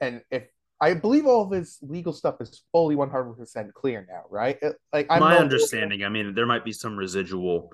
And 0.00 0.22
if 0.30 0.48
I 0.80 0.94
believe 0.94 1.24
all 1.24 1.44
of 1.44 1.52
his 1.52 1.78
legal 1.80 2.12
stuff 2.12 2.40
is 2.40 2.62
fully 2.72 2.96
100% 2.96 3.72
clear 3.72 4.06
now, 4.10 4.24
right? 4.28 4.58
It, 4.60 4.76
like 4.92 5.06
I'm 5.08 5.20
my 5.20 5.38
understanding, 5.38 6.04
I 6.04 6.08
mean, 6.08 6.34
there 6.34 6.44
might 6.44 6.64
be 6.64 6.72
some 6.72 6.96
residual, 6.96 7.70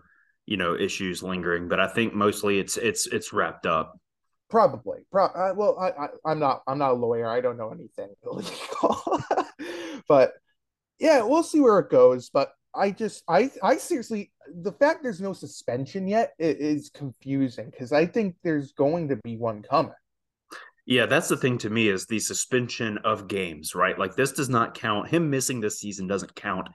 you 0.47 0.59
know, 0.59 0.77
issues 0.77 1.23
lingering, 1.23 1.69
but 1.69 1.81
I 1.81 1.88
think 1.88 2.15
mostly 2.15 2.59
it's 2.59 2.77
it's 2.77 3.07
it's 3.07 3.33
wrapped 3.33 3.67
up. 3.67 3.99
Probably. 4.51 5.07
Pro- 5.11 5.25
uh, 5.25 5.55
well, 5.57 5.79
I, 5.79 6.29
I 6.29 6.33
am 6.33 6.38
not 6.38 6.62
I'm 6.69 6.79
not 6.79 6.93
a 6.93 6.95
lawyer. 6.95 7.27
I 7.27 7.41
don't 7.41 7.57
know 7.57 7.71
anything 7.71 8.11
illegal. 8.25 9.23
but 10.09 10.35
yeah, 11.03 11.21
we'll 11.23 11.43
see 11.43 11.61
where 11.61 11.81
it 11.81 11.91
goes, 11.91 12.31
but 12.31 12.53
I 12.75 12.93
just 12.93 13.25
I 13.29 13.51
I 13.62 13.77
seriously 13.77 14.31
the 14.55 14.73
fact 14.73 15.03
there's 15.03 15.21
no 15.21 15.33
suspension 15.33 16.07
yet 16.07 16.33
is 16.38 16.91
confusing 16.95 17.71
because 17.71 17.93
I 17.93 18.07
think 18.07 18.37
there's 18.45 18.73
going 18.73 19.09
to 19.09 19.17
be 19.17 19.37
one 19.37 19.62
coming. 19.62 19.93
Yeah, 20.87 21.07
that's 21.07 21.29
the 21.29 21.37
thing 21.37 21.59
to 21.59 21.71
me 21.71 21.88
is 21.88 22.07
the 22.07 22.21
suspension 22.21 22.99
of 22.99 23.29
games, 23.29 23.75
right? 23.75 23.99
Like 23.99 24.15
this 24.15 24.33
does 24.33 24.49
not 24.49 24.75
count. 24.75 25.09
Him 25.09 25.29
missing 25.29 25.61
this 25.61 25.81
season 25.81 26.07
doesn't 26.07 26.37
count 26.37 26.69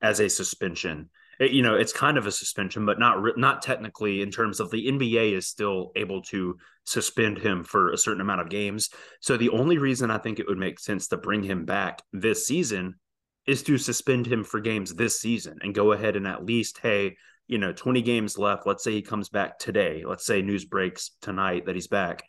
as 0.00 0.20
a 0.20 0.30
suspension. 0.30 1.10
It, 1.38 1.50
you 1.52 1.62
know, 1.62 1.74
it's 1.74 1.92
kind 1.92 2.16
of 2.16 2.26
a 2.26 2.32
suspension, 2.32 2.86
but 2.86 2.98
not 2.98 3.18
not 3.36 3.60
technically 3.60 4.22
in 4.22 4.30
terms 4.30 4.60
of 4.60 4.70
the 4.70 4.86
NBA 4.86 5.36
is 5.36 5.46
still 5.46 5.92
able 5.94 6.22
to 6.22 6.56
suspend 6.84 7.38
him 7.38 7.64
for 7.64 7.92
a 7.92 7.98
certain 7.98 8.22
amount 8.22 8.40
of 8.40 8.48
games. 8.48 8.88
So 9.20 9.36
the 9.36 9.50
only 9.50 9.76
reason 9.76 10.10
I 10.10 10.18
think 10.18 10.38
it 10.38 10.48
would 10.48 10.58
make 10.58 10.80
sense 10.80 11.08
to 11.08 11.18
bring 11.18 11.42
him 11.42 11.66
back 11.66 12.02
this 12.14 12.46
season 12.46 12.94
is 13.48 13.62
to 13.62 13.78
suspend 13.78 14.26
him 14.26 14.44
for 14.44 14.60
games 14.60 14.94
this 14.94 15.18
season 15.18 15.58
and 15.62 15.74
go 15.74 15.92
ahead 15.92 16.16
and 16.16 16.26
at 16.26 16.44
least, 16.44 16.78
hey, 16.82 17.16
you 17.46 17.56
know, 17.56 17.72
20 17.72 18.02
games 18.02 18.36
left. 18.36 18.66
Let's 18.66 18.84
say 18.84 18.92
he 18.92 19.00
comes 19.00 19.30
back 19.30 19.58
today. 19.58 20.04
Let's 20.06 20.26
say 20.26 20.42
news 20.42 20.66
breaks 20.66 21.12
tonight 21.22 21.64
that 21.64 21.74
he's 21.74 21.86
back. 21.86 22.24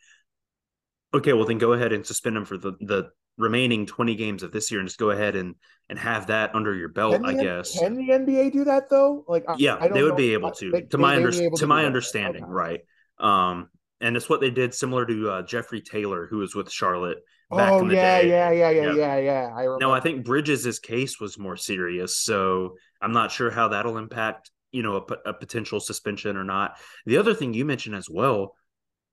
Okay, 1.12 1.34
well 1.34 1.44
then 1.44 1.58
go 1.58 1.74
ahead 1.74 1.92
and 1.92 2.06
suspend 2.06 2.38
him 2.38 2.46
for 2.46 2.56
the 2.56 2.72
the 2.80 3.10
remaining 3.36 3.84
20 3.84 4.14
games 4.14 4.42
of 4.42 4.50
this 4.50 4.70
year 4.70 4.80
and 4.80 4.88
just 4.88 4.98
go 4.98 5.10
ahead 5.10 5.36
and 5.36 5.56
and 5.90 5.98
have 5.98 6.28
that 6.28 6.54
under 6.54 6.74
your 6.74 6.88
belt, 6.88 7.20
I 7.22 7.34
guess. 7.34 7.78
Can 7.78 7.96
the 7.96 8.08
NBA 8.08 8.52
do 8.52 8.64
that 8.64 8.88
though? 8.88 9.24
Like 9.28 9.44
Yeah, 9.58 9.88
they 9.88 10.02
would 10.02 10.10
know. 10.10 10.16
be 10.16 10.32
able 10.32 10.52
to. 10.52 10.70
They, 10.70 10.82
to 10.82 10.98
my 10.98 11.16
under, 11.16 11.32
to, 11.32 11.50
to 11.50 11.66
my 11.66 11.84
understanding, 11.84 12.44
right. 12.44 12.80
Um 13.18 13.68
and 14.00 14.16
it's 14.16 14.30
what 14.30 14.40
they 14.40 14.50
did 14.50 14.72
similar 14.72 15.04
to 15.04 15.30
uh, 15.30 15.42
Jeffrey 15.42 15.82
Taylor 15.82 16.26
who 16.30 16.38
was 16.38 16.54
with 16.54 16.70
Charlotte 16.70 17.18
oh, 17.50 17.88
yeah. 17.90 18.20
Yeah, 18.20 18.50
yeah, 18.50 18.70
yeah, 18.70 18.92
yeah, 18.92 19.16
yeah, 19.18 19.50
I 19.54 19.62
remember. 19.64 19.86
Now 19.86 19.92
I 19.92 20.00
think 20.00 20.24
Bridges' 20.24 20.78
case 20.78 21.20
was 21.20 21.38
more 21.38 21.56
serious, 21.56 22.16
so 22.16 22.76
I'm 23.00 23.12
not 23.12 23.32
sure 23.32 23.50
how 23.50 23.68
that'll 23.68 23.98
impact, 23.98 24.50
you 24.72 24.82
know, 24.82 24.96
a, 24.96 25.30
a 25.30 25.34
potential 25.34 25.80
suspension 25.80 26.36
or 26.36 26.44
not. 26.44 26.78
The 27.06 27.18
other 27.18 27.34
thing 27.34 27.54
you 27.54 27.64
mentioned 27.64 27.96
as 27.96 28.08
well, 28.10 28.54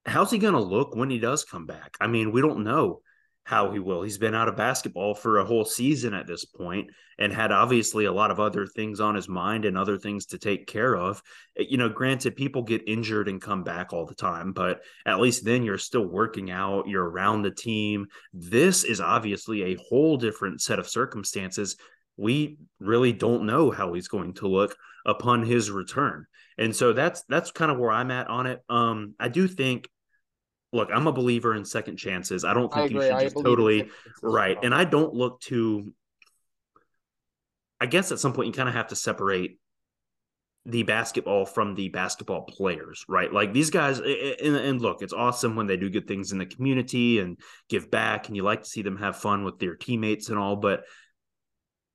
how's 0.06 0.32
he 0.32 0.38
going 0.38 0.54
to 0.54 0.60
look 0.60 0.96
when 0.96 1.10
he 1.10 1.20
does 1.20 1.44
come 1.44 1.66
back? 1.66 1.98
I 2.00 2.08
mean, 2.08 2.32
we 2.32 2.42
don't 2.42 2.64
know 2.64 3.02
how 3.48 3.72
he 3.72 3.80
will. 3.80 4.02
He's 4.02 4.18
been 4.18 4.36
out 4.36 4.50
of 4.50 4.58
basketball 4.58 5.16
for 5.16 5.38
a 5.38 5.46
whole 5.46 5.64
season 5.64 6.14
at 6.14 6.28
this 6.28 6.44
point 6.44 6.90
and 7.18 7.32
had 7.32 7.54
obviously 7.54 8.04
a 8.04 8.12
lot 8.12 8.30
of 8.30 8.42
other 8.42 8.66
things 8.68 9.00
on 9.00 9.16
his 9.16 9.30
mind 9.30 9.64
and 9.64 9.78
other 9.78 9.98
things 9.98 10.26
to 10.26 10.38
take 10.38 10.68
care 10.68 10.98
of. 10.98 11.24
Eh, 11.58 11.64
you 11.70 11.78
know, 11.78 11.88
granted, 11.88 12.36
people 12.36 12.62
get 12.62 12.90
injured 12.90 13.30
and 13.30 13.42
come 13.42 13.64
back 13.64 13.94
all 13.94 14.06
the 14.06 14.14
time, 14.14 14.52
but 14.52 14.82
at 15.06 15.22
least 15.22 15.46
then 15.46 15.64
you're 15.64 15.78
still 15.78 16.06
working 16.06 16.52
out, 16.52 16.90
you're 16.90 17.10
around 17.10 17.42
the 17.42 17.52
team. 17.52 18.08
This 18.34 18.84
is 18.84 19.00
obviously 19.00 19.64
a 19.64 19.78
whole 19.88 20.18
different 20.18 20.60
set 20.60 20.78
of 20.78 20.90
circumstances. 20.90 21.78
We 22.18 22.58
really 22.82 23.14
don't 23.14 23.46
know 23.46 23.72
how 23.72 23.94
he's 23.94 24.10
going 24.10 24.34
to 24.36 24.50
look 24.50 24.76
upon 25.06 25.44
his 25.44 25.72
return. 25.72 26.26
And 26.58 26.76
so 26.76 26.92
that's 26.92 27.24
that's 27.30 27.52
kind 27.52 27.72
of 27.72 27.78
where 27.78 27.92
I'm 27.92 28.12
at 28.12 28.28
on 28.28 28.46
it. 28.46 28.62
Um, 28.68 29.14
I 29.22 29.30
do 29.30 29.48
think 29.48 29.88
look, 30.74 30.90
I'm 30.94 31.08
a 31.08 31.12
believer 31.12 31.56
in 31.56 31.66
second 31.66 31.98
chances. 31.98 32.44
I 32.44 32.54
don't 32.54 32.74
think 32.74 32.92
I 32.92 32.94
you 32.94 33.02
should 33.02 33.20
just 33.20 33.44
totally 33.44 33.90
right. 34.22 34.58
And 34.62 34.74
I 34.74 34.84
don't 34.84 35.14
look 35.14 35.42
to 35.42 35.94
I 37.80 37.86
guess 37.86 38.12
at 38.12 38.20
some 38.20 38.34
point 38.34 38.48
you 38.48 38.54
kind 38.54 38.70
of 38.70 38.76
have 38.76 38.88
to 38.88 38.96
separate 38.96 39.60
the 40.66 40.84
basketball 40.84 41.46
from 41.46 41.76
the 41.76 41.90
basketball 41.90 42.42
players, 42.42 43.06
right? 43.08 43.32
Like 43.32 43.54
these 43.54 43.70
guys, 43.70 44.00
and, 44.00 44.56
and, 44.56 44.82
look, 44.82 45.02
it's 45.02 45.14
awesome 45.14 45.56
when 45.56 45.66
they 45.66 45.78
do 45.78 45.90
good 45.90 46.08
things 46.08 46.34
in 46.34 46.40
the 46.40 46.46
community 46.46 47.20
and 47.20 47.40
give 47.70 47.90
back, 47.90 48.28
and 48.28 48.36
you 48.36 48.44
like 48.44 48.64
to 48.64 48.70
see 48.70 48.82
them 48.82 48.98
have 48.98 49.16
fun 49.16 49.46
with 49.46 49.60
their 49.60 49.76
teammates 49.76 50.28
and 50.28 50.38
all. 50.38 50.58
But 50.58 50.84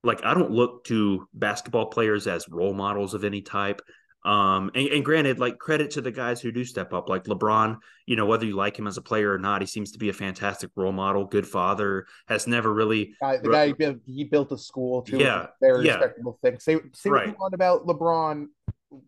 like, 0.02 0.24
I 0.24 0.32
don't 0.32 0.52
look 0.52 0.84
to 0.84 1.28
basketball 1.34 1.86
players 1.86 2.26
as 2.26 2.48
role 2.48 2.72
models 2.72 3.12
of 3.12 3.24
any 3.24 3.42
type. 3.42 3.82
Um, 4.24 4.70
and, 4.74 4.86
and, 4.88 5.04
granted, 5.04 5.40
like 5.40 5.58
credit 5.58 5.90
to 5.92 6.00
the 6.00 6.12
guys 6.12 6.40
who 6.40 6.52
do 6.52 6.64
step 6.64 6.92
up, 6.92 7.08
like 7.08 7.24
LeBron, 7.24 7.78
you 8.06 8.14
know, 8.14 8.24
whether 8.24 8.46
you 8.46 8.54
like 8.54 8.78
him 8.78 8.86
as 8.86 8.96
a 8.96 9.02
player 9.02 9.32
or 9.32 9.38
not, 9.38 9.62
he 9.62 9.66
seems 9.66 9.90
to 9.92 9.98
be 9.98 10.10
a 10.10 10.12
fantastic 10.12 10.70
role 10.76 10.92
model, 10.92 11.24
good 11.24 11.46
father, 11.46 12.06
has 12.28 12.46
never 12.46 12.72
really. 12.72 13.14
Uh, 13.20 13.38
the 13.42 13.48
guy 13.48 13.66
he 13.66 13.72
built, 13.72 13.96
he 14.06 14.24
built 14.24 14.52
a 14.52 14.58
school 14.58 15.02
too. 15.02 15.18
Yeah. 15.18 15.46
Very 15.60 15.86
yeah. 15.86 15.94
respectable 15.94 16.38
thing. 16.40 16.60
Say, 16.60 16.78
say 16.94 17.10
right. 17.10 17.26
what 17.26 17.32
you 17.32 17.36
want 17.40 17.54
about 17.54 17.86
LeBron 17.86 18.46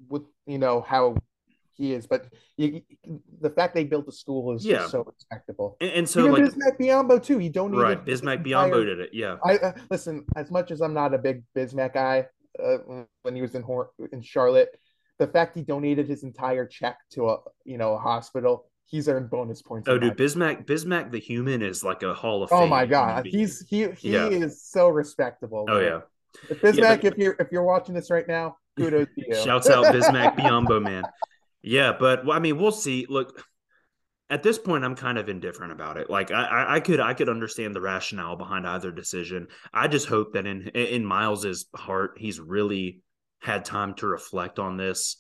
with, 0.09 0.22
you 0.46 0.59
know, 0.59 0.81
how 0.81 1.16
he 1.77 1.92
is, 1.92 2.07
but 2.07 2.27
you, 2.57 2.83
the 3.40 3.50
fact 3.50 3.74
they 3.74 3.85
built 3.85 4.09
a 4.09 4.12
school 4.12 4.55
is 4.55 4.64
yeah. 4.64 4.87
so 4.87 5.05
respectable. 5.05 5.77
And, 5.81 5.90
and 5.90 6.09
so, 6.09 6.20
Even 6.20 6.44
like 6.44 6.53
Bismack 6.53 6.79
Biyombo 6.81 7.22
too. 7.22 7.38
He 7.38 7.48
donated. 7.48 7.83
Right, 7.83 8.05
Bismack 8.05 8.44
Biyombo 8.44 8.85
did 8.85 9.00
it. 9.00 9.11
Yeah. 9.12 9.37
I 9.44 9.57
uh, 9.59 9.72
listen. 9.90 10.24
As 10.37 10.50
much 10.50 10.70
as 10.70 10.81
I'm 10.81 10.94
not 10.94 11.14
a 11.14 11.18
big 11.18 11.42
Bismack 11.57 11.94
guy, 11.94 12.27
uh, 12.62 12.79
when 13.22 13.35
he 13.35 13.42
was 13.42 13.55
in 13.55 13.62
Hor- 13.62 13.90
in 14.12 14.22
Charlotte, 14.22 14.68
the 15.18 15.27
fact 15.27 15.55
he 15.55 15.62
donated 15.62 16.09
his 16.09 16.22
entire 16.24 16.66
check 16.66 16.98
to 17.12 17.29
a 17.29 17.38
you 17.64 17.79
know 17.79 17.94
a 17.94 17.98
hospital 17.98 18.66
he's 18.87 19.09
earned 19.09 19.31
bonus 19.31 19.62
points. 19.62 19.88
Oh, 19.88 19.98
dude, 19.98 20.16
Bismack, 20.16 20.66
Bismack 20.66 21.11
the 21.11 21.18
human 21.18 21.62
is 21.62 21.83
like 21.83 22.03
a 22.03 22.14
Hall 22.14 22.42
of 22.42 22.53
oh 22.53 22.59
Fame. 22.59 22.64
Oh 22.64 22.68
my 22.68 22.87
god, 22.87 23.27
he's 23.27 23.66
he 23.68 23.90
he 23.92 24.12
yeah. 24.12 24.29
is 24.29 24.62
so 24.62 24.88
respectable. 24.88 25.66
Oh 25.68 25.81
yeah, 25.81 26.00
if 26.48 26.61
Bismack, 26.61 26.77
yeah, 26.77 26.96
but... 26.96 27.05
if 27.05 27.18
you're 27.18 27.37
if 27.38 27.48
you're 27.50 27.64
watching 27.64 27.94
this 27.94 28.11
right 28.11 28.27
now, 28.29 28.57
kudos 28.77 29.09
to 29.14 29.29
you. 29.29 29.35
Shouts 29.35 29.68
out 29.68 29.87
Bismack 29.87 30.37
Biyombo, 30.38 30.83
man. 30.83 31.05
Yeah, 31.62 31.92
but 31.98 32.24
well, 32.24 32.37
I 32.37 32.40
mean, 32.40 32.59
we'll 32.59 32.72
see. 32.72 33.07
Look, 33.09 33.42
at 34.31 34.42
this 34.42 34.59
point, 34.59 34.85
I'm 34.85 34.94
kind 34.94 35.18
of 35.18 35.29
indifferent 35.29 35.72
about 35.72 35.96
it. 35.96 36.11
Like, 36.11 36.31
I, 36.31 36.77
I 36.77 36.81
could 36.81 37.00
I 37.00 37.14
could 37.14 37.29
understand 37.29 37.74
the 37.74 37.81
rationale 37.81 38.37
behind 38.37 38.66
either 38.66 38.90
decision. 38.90 39.48
I 39.72 39.88
just 39.88 40.07
hope 40.07 40.35
that 40.35 40.46
in 40.46 40.68
in 40.68 41.05
Miles's 41.05 41.66
heart, 41.74 42.16
he's 42.18 42.38
really 42.38 43.00
had 43.45 43.65
time 43.65 43.93
to 43.95 44.07
reflect 44.07 44.59
on 44.59 44.79
this. 44.79 45.17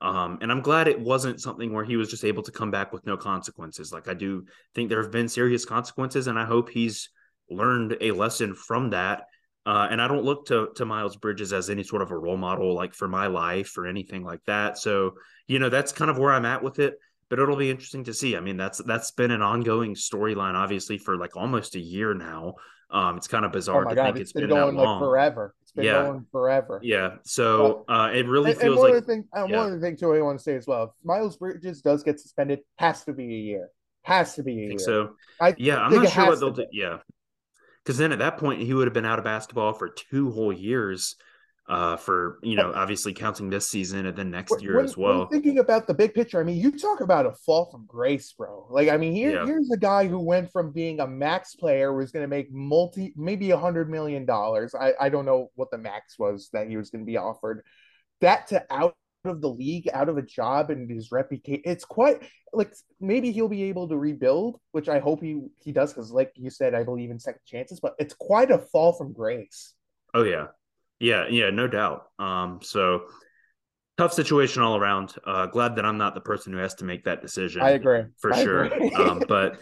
Um, 0.00 0.38
and 0.40 0.50
I'm 0.50 0.62
glad 0.62 0.88
it 0.88 0.98
wasn't 0.98 1.40
something 1.40 1.72
where 1.72 1.84
he 1.84 1.96
was 1.96 2.08
just 2.08 2.24
able 2.24 2.42
to 2.44 2.52
come 2.52 2.70
back 2.70 2.92
with 2.92 3.04
no 3.04 3.16
consequences. 3.16 3.92
Like 3.92 4.08
I 4.08 4.14
do 4.14 4.46
think 4.74 4.88
there 4.88 5.02
have 5.02 5.12
been 5.12 5.28
serious 5.28 5.64
consequences, 5.64 6.28
and 6.28 6.38
I 6.38 6.46
hope 6.46 6.70
he's 6.70 7.10
learned 7.50 7.98
a 8.00 8.12
lesson 8.12 8.54
from 8.54 8.90
that. 8.90 9.24
Uh, 9.66 9.86
and 9.90 10.00
I 10.00 10.08
don't 10.08 10.24
look 10.24 10.46
to 10.46 10.68
to 10.76 10.86
Miles 10.86 11.16
Bridges 11.16 11.52
as 11.52 11.68
any 11.68 11.82
sort 11.82 12.00
of 12.00 12.10
a 12.10 12.16
role 12.16 12.38
model, 12.38 12.74
like 12.74 12.94
for 12.94 13.06
my 13.06 13.26
life 13.26 13.76
or 13.76 13.86
anything 13.86 14.24
like 14.24 14.40
that. 14.46 14.78
So 14.78 15.14
you 15.46 15.58
know 15.58 15.68
that's 15.68 15.92
kind 15.92 16.10
of 16.10 16.16
where 16.16 16.32
I'm 16.32 16.46
at 16.46 16.62
with 16.62 16.78
it. 16.78 16.98
But 17.28 17.38
it'll 17.38 17.56
be 17.56 17.70
interesting 17.70 18.04
to 18.04 18.14
see. 18.14 18.34
I 18.34 18.40
mean, 18.40 18.56
that's 18.56 18.78
that's 18.78 19.10
been 19.10 19.30
an 19.30 19.42
ongoing 19.42 19.94
storyline, 19.94 20.54
obviously, 20.54 20.96
for 20.96 21.18
like 21.18 21.36
almost 21.36 21.74
a 21.74 21.80
year 21.80 22.14
now. 22.14 22.54
Um, 22.90 23.18
it's 23.18 23.28
kind 23.28 23.44
of 23.44 23.52
bizarre 23.52 23.84
oh 23.84 23.90
to 23.90 23.94
God, 23.94 24.04
think 24.14 24.20
it's, 24.20 24.32
been, 24.32 24.44
been 24.44 24.56
going 24.56 24.76
like 24.76 25.00
forever. 25.00 25.54
It's 25.68 25.74
been 25.74 25.84
yeah. 25.84 26.02
going 26.04 26.24
forever. 26.32 26.80
Yeah. 26.82 27.16
So 27.24 27.84
uh, 27.88 28.10
it 28.14 28.26
really 28.26 28.52
and, 28.52 28.60
feels 28.60 28.76
and 28.76 28.82
like 28.82 28.92
one 28.94 29.04
thing. 29.04 29.24
Uh, 29.36 29.44
yeah. 29.44 29.56
One 29.58 29.66
other 29.66 29.80
thing 29.80 29.98
too, 29.98 30.14
I 30.14 30.22
want 30.22 30.38
to 30.38 30.42
say 30.42 30.54
as 30.54 30.66
well. 30.66 30.84
If 30.84 30.90
Miles 31.04 31.36
Bridges 31.36 31.82
does 31.82 32.02
get 32.02 32.18
suspended, 32.18 32.60
has 32.76 33.04
to 33.04 33.12
be 33.12 33.24
a 33.24 33.38
year. 33.38 33.68
Has 34.00 34.34
to 34.36 34.42
be 34.42 34.52
a 34.52 34.68
year. 34.68 34.78
So 34.78 35.10
I 35.38 35.54
yeah, 35.58 35.76
I'm 35.76 35.94
not 35.94 36.08
sure 36.08 36.26
what 36.26 36.40
they'll 36.40 36.52
do. 36.52 36.64
Yeah, 36.72 36.98
because 37.84 37.98
then 37.98 38.12
at 38.12 38.20
that 38.20 38.38
point 38.38 38.62
he 38.62 38.72
would 38.72 38.86
have 38.86 38.94
been 38.94 39.04
out 39.04 39.18
of 39.18 39.26
basketball 39.26 39.74
for 39.74 39.90
two 39.90 40.30
whole 40.30 40.54
years 40.54 41.16
uh, 41.68 41.96
for 41.96 42.38
you 42.42 42.56
know 42.56 42.72
obviously 42.74 43.12
counting 43.12 43.50
this 43.50 43.68
season 43.68 44.06
and 44.06 44.16
then 44.16 44.30
next 44.30 44.62
year 44.62 44.76
when, 44.76 44.84
as 44.84 44.96
well. 44.96 45.26
thinking 45.26 45.58
about 45.58 45.86
the 45.86 45.92
big 45.92 46.14
picture, 46.14 46.40
I 46.40 46.44
mean, 46.44 46.56
you 46.56 46.76
talk 46.78 47.00
about 47.00 47.26
a 47.26 47.32
fall 47.32 47.70
from 47.70 47.84
grace, 47.86 48.32
bro. 48.32 48.66
Like, 48.70 48.88
I 48.88 48.96
mean, 48.96 49.12
here, 49.12 49.32
yeah. 49.32 49.44
here's 49.44 49.70
a 49.70 49.76
guy 49.76 50.06
who 50.06 50.18
went 50.18 50.50
from 50.50 50.72
being 50.72 51.00
a 51.00 51.06
max 51.06 51.54
player 51.54 51.92
was 51.92 52.10
going 52.10 52.22
to 52.22 52.28
make 52.28 52.50
multi, 52.50 53.12
maybe 53.16 53.50
a 53.50 53.58
hundred 53.58 53.90
million 53.90 54.24
dollars. 54.24 54.74
I 54.74 54.94
I 54.98 55.08
don't 55.10 55.26
know 55.26 55.50
what 55.56 55.70
the 55.70 55.78
max 55.78 56.18
was 56.18 56.48
that 56.52 56.68
he 56.68 56.76
was 56.76 56.90
going 56.90 57.04
to 57.04 57.06
be 57.06 57.18
offered. 57.18 57.64
That 58.20 58.48
to 58.48 58.64
out 58.70 58.96
of 59.24 59.42
the 59.42 59.50
league, 59.50 59.90
out 59.92 60.08
of 60.08 60.16
a 60.16 60.22
job, 60.22 60.70
and 60.70 60.90
his 60.90 61.12
reputation. 61.12 61.62
It's 61.66 61.84
quite 61.84 62.22
like 62.54 62.72
maybe 62.98 63.30
he'll 63.30 63.48
be 63.48 63.64
able 63.64 63.88
to 63.88 63.98
rebuild, 63.98 64.58
which 64.72 64.88
I 64.88 65.00
hope 65.00 65.22
he 65.22 65.42
he 65.56 65.72
does, 65.72 65.92
because 65.92 66.10
like 66.12 66.32
you 66.34 66.48
said, 66.48 66.74
I 66.74 66.82
believe 66.82 67.10
in 67.10 67.18
second 67.18 67.42
chances. 67.44 67.78
But 67.78 67.94
it's 67.98 68.14
quite 68.14 68.50
a 68.50 68.58
fall 68.58 68.94
from 68.94 69.12
grace. 69.12 69.74
Oh 70.14 70.22
yeah, 70.22 70.46
yeah, 71.00 71.26
yeah, 71.28 71.50
no 71.50 71.66
doubt. 71.68 72.06
Um, 72.18 72.60
so 72.62 73.02
tough 73.96 74.12
situation 74.12 74.62
all 74.62 74.76
around. 74.76 75.14
Uh, 75.24 75.46
glad 75.46 75.76
that 75.76 75.84
I'm 75.84 75.98
not 75.98 76.14
the 76.14 76.20
person 76.20 76.52
who 76.52 76.58
has 76.58 76.74
to 76.76 76.84
make 76.84 77.04
that 77.04 77.22
decision. 77.22 77.62
I 77.62 77.70
agree 77.70 78.04
for 78.18 78.32
I 78.32 78.42
sure. 78.42 78.64
agree. 78.64 78.92
um, 78.94 79.24
but 79.28 79.58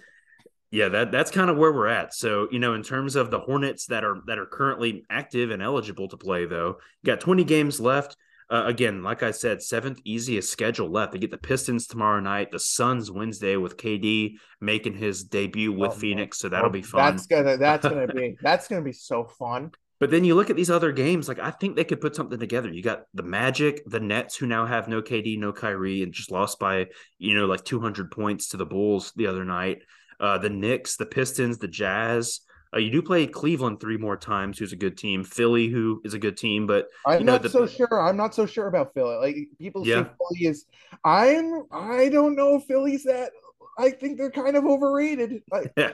yeah, 0.70 0.88
that 0.88 1.12
that's 1.12 1.30
kind 1.30 1.50
of 1.50 1.56
where 1.56 1.72
we're 1.72 1.86
at. 1.88 2.14
So 2.14 2.48
you 2.50 2.58
know, 2.58 2.74
in 2.74 2.82
terms 2.82 3.16
of 3.16 3.30
the 3.30 3.40
Hornets 3.40 3.86
that 3.86 4.04
are 4.04 4.22
that 4.26 4.38
are 4.38 4.46
currently 4.46 5.04
active 5.10 5.50
and 5.50 5.62
eligible 5.62 6.08
to 6.08 6.16
play, 6.16 6.46
though, 6.46 6.78
you 7.02 7.06
got 7.06 7.20
20 7.20 7.44
games 7.44 7.80
left. 7.80 8.16
Uh, 8.48 8.62
again, 8.66 9.02
like 9.02 9.24
I 9.24 9.32
said, 9.32 9.60
seventh 9.60 10.00
easiest 10.04 10.52
schedule 10.52 10.88
left. 10.88 11.12
They 11.12 11.18
get 11.18 11.32
the 11.32 11.38
Pistons 11.38 11.88
tomorrow 11.88 12.20
night, 12.20 12.52
the 12.52 12.60
Suns 12.60 13.10
Wednesday 13.10 13.56
with 13.56 13.76
KD 13.76 14.38
making 14.60 14.94
his 14.94 15.24
debut 15.24 15.72
with 15.72 15.92
Oh, 15.92 15.94
Phoenix, 15.94 16.38
so 16.38 16.48
that'll 16.48 16.68
Oh, 16.68 16.70
be 16.70 16.82
fun. 16.82 17.16
That's 17.16 17.26
gonna 17.26 17.56
that's 17.56 17.82
gonna 17.88 18.06
be 18.06 18.36
that's 18.40 18.68
gonna 18.68 18.82
be 18.82 18.92
so 18.92 19.24
fun. 19.24 19.72
But 19.98 20.10
then 20.10 20.24
you 20.24 20.34
look 20.34 20.50
at 20.50 20.56
these 20.56 20.70
other 20.70 20.92
games, 20.92 21.26
like 21.28 21.38
I 21.38 21.50
think 21.50 21.74
they 21.76 21.84
could 21.84 22.00
put 22.00 22.14
something 22.14 22.38
together. 22.38 22.70
You 22.70 22.82
got 22.82 23.04
the 23.14 23.22
Magic, 23.22 23.82
the 23.86 24.00
Nets, 24.00 24.36
who 24.36 24.46
now 24.46 24.66
have 24.66 24.88
no 24.88 25.00
KD, 25.00 25.38
no 25.38 25.52
Kyrie, 25.52 26.02
and 26.02 26.12
just 26.12 26.30
lost 26.30 26.58
by 26.58 26.86
you 27.18 27.34
know 27.34 27.46
like 27.46 27.64
200 27.64 28.10
points 28.10 28.48
to 28.48 28.56
the 28.56 28.66
Bulls 28.66 29.12
the 29.16 29.26
other 29.26 29.44
night. 29.44 29.82
Uh, 30.20 30.38
the 30.38 30.50
Knicks, 30.50 30.96
the 30.96 31.06
Pistons, 31.06 31.58
the 31.58 31.68
Jazz. 31.68 32.40
Uh, 32.74 32.78
you 32.78 32.90
do 32.90 33.00
play 33.00 33.26
Cleveland 33.26 33.80
three 33.80 33.96
more 33.96 34.16
times, 34.16 34.58
who's 34.58 34.72
a 34.72 34.76
good 34.76 34.98
team. 34.98 35.22
Philly, 35.24 35.68
who 35.68 36.00
is 36.04 36.14
a 36.14 36.18
good 36.18 36.36
team, 36.36 36.66
but 36.66 36.88
I'm 37.06 37.20
You 37.20 37.24
know, 37.24 37.32
not 37.32 37.42
the- 37.42 37.48
so 37.50 37.66
sure. 37.66 38.00
I'm 38.00 38.16
not 38.16 38.34
so 38.34 38.44
sure 38.44 38.66
about 38.66 38.92
Philly. 38.92 39.16
Like 39.16 39.36
people 39.58 39.86
Yeah. 39.86 40.02
say 40.04 40.10
Philly 40.18 40.50
is. 40.50 40.66
I'm. 41.04 41.62
I 41.70 42.08
don't 42.10 42.34
know 42.36 42.56
if 42.56 42.64
Philly's 42.64 43.04
that. 43.04 43.30
I 43.78 43.90
think 43.90 44.18
they're 44.18 44.30
kind 44.30 44.56
of 44.56 44.64
overrated. 44.64 45.42
Like, 45.50 45.72
yeah, 45.76 45.92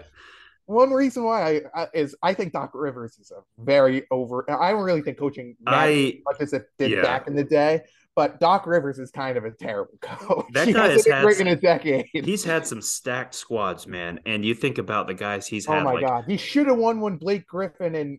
one 0.67 0.91
reason 0.91 1.25
why 1.25 1.61
I, 1.75 1.83
I 1.83 1.87
is 1.95 2.15
I 2.23 2.35
think 2.35 2.53
Doc 2.53 2.71
Rivers 2.75 3.19
is 3.19 3.31
a 3.31 3.43
very 3.63 4.05
over. 4.11 4.49
I 4.51 4.71
don't 4.71 4.83
really 4.83 5.03
think 5.03 5.19
coaching 5.19 5.57
I 5.67 6.15
as 6.17 6.23
much 6.25 6.41
as 6.41 6.53
it 6.53 6.67
did 6.79 6.91
yeah. 6.93 7.03
back 7.03 7.27
in 7.27 7.35
the 7.35 7.45
day. 7.45 7.83
But 8.15 8.41
Doc 8.41 8.67
Rivers 8.67 8.99
is 8.99 9.11
kind 9.11 9.39
of 9.39 9.45
a 9.47 9.53
terrible 9.53 9.95
coach. 10.03 10.45
That 10.53 10.67
he 10.69 10.75
guy 10.75 10.89
has 10.89 11.07
had 11.07 11.23
some- 11.33 11.47
in 11.47 11.53
a 11.55 11.57
decade. 11.57 12.05
he's 12.13 12.45
had 12.45 12.67
some 12.67 12.83
stacked 12.83 13.35
squads, 13.35 13.87
man. 13.87 14.21
And 14.27 14.45
you 14.45 14.55
think 14.55 14.77
about 14.77 15.07
the 15.07 15.15
guys 15.15 15.47
he's 15.47 15.67
Oh 15.67 15.73
had, 15.73 15.81
Oh 15.81 15.85
my 15.85 15.93
like 15.95 16.03
god, 16.07 16.25
he 16.27 16.37
should 16.37 16.67
have 16.67 16.77
won 16.77 17.01
when 17.01 17.17
Blake 17.17 17.47
Griffin 17.47 17.95
and 17.95 18.19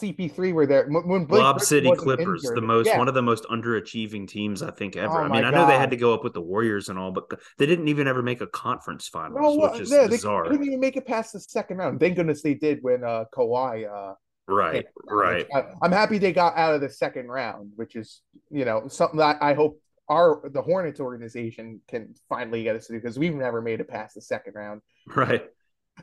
CP3 0.00 0.52
were 0.52 0.66
there. 0.66 0.88
When 0.88 1.24
Blake 1.24 1.40
Lob 1.42 1.56
Griffin 1.58 1.66
City 1.66 1.92
Clippers, 1.94 2.42
injured. 2.44 2.56
the 2.56 2.66
most 2.66 2.86
Yeah. 2.86 2.98
one 2.98 3.06
of 3.08 3.14
the 3.14 3.22
most 3.22 3.44
underachieving 3.44 4.26
teams 4.26 4.62
I 4.62 4.70
think 4.72 4.96
ever. 4.96 5.12
Oh 5.20 5.24
I 5.24 5.28
mean, 5.28 5.44
I 5.44 5.50
know 5.50 5.66
they 5.66 5.74
had 5.78 5.90
to 5.90 5.96
go 5.96 6.12
up 6.12 6.24
with 6.24 6.34
the 6.34 6.40
Warriors 6.42 6.88
and 6.88 6.98
all, 6.98 7.12
but 7.12 7.24
they 7.58 7.66
didn't 7.66 7.88
even 7.88 8.08
ever 8.08 8.22
make 8.22 8.40
a 8.40 8.46
conference 8.48 9.08
finals, 9.08 9.38
No, 9.40 9.52
what- 9.52 9.72
which 9.74 9.82
is 9.82 9.90
yeah, 9.92 10.02
they 10.02 10.08
bizarre. 10.16 10.44
couldn't 10.44 10.66
even 10.66 10.80
make 10.80 10.96
it 10.96 11.06
past 11.06 11.32
the 11.32 11.40
second 11.40 11.76
round. 11.78 12.00
Thank 12.00 12.16
goodness 12.16 12.42
they 12.42 12.54
did 12.54 12.78
when 12.82 13.04
uh, 13.04 13.24
Kawhi. 13.32 13.88
Uh, 13.88 14.14
Right, 14.48 14.86
right. 15.06 15.46
I, 15.54 15.64
I'm 15.82 15.92
happy 15.92 16.18
they 16.18 16.32
got 16.32 16.56
out 16.56 16.74
of 16.74 16.80
the 16.80 16.88
second 16.88 17.28
round, 17.28 17.72
which 17.76 17.94
is 17.96 18.22
you 18.50 18.64
know 18.64 18.88
something 18.88 19.18
that 19.18 19.36
I 19.42 19.52
hope 19.54 19.80
our 20.08 20.48
the 20.48 20.62
Hornets 20.62 21.00
organization 21.00 21.80
can 21.86 22.14
finally 22.30 22.62
get 22.62 22.74
us 22.74 22.86
to 22.86 22.94
do 22.94 23.00
because 23.00 23.18
we've 23.18 23.34
never 23.34 23.60
made 23.60 23.80
it 23.80 23.88
past 23.88 24.14
the 24.14 24.22
second 24.22 24.54
round. 24.54 24.80
Right. 25.06 25.44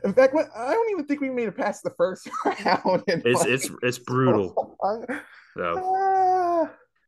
In 0.04 0.12
fact, 0.12 0.34
what, 0.34 0.48
I 0.54 0.74
don't 0.74 0.90
even 0.90 1.06
think 1.06 1.20
we 1.22 1.30
made 1.30 1.48
it 1.48 1.56
past 1.56 1.82
the 1.82 1.90
first 1.96 2.28
round. 2.44 3.02
It's 3.08 3.40
like, 3.40 3.48
it's 3.48 3.70
it's 3.82 3.96
so 3.96 4.02
brutal. 4.06 4.76
long. 4.82 5.06
So, 5.56 5.82
Ah. 5.82 6.45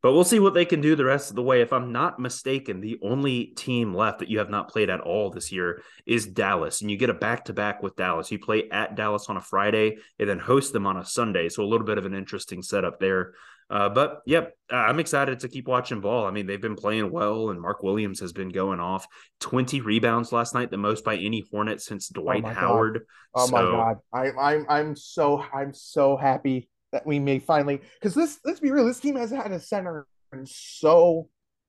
But 0.02 0.12
we'll 0.12 0.24
see 0.24 0.38
what 0.38 0.54
they 0.54 0.64
can 0.64 0.80
do 0.80 0.94
the 0.94 1.04
rest 1.04 1.30
of 1.30 1.36
the 1.36 1.42
way. 1.42 1.60
If 1.60 1.72
I'm 1.72 1.92
not 1.92 2.20
mistaken, 2.20 2.80
the 2.80 2.98
only 3.02 3.46
team 3.56 3.94
left 3.94 4.20
that 4.20 4.28
you 4.28 4.38
have 4.38 4.50
not 4.50 4.68
played 4.68 4.90
at 4.90 5.00
all 5.00 5.30
this 5.30 5.50
year 5.50 5.82
is 6.06 6.26
Dallas, 6.26 6.80
and 6.80 6.90
you 6.90 6.96
get 6.96 7.10
a 7.10 7.14
back 7.14 7.46
to 7.46 7.52
back 7.52 7.82
with 7.82 7.96
Dallas. 7.96 8.30
You 8.30 8.38
play 8.38 8.68
at 8.70 8.94
Dallas 8.94 9.26
on 9.28 9.36
a 9.36 9.40
Friday 9.40 9.98
and 10.18 10.28
then 10.28 10.38
host 10.38 10.72
them 10.72 10.86
on 10.86 10.96
a 10.96 11.04
Sunday, 11.04 11.48
so 11.48 11.62
a 11.62 11.66
little 11.66 11.86
bit 11.86 11.98
of 11.98 12.06
an 12.06 12.14
interesting 12.14 12.62
setup 12.62 13.00
there. 13.00 13.34
Uh, 13.70 13.88
but 13.88 14.22
yep, 14.24 14.56
I'm 14.70 14.98
excited 14.98 15.40
to 15.40 15.48
keep 15.48 15.68
watching 15.68 16.00
ball. 16.00 16.26
I 16.26 16.30
mean, 16.30 16.46
they've 16.46 16.60
been 16.60 16.76
playing 16.76 17.10
well, 17.10 17.50
and 17.50 17.60
Mark 17.60 17.82
Williams 17.82 18.20
has 18.20 18.32
been 18.32 18.48
going 18.48 18.80
off. 18.80 19.06
20 19.40 19.82
rebounds 19.82 20.32
last 20.32 20.54
night, 20.54 20.70
the 20.70 20.78
most 20.78 21.04
by 21.04 21.16
any 21.16 21.44
Hornet 21.50 21.82
since 21.82 22.08
Dwight 22.08 22.44
my 22.44 22.54
God. 22.54 22.58
Howard. 22.58 23.06
Oh 23.34 23.48
my 23.50 23.60
god, 23.60 23.96
I, 24.12 24.30
I'm 24.30 24.66
I'm 24.70 24.96
so 24.96 25.44
I'm 25.52 25.74
so 25.74 26.16
happy 26.16 26.70
that 26.92 27.06
we 27.06 27.18
may 27.18 27.38
finally 27.38 27.80
because 27.94 28.14
this 28.14 28.38
let's 28.44 28.60
be 28.60 28.70
real, 28.70 28.86
this 28.86 29.00
team 29.00 29.16
has 29.16 29.30
had 29.30 29.52
a 29.52 29.60
center 29.60 30.06
in 30.32 30.46
so 30.46 31.28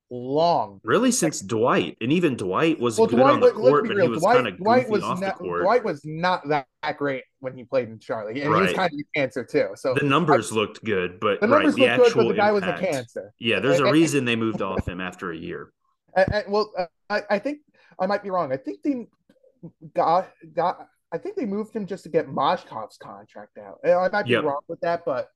long. 0.10 0.80
Really, 0.84 1.12
since 1.12 1.40
Dwight, 1.40 1.98
and 2.02 2.12
even 2.12 2.36
Dwight 2.36 2.80
was 2.80 2.98
Well, 2.98 3.08
good 3.08 3.18
Dwight, 3.18 3.34
on 3.34 3.40
the 3.40 3.52
court, 3.52 3.88
but 3.88 3.98
he 4.02 4.08
was 4.08 4.24
kind 4.24 4.48
of 4.48 4.58
Dwight 4.58 4.90
was 4.90 5.04
off 5.04 5.20
not 5.20 5.38
the 5.38 5.44
court. 5.44 5.62
Dwight 5.62 5.84
was 5.84 6.02
not 6.04 6.48
that 6.48 6.66
great 6.98 7.24
when 7.40 7.54
he 7.54 7.64
played 7.64 7.90
in 7.90 8.00
Charlie, 8.00 8.42
and 8.42 8.56
he 8.56 8.62
was 8.62 8.74
kind 8.74 8.92
of 8.92 9.00
a 9.00 9.20
cancer 9.20 9.44
too. 9.44 9.70
So 9.76 9.94
the 9.94 10.06
numbers 10.06 10.52
looked 10.52 10.84
good, 10.84 11.20
but 11.20 11.42
the 11.42 11.48
right, 11.48 11.58
numbers 11.64 11.76
the 11.76 11.82
look 11.82 11.90
good, 11.98 12.06
actual 12.08 12.24
but 12.24 12.28
the 12.30 12.34
guy 12.36 12.50
impact. 12.50 12.82
was 12.82 12.90
a 12.90 12.92
cancer. 12.92 13.34
Yeah, 13.40 13.60
there's 13.60 13.80
a 13.80 13.92
reason 13.92 14.26
they 14.26 14.36
moved 14.36 14.62
off 14.62 14.88
him 14.88 15.00
after 15.00 15.32
a 15.32 15.38
year. 15.38 15.72
And, 16.16 16.34
and- 16.34 16.52
well, 16.52 16.72
uh, 16.78 16.86
I, 17.10 17.22
I 17.30 17.40
think 17.40 17.60
I 18.00 18.08
might 18.08 18.24
be 18.24 18.30
wrong. 18.30 18.52
I 18.52 18.58
think 18.58 18.82
they 18.84 19.08
got 19.94 20.30
got. 20.56 20.88
I 21.12 21.18
think 21.18 21.36
they 21.36 21.46
moved 21.46 21.74
him 21.76 21.86
just 21.88 22.04
to 22.04 22.10
get 22.10 22.28
Mozgov's 22.28 22.98
contract 22.98 23.58
out. 23.58 23.80
I 23.86 24.10
might 24.10 24.24
be 24.26 24.32
Yep. 24.32 24.44
wrong 24.44 24.62
with 24.68 24.80
that, 24.82 25.04
but 25.06 25.30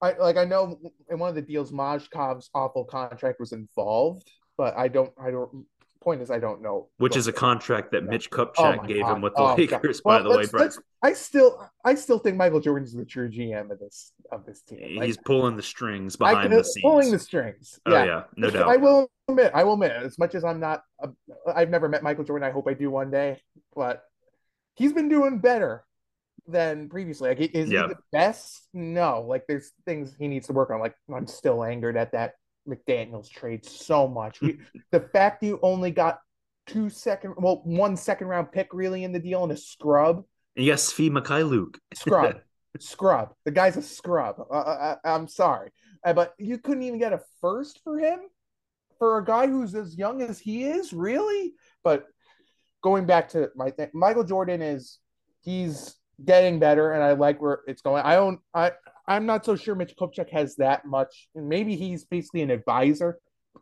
I 0.00 0.12
like 0.12 0.36
I 0.36 0.44
know 0.44 0.78
in 1.10 1.18
one 1.18 1.28
of 1.28 1.34
the 1.34 1.42
deals 1.42 1.72
Mozgov's 1.72 2.50
awful 2.54 2.84
contract 2.84 3.38
was 3.40 3.52
involved, 3.52 4.30
but 4.56 4.76
I 4.76 4.88
don't. 4.88 5.12
I 5.20 5.30
don't. 5.30 5.66
Point 6.00 6.20
is, 6.20 6.30
I 6.30 6.38
don't 6.38 6.60
know. 6.60 6.90
Which 6.98 7.16
is 7.16 7.28
a 7.28 7.32
contract 7.32 7.92
that 7.92 8.04
Mitch 8.04 8.28
Oh 8.30 8.36
Kupchak 8.44 8.76
my 8.76 8.86
gave 8.86 9.00
God. 9.04 9.16
him 9.16 9.22
with 9.22 9.34
the 9.34 9.40
Oh. 9.40 9.54
Lakers, 9.54 10.02
by 10.02 10.20
the 10.20 10.28
way. 10.28 10.44
let's- 10.52 10.78
I 11.02 11.14
still, 11.14 11.66
I 11.82 11.94
still 11.94 12.18
think 12.18 12.36
Michael 12.36 12.60
Jordan's 12.60 12.92
the 12.92 13.06
true 13.06 13.30
GM 13.30 13.70
of 13.70 13.78
this 13.78 14.12
of 14.30 14.44
this 14.44 14.60
team. 14.60 14.96
Like, 14.98 15.06
he's 15.06 15.16
pulling 15.16 15.56
the 15.56 15.62
strings 15.62 16.16
I 16.20 16.32
behind 16.32 16.48
can- 16.50 16.58
the 16.58 16.64
scenes. 16.64 16.82
pulling 16.82 17.10
the 17.10 17.18
strings. 17.18 17.80
oh 17.86 17.92
yeah, 18.04 18.24
no 18.36 18.50
doubt. 18.50 18.68
I 18.68 18.76
will 18.76 19.08
admit, 19.28 19.52
I 19.54 19.64
will 19.64 19.74
admit, 19.74 19.92
as 19.92 20.18
much 20.18 20.34
as 20.34 20.44
I'm 20.44 20.60
not, 20.60 20.82
I've 21.46 21.70
never 21.70 21.88
met 21.88 22.02
Michael 22.02 22.24
Jordan. 22.24 22.46
I 22.46 22.52
hope 22.52 22.68
I 22.68 22.74
do 22.74 22.90
one 22.90 23.10
day, 23.10 23.40
but 23.74 24.04
he's 24.74 24.92
been 24.92 25.08
doing 25.08 25.38
better 25.38 25.84
than 26.46 26.88
previously. 26.88 27.30
Like, 27.30 27.40
is 27.54 27.70
Yeah. 27.70 27.82
he 27.88 27.88
the 27.94 27.98
best? 28.12 28.68
No. 28.72 29.22
Like, 29.22 29.46
there's 29.48 29.72
things 29.86 30.14
he 30.18 30.28
needs 30.28 30.46
to 30.48 30.52
work 30.52 30.70
on. 30.70 30.80
Like, 30.80 30.94
I'm 31.14 31.26
still 31.26 31.64
angered 31.64 31.96
at 31.96 32.12
that 32.12 32.34
McDaniels 32.68 33.30
trade 33.30 33.64
so 33.64 34.06
much. 34.08 34.40
We, 34.40 34.58
the 34.90 35.00
fact 35.00 35.42
you 35.42 35.58
only 35.62 35.90
got 35.90 36.18
two 36.66 36.90
second, 36.90 37.34
well, 37.38 37.62
one 37.64 37.96
second 37.96 38.26
round 38.28 38.52
pick 38.52 38.68
really 38.72 39.04
in 39.04 39.12
the 39.12 39.18
deal 39.18 39.42
and 39.42 39.52
a 39.52 39.56
scrub, 39.56 40.24
And 40.56 40.64
yes, 40.66 40.92
Svi 40.92 41.10
Mykhailiuk. 41.10 41.76
scrub, 41.94 42.40
scrub. 42.78 43.34
The 43.44 43.50
guy's 43.50 43.76
a 43.76 43.82
scrub. 43.82 44.36
Uh, 44.50 44.54
I, 44.54 44.96
I, 45.04 45.14
I'm 45.14 45.28
sorry, 45.28 45.70
uh, 46.04 46.12
but 46.14 46.34
you 46.38 46.58
couldn't 46.58 46.82
even 46.82 46.98
get 46.98 47.12
a 47.12 47.20
first 47.40 47.80
for 47.84 47.98
him 47.98 48.20
for 48.98 49.18
a 49.18 49.24
guy 49.24 49.46
who's 49.46 49.74
as 49.74 49.96
young 49.96 50.22
as 50.22 50.38
he 50.38 50.64
is, 50.64 50.92
really. 50.92 51.52
But 51.82 52.06
going 52.84 53.06
back 53.06 53.30
to 53.30 53.50
my 53.56 53.70
thing, 53.70 53.88
Michael 53.94 54.24
Jordan 54.24 54.60
is 54.60 54.98
he's 55.40 55.96
getting 56.22 56.58
better, 56.58 56.92
and 56.92 57.02
I 57.02 57.12
like 57.12 57.40
where 57.40 57.60
it's 57.66 57.80
going. 57.80 58.02
I 58.04 58.14
don't, 58.14 58.38
I, 58.52 58.72
I'm 59.08 59.24
not 59.24 59.44
so 59.44 59.56
sure 59.56 59.74
Mitch 59.74 59.94
Kupchak 59.98 60.28
has 60.30 60.54
that 60.56 60.84
much. 60.84 61.28
Maybe 61.34 61.76
he's 61.76 62.04
basically 62.04 62.42
an 62.42 62.50
advisor, 62.50 63.18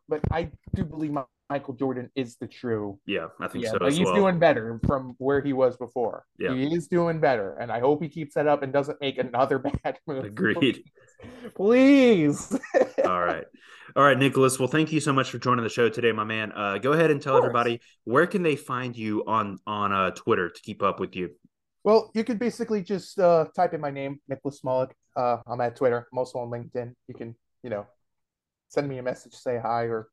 but 0.09 0.21
I 0.33 0.51
do 0.75 0.85
believe 0.85 1.13
Michael 1.53 1.75
Jordan 1.75 2.11
is 2.15 2.37
the 2.37 2.47
true 2.47 2.99
Yeah, 3.07 3.27
I 3.41 3.49
think 3.49 3.65
yeah, 3.65 3.73
so 3.73 3.79
but 3.79 3.89
as 3.89 3.97
he's 3.99 4.07
well. 4.07 4.15
doing 4.15 4.39
better 4.39 4.81
from 4.87 5.15
where 5.19 5.41
he 5.43 5.53
was 5.53 5.77
before. 5.77 6.25
Yeah. 6.39 6.55
He 6.55 6.65
is 6.75 6.89
doing 6.89 7.21
better, 7.21 7.49
and 7.61 7.71
I 7.71 7.81
hope 7.81 8.03
he 8.03 8.09
keeps 8.09 8.35
that 8.37 8.47
up 8.47 8.63
and 8.63 8.73
doesn't 8.73 9.01
make 9.01 9.19
another 9.19 9.59
bad 9.85 9.99
move. 10.07 10.25
Agreed. 10.25 10.85
Please. 11.55 12.57
All 13.05 13.21
right. 13.21 13.45
All 13.97 14.03
right, 14.03 14.19
Nicholas. 14.19 14.59
Well, 14.59 14.69
thank 14.69 14.93
you 14.93 15.01
so 15.01 15.13
much 15.13 15.31
for 15.31 15.39
joining 15.39 15.63
the 15.65 15.69
show 15.71 15.89
today, 15.91 16.13
my 16.13 16.25
man. 16.25 16.53
Uh, 16.53 16.79
go 16.79 16.93
ahead 16.93 17.11
and 17.11 17.21
tell 17.21 17.37
everybody 17.37 17.81
where 18.05 18.27
can 18.27 18.43
they 18.43 18.57
find 18.57 18.97
you 18.97 19.23
on 19.27 19.59
on 19.67 19.93
uh, 19.93 20.11
Twitter 20.13 20.49
to 20.49 20.61
keep 20.63 20.83
up 20.83 20.99
with 21.01 21.15
you. 21.15 21.31
well, 21.85 22.11
you 22.15 22.25
could 22.25 22.39
basically 22.39 22.81
just 22.83 23.19
uh, 23.19 23.45
type 23.55 23.75
in 23.75 23.81
my 23.81 23.91
name, 23.91 24.21
Nicholas 24.29 24.61
Mullick. 24.65 24.93
Uh, 25.15 25.39
I'm 25.47 25.61
at 25.61 25.77
Twitter. 25.77 26.09
I'm 26.11 26.19
also 26.19 26.39
on 26.39 26.49
LinkedIn. 26.49 26.95
You 27.09 27.15
can, 27.15 27.37
you 27.63 27.71
know, 27.71 27.85
send 28.69 28.89
me 28.89 28.97
a 28.99 29.03
message, 29.03 29.35
say 29.35 29.59
hi, 29.63 29.83
or 29.85 30.09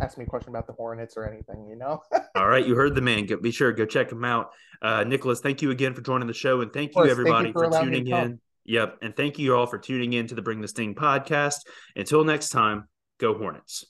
ask 0.00 0.18
me 0.18 0.24
a 0.24 0.26
question 0.26 0.50
about 0.50 0.66
the 0.66 0.72
Hornets 0.72 1.16
or 1.16 1.28
anything. 1.28 1.66
You 1.68 1.76
know. 1.76 2.02
All 2.36 2.48
right, 2.48 2.66
you 2.66 2.74
heard 2.74 2.94
the 2.94 3.00
man. 3.00 3.26
Go, 3.26 3.36
be 3.36 3.50
sure 3.50 3.72
go 3.72 3.86
check 3.86 4.10
him 4.10 4.24
out. 4.24 4.50
Uh, 4.82 5.04
Nicholas, 5.04 5.40
thank 5.40 5.62
you 5.62 5.70
again 5.70 5.94
for 5.94 6.02
joining 6.02 6.28
the 6.28 6.34
show, 6.34 6.60
and 6.60 6.72
thank 6.72 6.90
you 6.90 6.94
course, 6.94 7.08
thank 7.08 7.18
you 7.18 7.28
everybody 7.28 7.52
for 7.52 7.70
for, 7.70 7.80
tuning 7.82 8.06
in. 8.06 8.40
Yep, 8.64 8.98
and 9.02 9.16
thank 9.16 9.38
you 9.38 9.54
all 9.56 9.66
for 9.66 9.78
tuning 9.78 10.12
in 10.12 10.26
to 10.26 10.34
the 10.34 10.42
Bring 10.42 10.60
the 10.60 10.68
Sting 10.68 10.94
podcast. 10.94 11.60
Until 11.94 12.24
next 12.24 12.50
time, 12.50 12.88
go 13.18 13.36
Hornets. 13.36 13.84